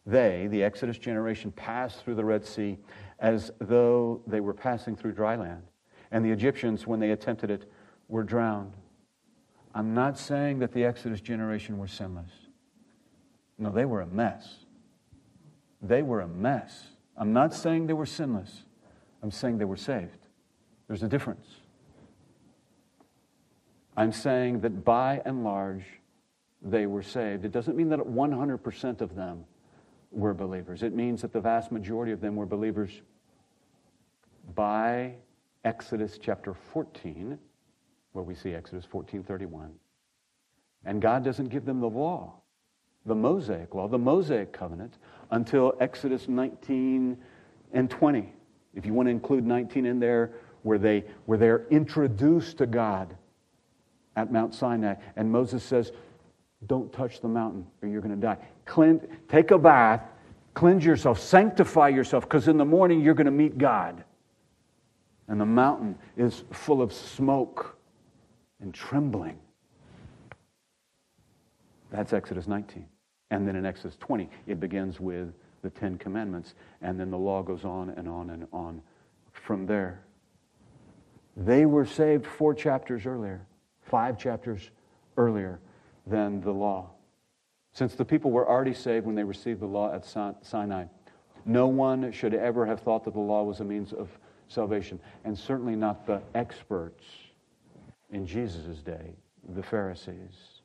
they, 0.06 0.46
the 0.50 0.62
Exodus 0.62 0.98
generation, 0.98 1.50
passed 1.52 2.04
through 2.04 2.14
the 2.14 2.24
Red 2.24 2.44
Sea 2.44 2.78
as 3.18 3.50
though 3.60 4.22
they 4.26 4.40
were 4.40 4.54
passing 4.54 4.94
through 4.96 5.12
dry 5.12 5.36
land. 5.36 5.62
And 6.12 6.24
the 6.24 6.30
Egyptians, 6.30 6.86
when 6.86 7.00
they 7.00 7.10
attempted 7.10 7.50
it, 7.50 7.70
were 8.08 8.22
drowned. 8.22 8.72
I'm 9.74 9.94
not 9.94 10.18
saying 10.18 10.60
that 10.60 10.72
the 10.72 10.84
Exodus 10.84 11.20
generation 11.20 11.76
were 11.76 11.88
sinless. 11.88 12.30
No, 13.58 13.70
they 13.70 13.84
were 13.84 14.02
a 14.02 14.06
mess. 14.06 14.64
They 15.82 16.02
were 16.02 16.20
a 16.20 16.28
mess. 16.28 16.88
I'm 17.16 17.32
not 17.32 17.52
saying 17.52 17.86
they 17.86 17.92
were 17.92 18.06
sinless. 18.06 18.64
I'm 19.22 19.30
saying 19.30 19.58
they 19.58 19.64
were 19.64 19.76
saved. 19.76 20.18
There's 20.86 21.02
a 21.02 21.08
difference. 21.08 21.46
I'm 23.96 24.12
saying 24.12 24.60
that 24.60 24.84
by 24.84 25.22
and 25.24 25.42
large, 25.42 25.84
they 26.62 26.86
were 26.86 27.02
saved. 27.02 27.44
It 27.44 27.52
doesn't 27.52 27.76
mean 27.76 27.88
that 27.88 27.98
100% 27.98 29.00
of 29.00 29.14
them 29.14 29.44
were 30.10 30.34
believers. 30.34 30.82
It 30.82 30.94
means 30.94 31.22
that 31.22 31.32
the 31.32 31.40
vast 31.40 31.72
majority 31.72 32.12
of 32.12 32.20
them 32.20 32.36
were 32.36 32.46
believers 32.46 33.02
by 34.54 35.14
Exodus 35.64 36.18
chapter 36.20 36.54
14, 36.54 37.38
where 38.12 38.24
we 38.24 38.34
see 38.34 38.54
Exodus 38.54 38.86
14:31. 38.86 39.70
And 40.84 41.02
God 41.02 41.24
doesn't 41.24 41.48
give 41.48 41.64
them 41.64 41.80
the 41.80 41.88
law, 41.88 42.34
the 43.04 43.14
Mosaic 43.14 43.74
law, 43.74 43.88
the 43.88 43.98
Mosaic 43.98 44.52
covenant, 44.52 44.98
until 45.30 45.74
Exodus 45.80 46.28
19 46.28 47.18
and 47.72 47.90
20. 47.90 48.32
If 48.74 48.86
you 48.86 48.94
want 48.94 49.06
to 49.06 49.10
include 49.10 49.44
19 49.44 49.86
in 49.86 49.98
there, 49.98 50.32
where, 50.62 50.78
they, 50.78 51.04
where 51.26 51.38
they're 51.38 51.66
introduced 51.68 52.58
to 52.58 52.66
God 52.66 53.16
at 54.16 54.32
Mount 54.32 54.54
Sinai. 54.54 54.94
And 55.14 55.30
Moses 55.30 55.62
says, 55.62 55.92
Don't 56.64 56.90
touch 56.92 57.20
the 57.20 57.28
mountain 57.28 57.66
or 57.82 57.88
you're 57.88 58.00
going 58.00 58.14
to 58.14 58.20
die. 58.20 58.38
Cleanse, 58.64 59.02
take 59.28 59.50
a 59.50 59.58
bath, 59.58 60.02
cleanse 60.54 60.84
yourself, 60.84 61.20
sanctify 61.20 61.88
yourself, 61.88 62.24
because 62.24 62.48
in 62.48 62.56
the 62.56 62.64
morning 62.64 63.00
you're 63.00 63.14
going 63.14 63.26
to 63.26 63.30
meet 63.30 63.58
God. 63.58 64.02
And 65.28 65.40
the 65.40 65.46
mountain 65.46 65.98
is 66.16 66.44
full 66.52 66.80
of 66.80 66.92
smoke 66.92 67.76
and 68.60 68.72
trembling. 68.72 69.38
That's 71.90 72.12
Exodus 72.12 72.48
19. 72.48 72.86
And 73.30 73.46
then 73.46 73.56
in 73.56 73.66
Exodus 73.66 73.96
20, 73.96 74.30
it 74.46 74.60
begins 74.60 74.98
with 74.98 75.34
the 75.62 75.70
Ten 75.70 75.98
Commandments. 75.98 76.54
And 76.80 76.98
then 76.98 77.10
the 77.10 77.18
law 77.18 77.42
goes 77.42 77.64
on 77.64 77.90
and 77.90 78.08
on 78.08 78.30
and 78.30 78.46
on 78.52 78.80
from 79.32 79.66
there. 79.66 80.02
They 81.36 81.66
were 81.66 81.84
saved 81.84 82.24
four 82.24 82.54
chapters 82.54 83.04
earlier, 83.04 83.44
five 83.82 84.16
chapters 84.16 84.70
earlier 85.16 85.60
than 86.06 86.40
the 86.40 86.52
law. 86.52 86.90
Since 87.72 87.94
the 87.94 88.04
people 88.04 88.30
were 88.30 88.48
already 88.48 88.74
saved 88.74 89.06
when 89.06 89.14
they 89.14 89.24
received 89.24 89.60
the 89.60 89.66
law 89.66 89.92
at 89.92 90.06
Sinai, 90.42 90.84
no 91.44 91.66
one 91.66 92.10
should 92.12 92.34
ever 92.34 92.64
have 92.66 92.80
thought 92.80 93.04
that 93.04 93.14
the 93.14 93.20
law 93.20 93.42
was 93.42 93.60
a 93.60 93.64
means 93.64 93.92
of 93.92 94.08
salvation, 94.48 94.98
and 95.24 95.38
certainly 95.38 95.76
not 95.76 96.06
the 96.06 96.22
experts 96.34 97.04
in 98.10 98.26
Jesus' 98.26 98.78
day, 98.78 99.14
the 99.54 99.62
Pharisees. 99.62 100.62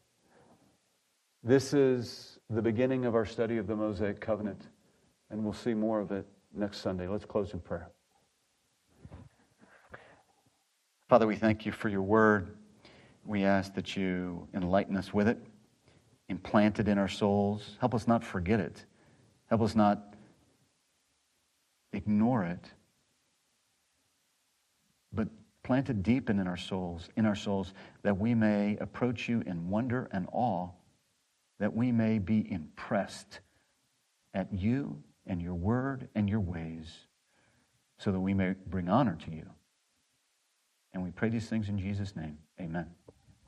This 1.43 1.73
is 1.73 2.39
the 2.49 2.61
beginning 2.61 3.05
of 3.05 3.15
our 3.15 3.25
study 3.25 3.57
of 3.57 3.67
the 3.67 3.75
Mosaic 3.75 4.21
covenant 4.21 4.61
and 5.31 5.43
we'll 5.43 5.53
see 5.53 5.73
more 5.73 5.99
of 5.99 6.11
it 6.11 6.27
next 6.53 6.79
Sunday. 6.79 7.07
Let's 7.07 7.25
close 7.25 7.53
in 7.53 7.59
prayer. 7.59 7.89
Father, 11.07 11.25
we 11.25 11.35
thank 11.35 11.65
you 11.65 11.71
for 11.71 11.89
your 11.89 12.01
word. 12.01 12.55
We 13.25 13.43
ask 13.43 13.73
that 13.75 13.95
you 13.95 14.47
enlighten 14.53 14.97
us 14.97 15.13
with 15.13 15.27
it 15.27 15.37
implant 16.31 16.79
it 16.79 16.87
in 16.87 16.97
our 16.97 17.09
souls. 17.09 17.77
Help 17.79 17.93
us 17.93 18.07
not 18.07 18.23
forget 18.23 18.59
it. 18.59 18.85
Help 19.47 19.61
us 19.61 19.75
not 19.75 20.15
ignore 21.93 22.45
it. 22.45 22.65
But 25.13 25.27
plant 25.61 25.89
it 25.89 26.01
deep 26.01 26.29
in 26.29 26.39
our 26.47 26.57
souls, 26.57 27.09
in 27.17 27.25
our 27.25 27.35
souls, 27.35 27.73
that 28.01 28.17
we 28.17 28.33
may 28.33 28.77
approach 28.77 29.27
you 29.27 29.43
in 29.45 29.69
wonder 29.69 30.09
and 30.11 30.25
awe, 30.31 30.69
that 31.59 31.75
we 31.75 31.91
may 31.91 32.17
be 32.17 32.49
impressed 32.49 33.41
at 34.33 34.51
you 34.53 35.03
and 35.27 35.41
your 35.41 35.53
word 35.53 36.07
and 36.15 36.29
your 36.29 36.39
ways, 36.39 36.87
so 37.99 38.11
that 38.11 38.19
we 38.19 38.33
may 38.33 38.55
bring 38.67 38.87
honor 38.89 39.17
to 39.25 39.31
you. 39.31 39.45
And 40.93 41.03
we 41.03 41.11
pray 41.11 41.29
these 41.29 41.47
things 41.47 41.67
in 41.67 41.77
Jesus' 41.77 42.15
name. 42.15 42.37
Amen. 42.59 42.87